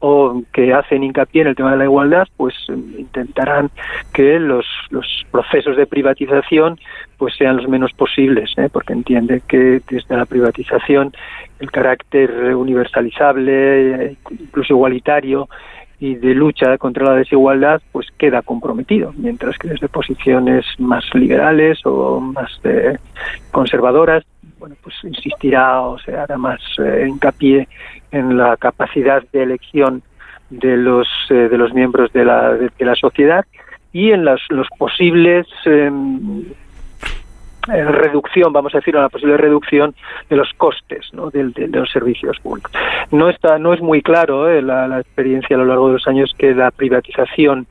[0.07, 3.71] o que hacen hincapié en el tema de la igualdad, pues intentarán
[4.13, 6.79] que los, los procesos de privatización
[7.17, 8.69] pues sean los menos posibles, ¿eh?
[8.71, 11.15] porque entiende que desde la privatización
[11.59, 15.49] el carácter universalizable, incluso igualitario
[15.99, 21.79] y de lucha contra la desigualdad pues queda comprometido, mientras que desde posiciones más liberales
[21.87, 22.99] o más eh,
[23.53, 24.23] conservadoras
[24.65, 27.69] bueno, pues insistirá o se hará más eh, hincapié
[28.11, 30.03] en la capacidad de elección
[30.49, 33.45] de los eh, de los miembros de la, de, la sociedad
[33.93, 36.45] y en las, los posibles em,
[37.75, 39.95] eh, reducción, vamos a decir, una posible reducción
[40.31, 41.29] de los costes ¿no?
[41.29, 42.73] de, los servicios públicos.
[43.11, 46.55] No está, no es muy claro la, experiencia a lo largo de los años que
[46.55, 47.67] la privatización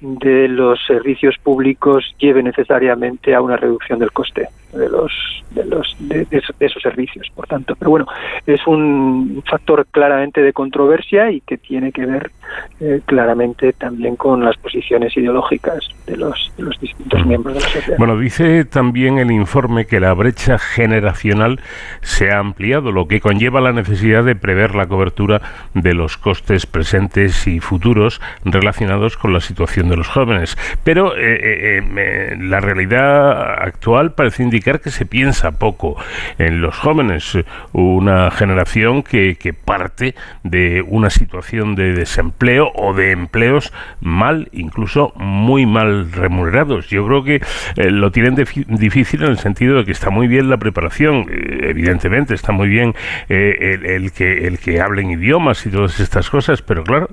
[0.00, 5.12] de los servicios públicos lleve necesariamente a una reducción del coste de los
[5.52, 6.26] de los de,
[6.60, 7.74] esos servicios por tanto.
[7.76, 8.06] Pero bueno
[8.46, 12.30] es un factor claramente de controversia y que tiene que ver
[12.78, 17.68] eh, claramente también con las posiciones ideológicas de los, de los distintos miembros de la
[17.68, 17.98] sociedad.
[17.98, 21.58] Bueno dice también el informe que la brecha generacional
[22.02, 25.40] se ha ampliado lo que conlleva la necesidad de prever la cobertura
[25.72, 30.58] de los costes presentes y futuros relacionados con la situación de los jóvenes.
[30.84, 35.96] Pero eh, eh, la realidad actual parece indicar que se piensa poco
[36.36, 37.38] en los jóvenes,
[37.72, 42.35] una generación que, que parte de una situación de desempleo
[42.74, 46.88] o de empleos mal, incluso muy mal remunerados.
[46.88, 47.36] Yo creo que
[47.76, 51.70] eh, lo tienen difícil en el sentido de que está muy bien la preparación, eh,
[51.70, 52.94] evidentemente está muy bien
[53.28, 57.08] eh, el, que el que hablen idiomas y todas estas cosas, pero claro,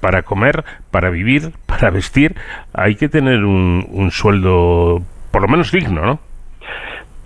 [0.00, 2.34] para comer, para vivir, para vestir,
[2.72, 6.18] hay que tener un, un sueldo por lo menos digno, ¿no?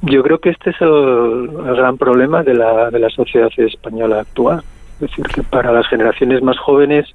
[0.03, 4.63] Yo creo que este es el, gran problema de la, de la sociedad española actual.
[5.01, 7.07] Decir, que para las generaciones más jóvenes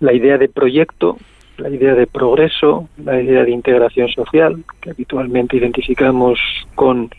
[0.00, 1.16] la idea de proyecto,
[1.56, 6.38] la idea de progreso, la idea de integración social, que habitualmente identificamos
[6.74, 7.10] con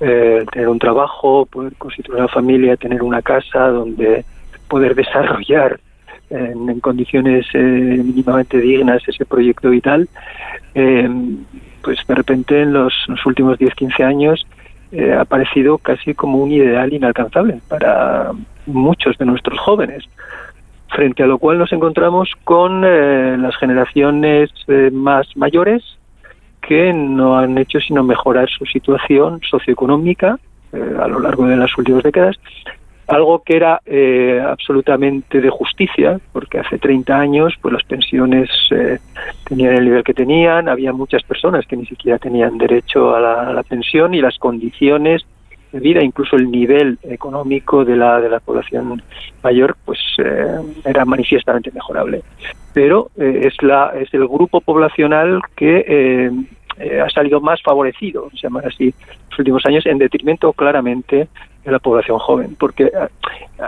[0.00, 4.24] eh, tener un trabajo, poder constituir una familia, tener una casa donde
[4.68, 5.80] poder desarrollar
[6.30, 10.08] en, condiciones eh, mínimamente dignas ese proyecto vital,
[10.74, 11.08] eh,
[11.82, 14.46] pues de repente en los, últimos 10-15 años
[14.92, 18.30] eh, ha aparecido casi como un ideal inalcanzable para
[18.72, 20.04] muchos de nuestros jóvenes,
[20.88, 25.82] frente a lo cual nos encontramos con eh, las generaciones eh, más mayores
[26.60, 30.38] que no han hecho sino mejorar su situación socioeconómica
[30.72, 32.38] a lo largo de las últimas décadas
[33.10, 38.98] algo que era eh, absolutamente de justicia, porque hace 30 años pues las pensiones eh,
[39.44, 43.62] tenían el nivel que tenían, había muchas personas que ni siquiera tenían derecho a la,
[43.64, 45.24] pensión y las condiciones
[45.72, 49.02] de vida, incluso el nivel económico de la, de la población
[49.42, 52.22] mayor, pues eh, era manifiestamente mejorable.
[52.72, 56.30] Pero es, la, es el grupo poblacional que
[57.04, 58.94] ha salido más favorecido, se llama así,
[59.28, 61.28] los últimos años, en detrimento claramente
[61.64, 63.08] de la población joven, porque eh,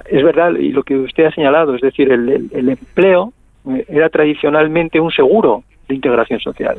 [0.07, 3.33] es verdad, y lo que usted ha señalado, es decir, el, empleo
[3.69, 6.79] eh, era tradicionalmente un seguro de integración social,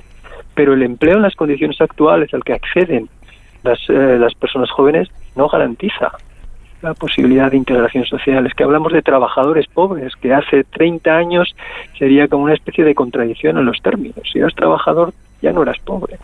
[0.55, 3.09] pero el empleo en las condiciones actuales al que acceden
[3.63, 6.11] las, eh, las personas jóvenes no garantiza
[6.83, 8.45] la posibilidad de integración social.
[8.45, 11.55] Es que hablamos de trabajadores pobres, que hace 30 años
[11.97, 14.19] sería como una especie de contradicción en los términos.
[14.31, 16.17] Si eras trabajador, ya no eras pobre.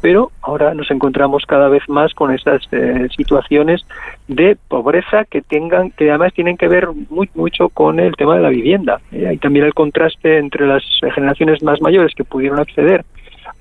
[0.00, 3.84] Pero ahora nos encontramos cada vez más con estas eh, situaciones
[4.26, 8.42] de pobreza que tengan, que además tienen que ver muy, mucho con el tema de
[8.42, 9.00] la vivienda.
[9.12, 10.82] Eh, hay también el contraste entre las
[11.14, 13.04] generaciones más mayores que pudieron acceder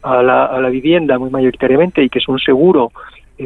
[0.01, 2.91] a la, a la vivienda muy mayoritariamente y que es un seguro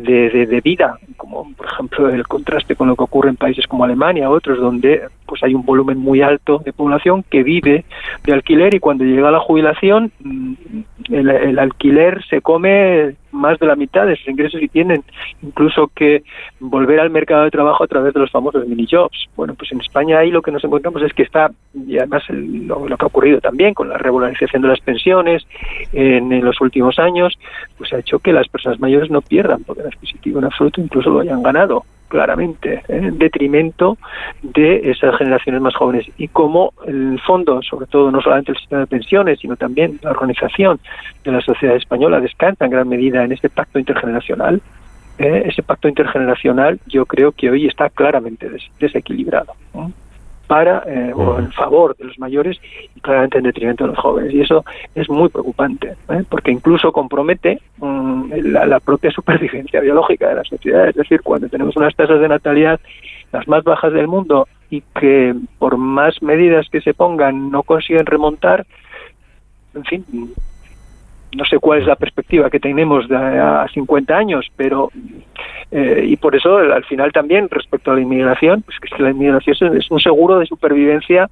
[0.01, 3.83] de, de, vida, como por ejemplo el contraste con lo que ocurre en países como
[3.83, 7.85] Alemania, otros donde pues hay un volumen muy alto de población que vive
[8.23, 10.53] de alquiler y cuando llega la jubilación mm,
[11.11, 15.03] el, alquiler se come más de la mitad de sus ingresos y tienen
[15.41, 16.23] incluso que
[16.59, 19.27] volver al mercado de trabajo a través de los famosos mini jobs.
[19.35, 21.51] Bueno, pues en España ahí lo que nos encontramos es que está,
[21.87, 25.45] y además lo, que ha ocurrido también con la regularización de las pensiones
[25.91, 27.37] en, los últimos años,
[27.77, 31.21] pues ha hecho que las personas mayores no pierdan poder adquisitivo en absoluto, incluso lo
[31.21, 31.83] hayan ganado
[32.13, 33.97] claramente, en detrimento
[34.43, 36.05] de esas generaciones más jóvenes.
[36.17, 40.11] Y como el fondo, sobre todo no solamente el sistema de pensiones, sino también la
[40.11, 40.79] organización
[41.23, 44.61] de la sociedad española descansa en gran medida en este pacto intergeneracional,
[45.17, 45.43] ¿eh?
[45.45, 49.53] ese pacto intergeneracional yo creo que hoy está claramente desequilibrado
[50.47, 52.59] para eh, o en favor de los mayores
[52.95, 54.33] y claramente en detrimento de los jóvenes.
[54.33, 54.63] Y eso
[54.93, 56.23] es muy preocupante, ¿eh?
[56.29, 60.89] porque incluso compromete mm, la, propia supervivencia biológica de la sociedad.
[60.89, 62.79] Es decir, cuando tenemos unas tasas de natalidad
[63.31, 68.05] las más bajas del mundo y que por más medidas que se pongan no consiguen
[68.05, 68.65] remontar,
[69.73, 70.05] en fin,
[71.35, 74.89] no sé cuál es la perspectiva que tenemos de a 50 años, pero
[75.71, 79.77] eh, y por eso al final también respecto a la inmigración, pues que la inmigración
[79.77, 81.29] es un seguro de supervivencia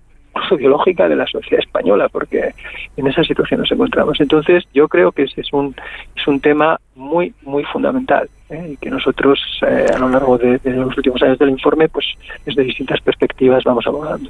[0.57, 2.53] biológica de la sociedad española, porque
[2.97, 4.19] en esa situación nos encontramos.
[4.19, 5.75] Entonces, yo creo que es un,
[6.15, 8.71] es un tema muy, muy fundamental ¿eh?
[8.73, 12.05] y que nosotros eh, a lo largo de, los últimos años del informe, pues
[12.45, 14.29] desde distintas perspectivas vamos abordando.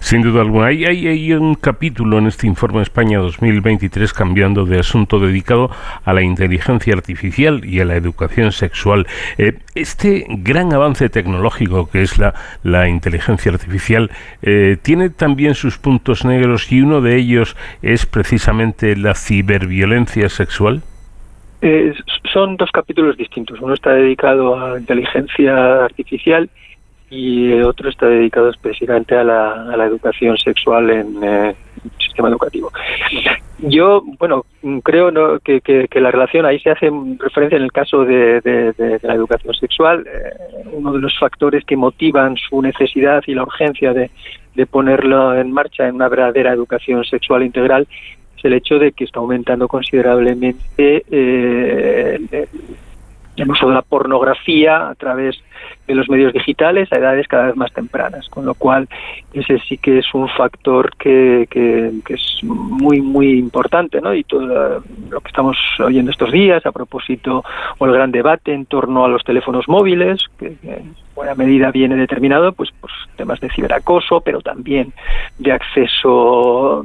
[0.00, 0.66] Sin duda alguna.
[0.68, 5.70] Hay, un capítulo en este informe España 2023 cambiando de asunto dedicado
[6.04, 9.06] a la inteligencia artificial y a la educación sexual.
[9.38, 14.10] Eh, este gran avance tecnológico que es la, la inteligencia artificial
[14.42, 20.82] eh, tiene también sus puntos negros y uno de ellos es precisamente la ciberviolencia sexual.
[21.60, 21.92] Eh,
[22.32, 23.60] son dos capítulos distintos.
[23.60, 26.48] Uno está dedicado a inteligencia artificial
[27.64, 31.54] otro está dedicado específicamente a la, a la educación sexual en eh,
[31.84, 32.70] el sistema educativo.
[33.60, 34.44] Yo, bueno,
[34.84, 39.14] creo que, que, la relación ahí se hace referencia en el caso de, de, la
[39.14, 40.06] educación sexual.
[40.06, 44.10] Eh, uno de los factores que motivan su necesidad y la urgencia de,
[44.54, 47.88] de ponerlo en marcha en una verdadera educación sexual integral
[48.36, 52.46] es el hecho de que está aumentando considerablemente eh,
[53.42, 55.36] el uso de la pornografía a través
[55.86, 58.88] de los medios digitales a edades cada vez más tempranas, con lo cual
[59.32, 64.14] ese sí que es un factor que, que, es muy, muy importante, ¿no?
[64.14, 67.44] Y todo lo que estamos oyendo estos días a propósito
[67.78, 71.96] o el gran debate en torno a los teléfonos móviles, que, en buena medida viene
[71.96, 74.92] determinado pues por temas de ciberacoso, pero también
[75.38, 76.84] de acceso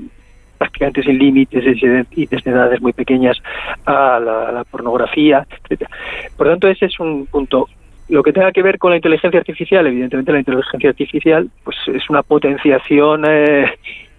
[0.64, 1.64] prácticamente sin límites
[2.12, 3.38] y desde edades muy pequeñas
[3.86, 5.90] a la, pornografía, etcétera.
[6.38, 7.68] Por tanto, ese es un punto
[8.10, 12.10] lo que tenga que ver con la inteligencia artificial, evidentemente la inteligencia artificial pues es
[12.10, 13.66] una potenciación eh,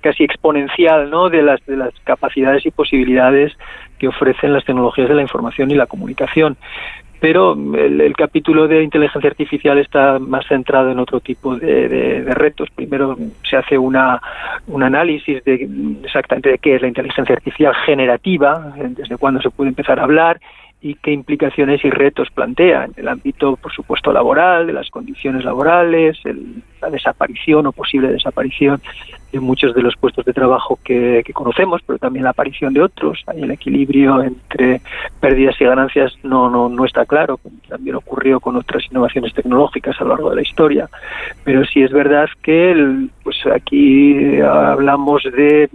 [0.01, 1.29] casi exponencial ¿no?
[1.29, 3.53] de las de las capacidades y posibilidades
[3.99, 6.57] que ofrecen las tecnologías de la información y la comunicación
[7.25, 12.69] pero el, capítulo de inteligencia artificial está más centrado en otro tipo de, retos.
[12.69, 13.17] Primero
[13.49, 14.21] se hace una,
[14.67, 15.67] un análisis de
[16.05, 20.39] exactamente de qué es la inteligencia artificial generativa, desde cuándo se puede empezar a hablar
[20.85, 25.43] y qué implicaciones y retos plantea en el ámbito, por supuesto, laboral, de las condiciones
[25.43, 26.19] laborales,
[26.83, 28.83] la desaparición o posible desaparición
[29.33, 33.25] de muchos de los puestos de trabajo que, conocemos, pero también la aparición de otros.
[33.27, 34.83] Hay el equilibrio entre
[35.21, 40.05] pérdidas y ganancias no, no, no está claro, también ocurrió con otras innovaciones tecnológicas a
[40.05, 40.91] lo largo de la historia.
[41.45, 45.71] Pero sí es verdad que pues aquí hablamos de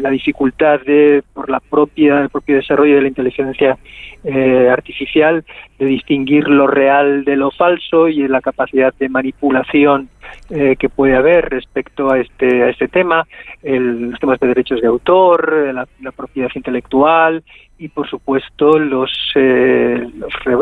[0.00, 3.78] la dificultad de por la propia el propio desarrollo de la inteligencia
[4.24, 5.44] eh, artificial
[5.78, 10.08] de distinguir lo real de lo falso y la capacidad de manipulación
[10.50, 13.26] eh, que puede haber respecto a este a este tema
[13.62, 17.44] los temas de derechos de autor la, propiedad intelectual
[17.78, 20.04] y por supuesto los, eh,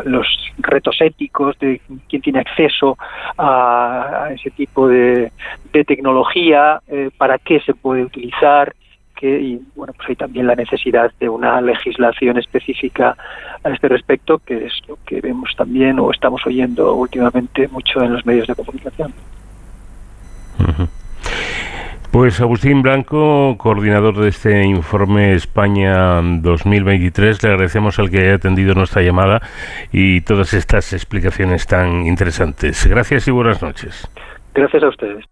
[0.05, 0.27] los,
[0.59, 1.81] retos éticos de
[2.11, 2.98] quién tiene acceso
[3.39, 5.31] a, ese tipo de
[5.86, 6.81] tecnología
[7.16, 8.74] para qué se puede utilizar
[9.18, 13.16] que y bueno pues hay también la necesidad de una legislación específica
[13.64, 18.12] a este respecto que es lo que vemos también o estamos oyendo últimamente mucho en
[18.12, 19.12] los medios de comunicación.
[22.16, 28.74] Pues Agustín Blanco, coordinador de este informe España 2023, le agradecemos al que haya atendido
[28.74, 29.43] nuestra llamada
[29.93, 32.86] y todas estas explicaciones tan interesantes.
[32.86, 34.09] Gracias y buenas noches.
[34.55, 35.26] Gracias a ustedes.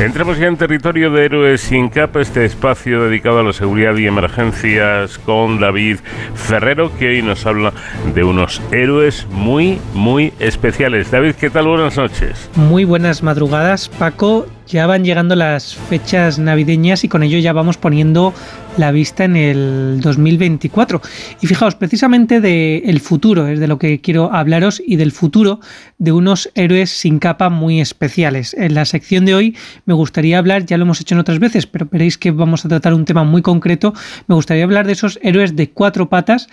[0.00, 4.06] Entremos ya en territorio de Héroes sin capa, este espacio dedicado a la seguridad y
[4.06, 5.98] emergencias con David
[6.34, 7.74] Ferrero, que hoy nos habla
[8.14, 11.10] de unos héroes muy, muy especiales.
[11.10, 11.66] David, ¿qué tal?
[11.66, 12.48] Buenas noches.
[12.54, 14.46] Muy buenas madrugadas, Paco.
[14.70, 18.32] Ya van llegando las fechas navideñas y con ello ya vamos poniendo
[18.76, 21.02] la vista en el 2024.
[21.40, 25.58] Y fijaos, precisamente del futuro, es de lo que quiero hablaros y del futuro
[25.98, 28.54] de unos héroes sin capa muy especiales.
[28.54, 29.56] En la sección de hoy
[29.86, 32.68] me gustaría hablar, ya lo hemos hecho en otras veces, pero veréis que vamos a
[32.68, 33.92] tratar un tema muy concreto.
[34.28, 36.46] Me gustaría hablar de esos héroes de cuatro patas,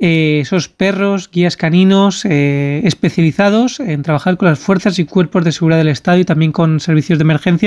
[0.00, 5.52] eh, esos perros, guías caninos eh, especializados en trabajar con las fuerzas y cuerpos de
[5.52, 7.59] seguridad del Estado y también con servicios de emergencia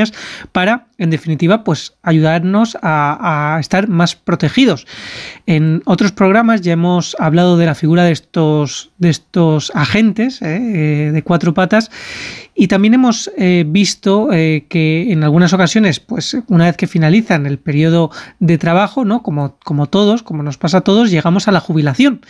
[0.51, 4.85] para, en definitiva, pues ayudarnos a, estar más protegidos.
[5.45, 11.07] En otros programas ya hemos hablado de la figura de estos, de estos agentes eh,
[11.07, 11.91] eh, de cuatro patas
[12.55, 17.57] y también hemos eh, visto que en algunas ocasiones, pues una vez que finalizan el
[17.57, 19.23] periodo de trabajo, ¿no?
[19.23, 22.21] Como, como todos, como nos pasa a todos, llegamos a la jubilación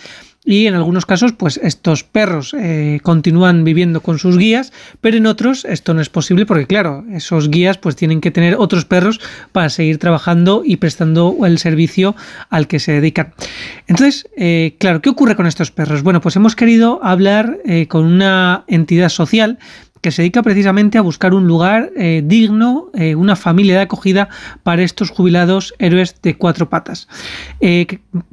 [0.45, 5.25] y en algunos casos pues estos perros eh, continúan viviendo con sus guías pero en
[5.25, 9.19] otros esto no es posible porque claro esos guías pues tienen que tener otros perros
[9.51, 12.15] para seguir trabajando y prestando el servicio
[12.49, 13.33] al que se dedican.
[13.87, 18.05] Entonces eh, claro qué ocurre con estos perros bueno pues hemos querido hablar eh, con
[18.05, 19.59] una entidad social
[20.03, 24.27] que se dedica precisamente a buscar un lugar eh, digno, eh, una familia de acogida
[24.61, 27.07] para estos jubilados héroes de cuatro patas.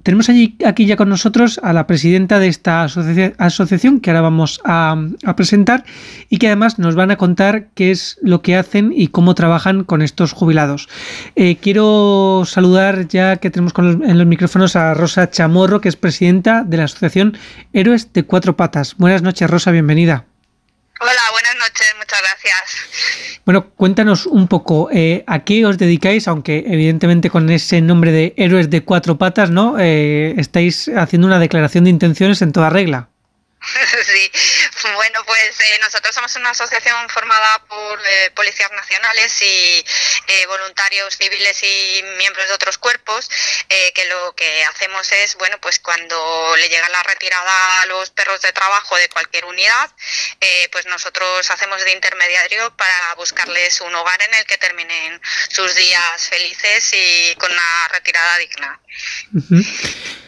[0.03, 4.61] tenemos allí, aquí ya con nosotros a la presidenta de esta asociación que ahora vamos
[4.65, 4.97] a,
[5.37, 5.85] presentar
[6.29, 9.85] y que además nos van a contar qué es lo que hacen y cómo trabajan
[9.85, 10.89] con estos jubilados.
[11.61, 16.79] quiero saludar ya que tenemos en los micrófonos a Rosa Chamorro, que es presidenta de
[16.79, 17.39] la asociación
[17.73, 18.97] Héroes de Cuatro Patas.
[18.99, 20.30] Buenas noches, Rosa, bienvenida.
[22.11, 23.41] Muchas gracias.
[23.45, 28.35] Bueno, cuéntanos un poco eh, a qué os dedicáis, aunque evidentemente con ese nombre de
[28.37, 29.77] héroes de cuatro patas, ¿no?
[29.79, 33.09] Eh, estáis haciendo una declaración de intenciones en toda regla.
[34.11, 34.31] Sí,
[35.41, 39.85] pues eh, nosotros somos una asociación formada por eh, policías nacionales y
[40.27, 43.29] eh, voluntarios civiles y miembros de otros cuerpos,
[43.95, 48.41] que lo que hacemos es, bueno, pues cuando le llega la retirada a los perros
[48.43, 49.91] de trabajo de cualquier unidad,
[50.73, 56.29] pues nosotros hacemos de intermediario para buscarles un hogar en el que terminen sus días
[56.29, 58.81] felices y con una retirada digna.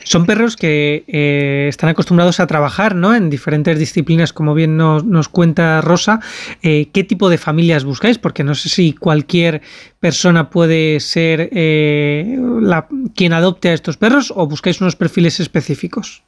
[0.05, 3.15] Son perros que eh, están acostumbrados a trabajar ¿no?
[3.15, 6.21] en diferentes disciplinas, como bien nos, cuenta Rosa.
[6.63, 8.19] Eh, ¿Qué tipo de familias buscáis?
[8.19, 9.63] Porque no sé si cualquier
[10.01, 16.25] persona puede ser eh, la, quien adopte a estos perros o buscáis unos perfiles específicos.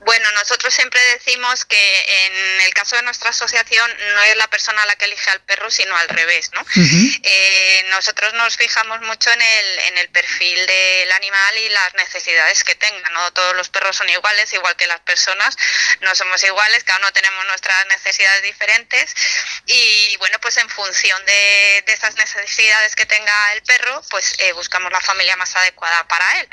[0.00, 4.84] Bueno, nosotros siempre decimos que en el caso de nuestra asociación no es la persona
[4.86, 6.64] la que elige al perro, sino al revés, ¿no?
[7.22, 12.64] Eh, nosotros nos fijamos mucho en el, en el perfil del animal y las necesidades
[12.64, 13.30] que tenga, ¿no?
[13.32, 15.56] Todos los perros son iguales, igual que las personas,
[16.00, 19.14] no somos iguales, cada uno tenemos nuestras necesidades diferentes
[19.66, 24.52] y, bueno, pues en función de, de esas necesidades que tenga el perro, pues eh,
[24.52, 26.48] buscamos la familia más adecuada para él.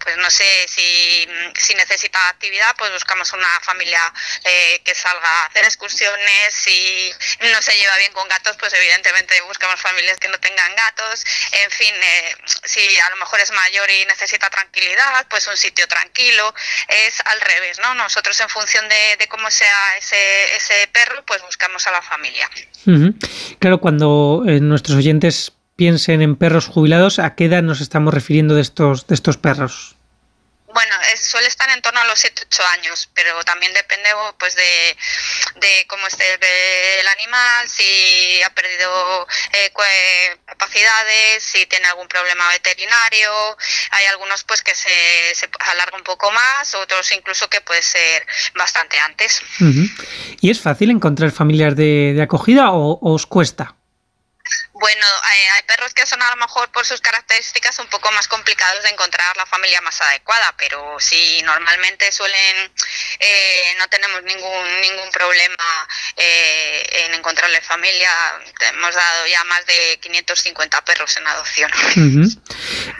[0.00, 4.00] Pues no sé si, si necesita actividad, pues buscamos una familia
[4.44, 6.54] eh, que salga a hacer excursiones.
[6.54, 11.24] Si no se lleva bien con gatos, pues evidentemente buscamos familias que no tengan gatos.
[11.52, 15.86] En fin, eh, si a lo mejor es mayor y necesita tranquilidad, pues un sitio
[15.88, 16.54] tranquilo.
[16.88, 17.94] Es al revés, ¿no?
[17.94, 22.48] Nosotros en función de, cómo sea ese, ese perro, pues buscamos a la familia.
[23.58, 28.54] Claro, cuando eh, nuestros oyentes piensen en perros jubilados, ¿a qué edad nos estamos refiriendo
[28.54, 29.97] de estos, de estos perros?
[30.78, 34.96] Bueno, suele estar en torno a los 7-8 años, pero también depende pues de,
[35.88, 36.24] cómo esté
[37.00, 39.72] el, animal, si ha perdido eh,
[40.46, 43.56] capacidades, si tiene algún problema veterinario.
[43.90, 48.24] Hay algunos pues que se, se alarga un poco más, otros incluso que puede ser
[48.54, 49.42] bastante antes.
[50.40, 53.77] ¿Y es fácil encontrar familias de, acogida o os cuesta?
[54.80, 55.04] Bueno,
[55.56, 58.90] hay, perros que son a lo mejor por sus características un poco más complicados de
[58.90, 62.70] encontrar la familia más adecuada, pero sí, normalmente suelen,
[63.18, 68.10] eh, no tenemos ningún, ningún problema eh, en encontrarle familia.
[68.72, 71.70] Hemos dado ya más de 550 perros en adopción.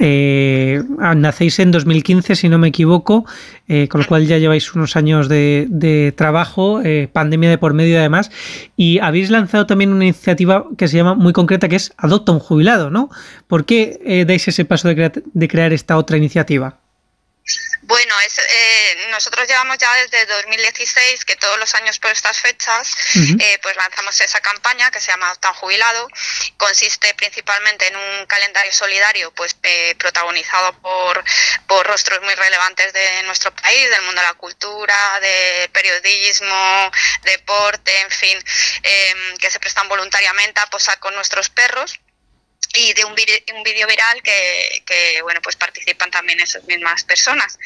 [0.01, 0.81] Eh,
[1.17, 3.25] nacéis en 2015, si no me equivoco.
[3.71, 7.99] Eh, con lo cual ya lleváis unos años de, trabajo, eh, pandemia de por medio
[7.99, 8.31] además,
[8.77, 12.39] y habéis lanzado también una iniciativa que se llama muy concreta, que es Adopta un
[12.39, 13.11] jubilado, ¿no?
[13.47, 16.78] ¿Por qué eh, dais ese paso de crear esta otra iniciativa?
[17.89, 22.95] Bueno, es, eh, nosotros llevamos ya desde 2016 que todos los años por estas fechas
[23.41, 26.07] eh, pues lanzamos esa campaña que se llama Tan Jubilado.
[26.59, 31.25] Consiste principalmente en un calendario solidario pues eh, protagonizado por,
[31.67, 36.93] por rostros muy relevantes de nuestro país, del mundo de la cultura, de periodismo,
[37.23, 38.39] deporte, en fin,
[38.83, 41.99] em, que se prestan voluntariamente a posar con nuestros perros
[42.75, 47.59] y de un vídeo viral que, que, bueno pues participan también esas mismas personas.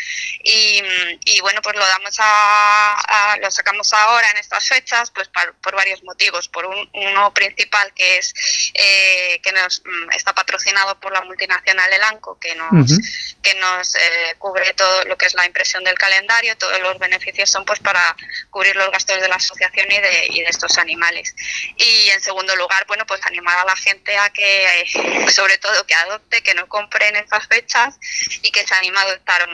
[0.42, 0.82] Y,
[1.24, 6.02] y bueno pues lo damos a, lo sacamos ahora en estas fechas pues por, varios
[6.04, 6.48] motivos.
[6.48, 8.34] Por un, uno principal que es
[8.74, 14.34] eh, que nos mm, está patrocinado por la multinacional Elanco que nos que nos eh,
[14.38, 18.16] cubre todo lo que es la impresión del calendario todos los beneficios son pues para
[18.50, 21.34] cubrir los gastos de la asociación y de, y de estos animales
[21.76, 24.84] y en segundo lugar bueno pues animar a la gente a que
[25.32, 27.98] sobre todo que adopte, que no compre en estas fechas
[28.42, 29.48] y que se anima a adoptar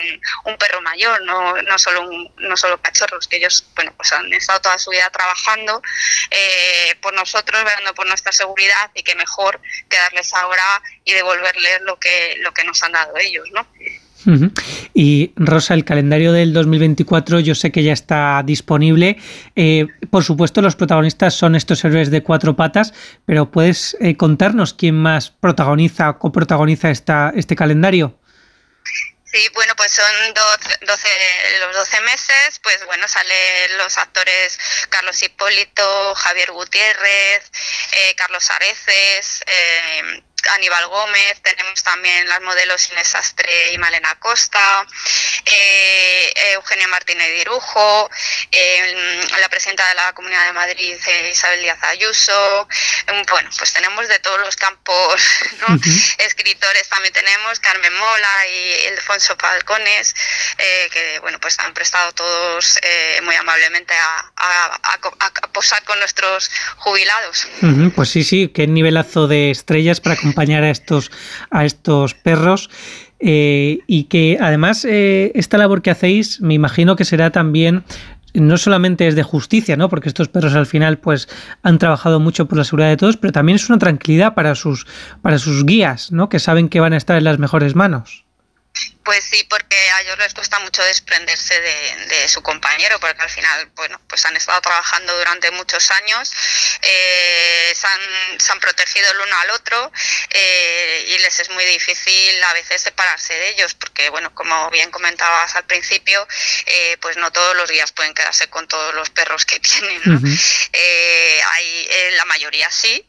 [0.44, 4.32] un, perro mayor, no, no, solo un, no solo cachorros, que ellos bueno pues han
[4.32, 5.80] estado toda su vida trabajando
[6.30, 11.82] eh, por nosotros, velando por nuestra seguridad y que mejor que darles ahora y devolverles
[11.82, 13.66] lo que, lo que nos han dado ellos, ¿no?
[14.94, 19.18] Y Rosa, el calendario del 2024 yo sé que ya está disponible.
[19.56, 22.94] Eh, por supuesto, los protagonistas son estos héroes de cuatro patas,
[23.26, 28.18] pero ¿puedes eh, contarnos quién más protagoniza o coprotagoniza esta, este calendario?
[29.30, 30.78] Sí, bueno, pues son 12,
[31.60, 34.58] los 12 meses, pues bueno, salen los actores
[34.88, 37.50] Carlos Hipólito, Javier Gutiérrez,
[37.92, 40.22] eh, Carlos Areces, eh,
[40.54, 44.86] Aníbal Gómez, tenemos también las modelos Inés Astre y Malena Costa,
[45.44, 48.10] eh, Eugenia Martínez Dirujo,
[48.50, 52.68] eh, la presidenta de la Comunidad de Madrid eh, Isabel Díaz Ayuso,
[53.06, 55.22] mm, bueno, pues tenemos de todos los campos,
[55.68, 55.78] ¿no?
[56.18, 60.14] escritores también tenemos, Carmen Mola y Alfonso Falcones,
[60.92, 62.78] que bueno, pues han prestado todos
[63.22, 64.98] muy amablemente a,
[65.52, 67.46] posar con nuestros jubilados.
[67.94, 71.10] Pues sí, sí, qué nivelazo de estrellas para acompañar a estos,
[71.50, 72.70] a estos perros.
[73.20, 77.82] Eh, y que además eh, esta labor que hacéis me imagino que será también
[78.32, 79.88] no solamente es de justicia, ¿no?
[79.88, 81.28] Porque estos perros al final pues
[81.64, 84.86] han trabajado mucho por la seguridad de todos, pero también es una tranquilidad para sus
[85.20, 86.28] para sus guías, ¿no?
[86.28, 88.27] Que saben que van a estar en las mejores manos.
[89.08, 93.70] Pues sí, porque a ellos les cuesta mucho desprenderse de, su compañero, porque al final,
[93.74, 96.30] bueno, pues han estado trabajando durante muchos años,
[96.82, 97.86] eh, se,
[98.52, 99.90] han, protegido el uno al otro
[100.28, 104.90] eh, y les es muy difícil a veces separarse de ellos, porque, bueno, como bien
[104.90, 106.28] comentabas al principio,
[106.66, 110.02] eh, pues no todos los días pueden quedarse con todos los perros que tienen.
[110.04, 110.20] ¿no?
[111.52, 113.08] hay, la mayoría sí,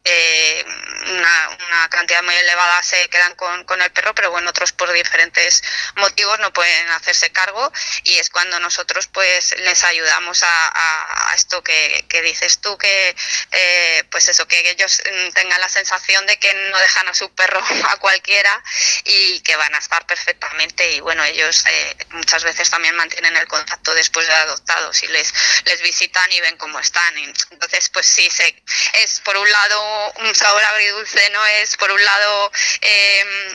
[1.07, 4.94] una, una, cantidad muy elevada se quedan con, con el perro, pero bueno, otros por
[4.94, 5.48] diferentes
[5.95, 7.71] motivos no pueden hacerse cargo
[8.03, 13.15] y es cuando nosotros pues les ayudamos a, esto que, dices tú que
[13.51, 17.34] eh, pues eso que ellos mm, tengan la sensación de que no dejan a su
[17.34, 18.63] perro a cualquiera
[19.05, 23.47] y que van a estar perfectamente y bueno ellos eh, muchas veces también mantienen el
[23.47, 25.34] contacto después de adoptados y les
[25.65, 27.17] les visitan y ven cómo están.
[27.17, 28.63] Entonces pues sí se,
[29.03, 32.51] es por un lado un sabor agridulce no es por un lado
[32.81, 33.53] eh,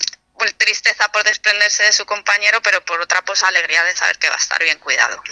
[0.59, 4.35] tristeza por desprenderse de su compañero, pero por otra pues alegría de saber que va
[4.35, 5.23] a estar bien cuidado.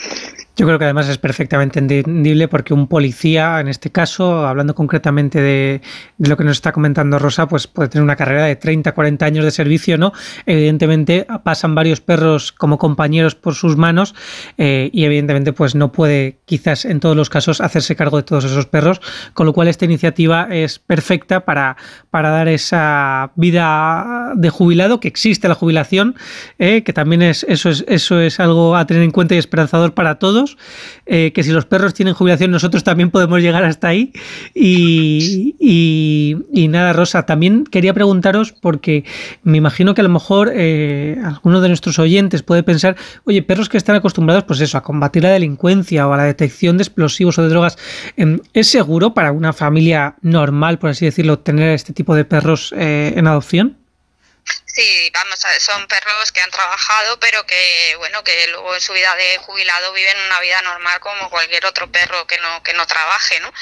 [0.57, 5.41] Yo creo que además es perfectamente entendible porque un policía, en este caso, hablando concretamente
[5.41, 5.81] de,
[6.19, 9.45] lo que nos está comentando Rosa, pues puede tener una carrera de 30, 40 años
[9.45, 10.13] de servicio, ¿no?
[10.47, 14.15] Evidentemente pasan varios perros como compañeros por sus manos
[14.59, 18.45] eh, y evidentemente pues no puede quizás en todos los casos hacerse cargo de todos
[18.45, 19.01] esos perros,
[19.35, 21.77] con lo cual esta iniciativa es perfecta para,
[22.11, 26.15] para dar esa vida de jubilado que existe la jubilación,
[26.59, 29.95] eh, que también es eso, es eso es algo a tener en cuenta y esperanzador
[29.95, 30.57] para todos,
[31.07, 34.13] eh, que si los perros tienen jubilación nosotros también podemos llegar hasta ahí.
[34.55, 35.57] Y,
[36.69, 39.05] nada, Rosa, también quería preguntaros, porque
[39.43, 43.69] me imagino que a lo mejor eh, alguno de nuestros oyentes puede pensar, oye, perros
[43.69, 47.39] que están acostumbrados, pues eso, a combatir la delincuencia o a la detección de explosivos
[47.39, 47.79] o de drogas,
[48.17, 52.73] em, ¿es seguro para una familia normal, por así decirlo, tener este tipo de perros
[52.77, 53.82] en adopción?
[54.75, 59.15] Sí, vamos, son perros que han trabajado, pero que, bueno, que luego en su vida
[59.17, 63.39] de jubilado viven una vida normal como cualquier otro perro que no que no trabaje,
[63.41, 63.53] ¿no?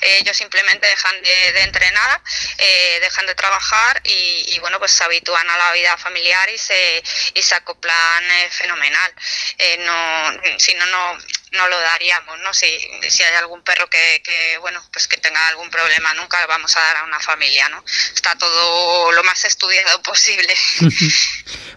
[0.00, 2.20] ellos simplemente dejan de, entrenar,
[2.58, 7.02] eh, dejan de trabajar y, bueno, pues se habitúan a la vida familiar y se
[7.34, 9.14] y se acoplan eh, fenomenal.
[9.58, 11.18] Eh, no, si no, no
[11.56, 12.52] no lo daríamos, ¿no?
[12.54, 12.66] Si,
[13.08, 16.76] si hay algún perro que, que, bueno, pues que tenga algún problema, nunca le vamos
[16.76, 17.82] a dar a una familia, ¿no?
[18.14, 20.54] Está todo lo más estudiado posible.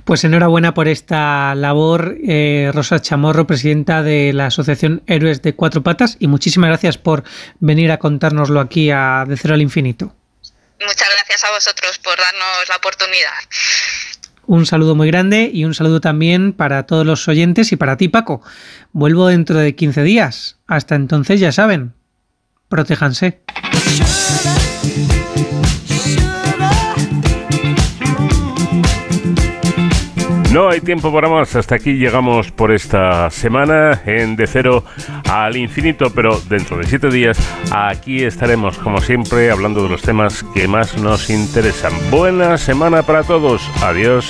[0.05, 5.83] Pues enhorabuena por esta labor, eh, Rosa Chamorro, presidenta de la Asociación Héroes de Cuatro
[5.83, 7.23] Patas, y muchísimas gracias por
[7.59, 10.15] venir a contárnoslo aquí a De Cero al Infinito.
[10.79, 13.33] Muchas gracias a vosotros por darnos la oportunidad.
[14.49, 18.07] Un saludo muy grande y un saludo también para todos los oyentes y para ti,
[18.07, 18.41] Paco.
[18.91, 20.59] Vuelvo dentro de 15 días.
[20.67, 21.93] Hasta entonces, ya saben,
[22.67, 23.41] protéjanse.
[30.51, 31.55] No hay tiempo para más.
[31.55, 34.83] Hasta aquí llegamos por esta semana en De Cero
[35.29, 37.37] al Infinito, pero dentro de siete días
[37.71, 41.93] aquí estaremos, como siempre, hablando de los temas que más nos interesan.
[42.09, 43.61] Buena semana para todos.
[43.83, 44.25] Adiós.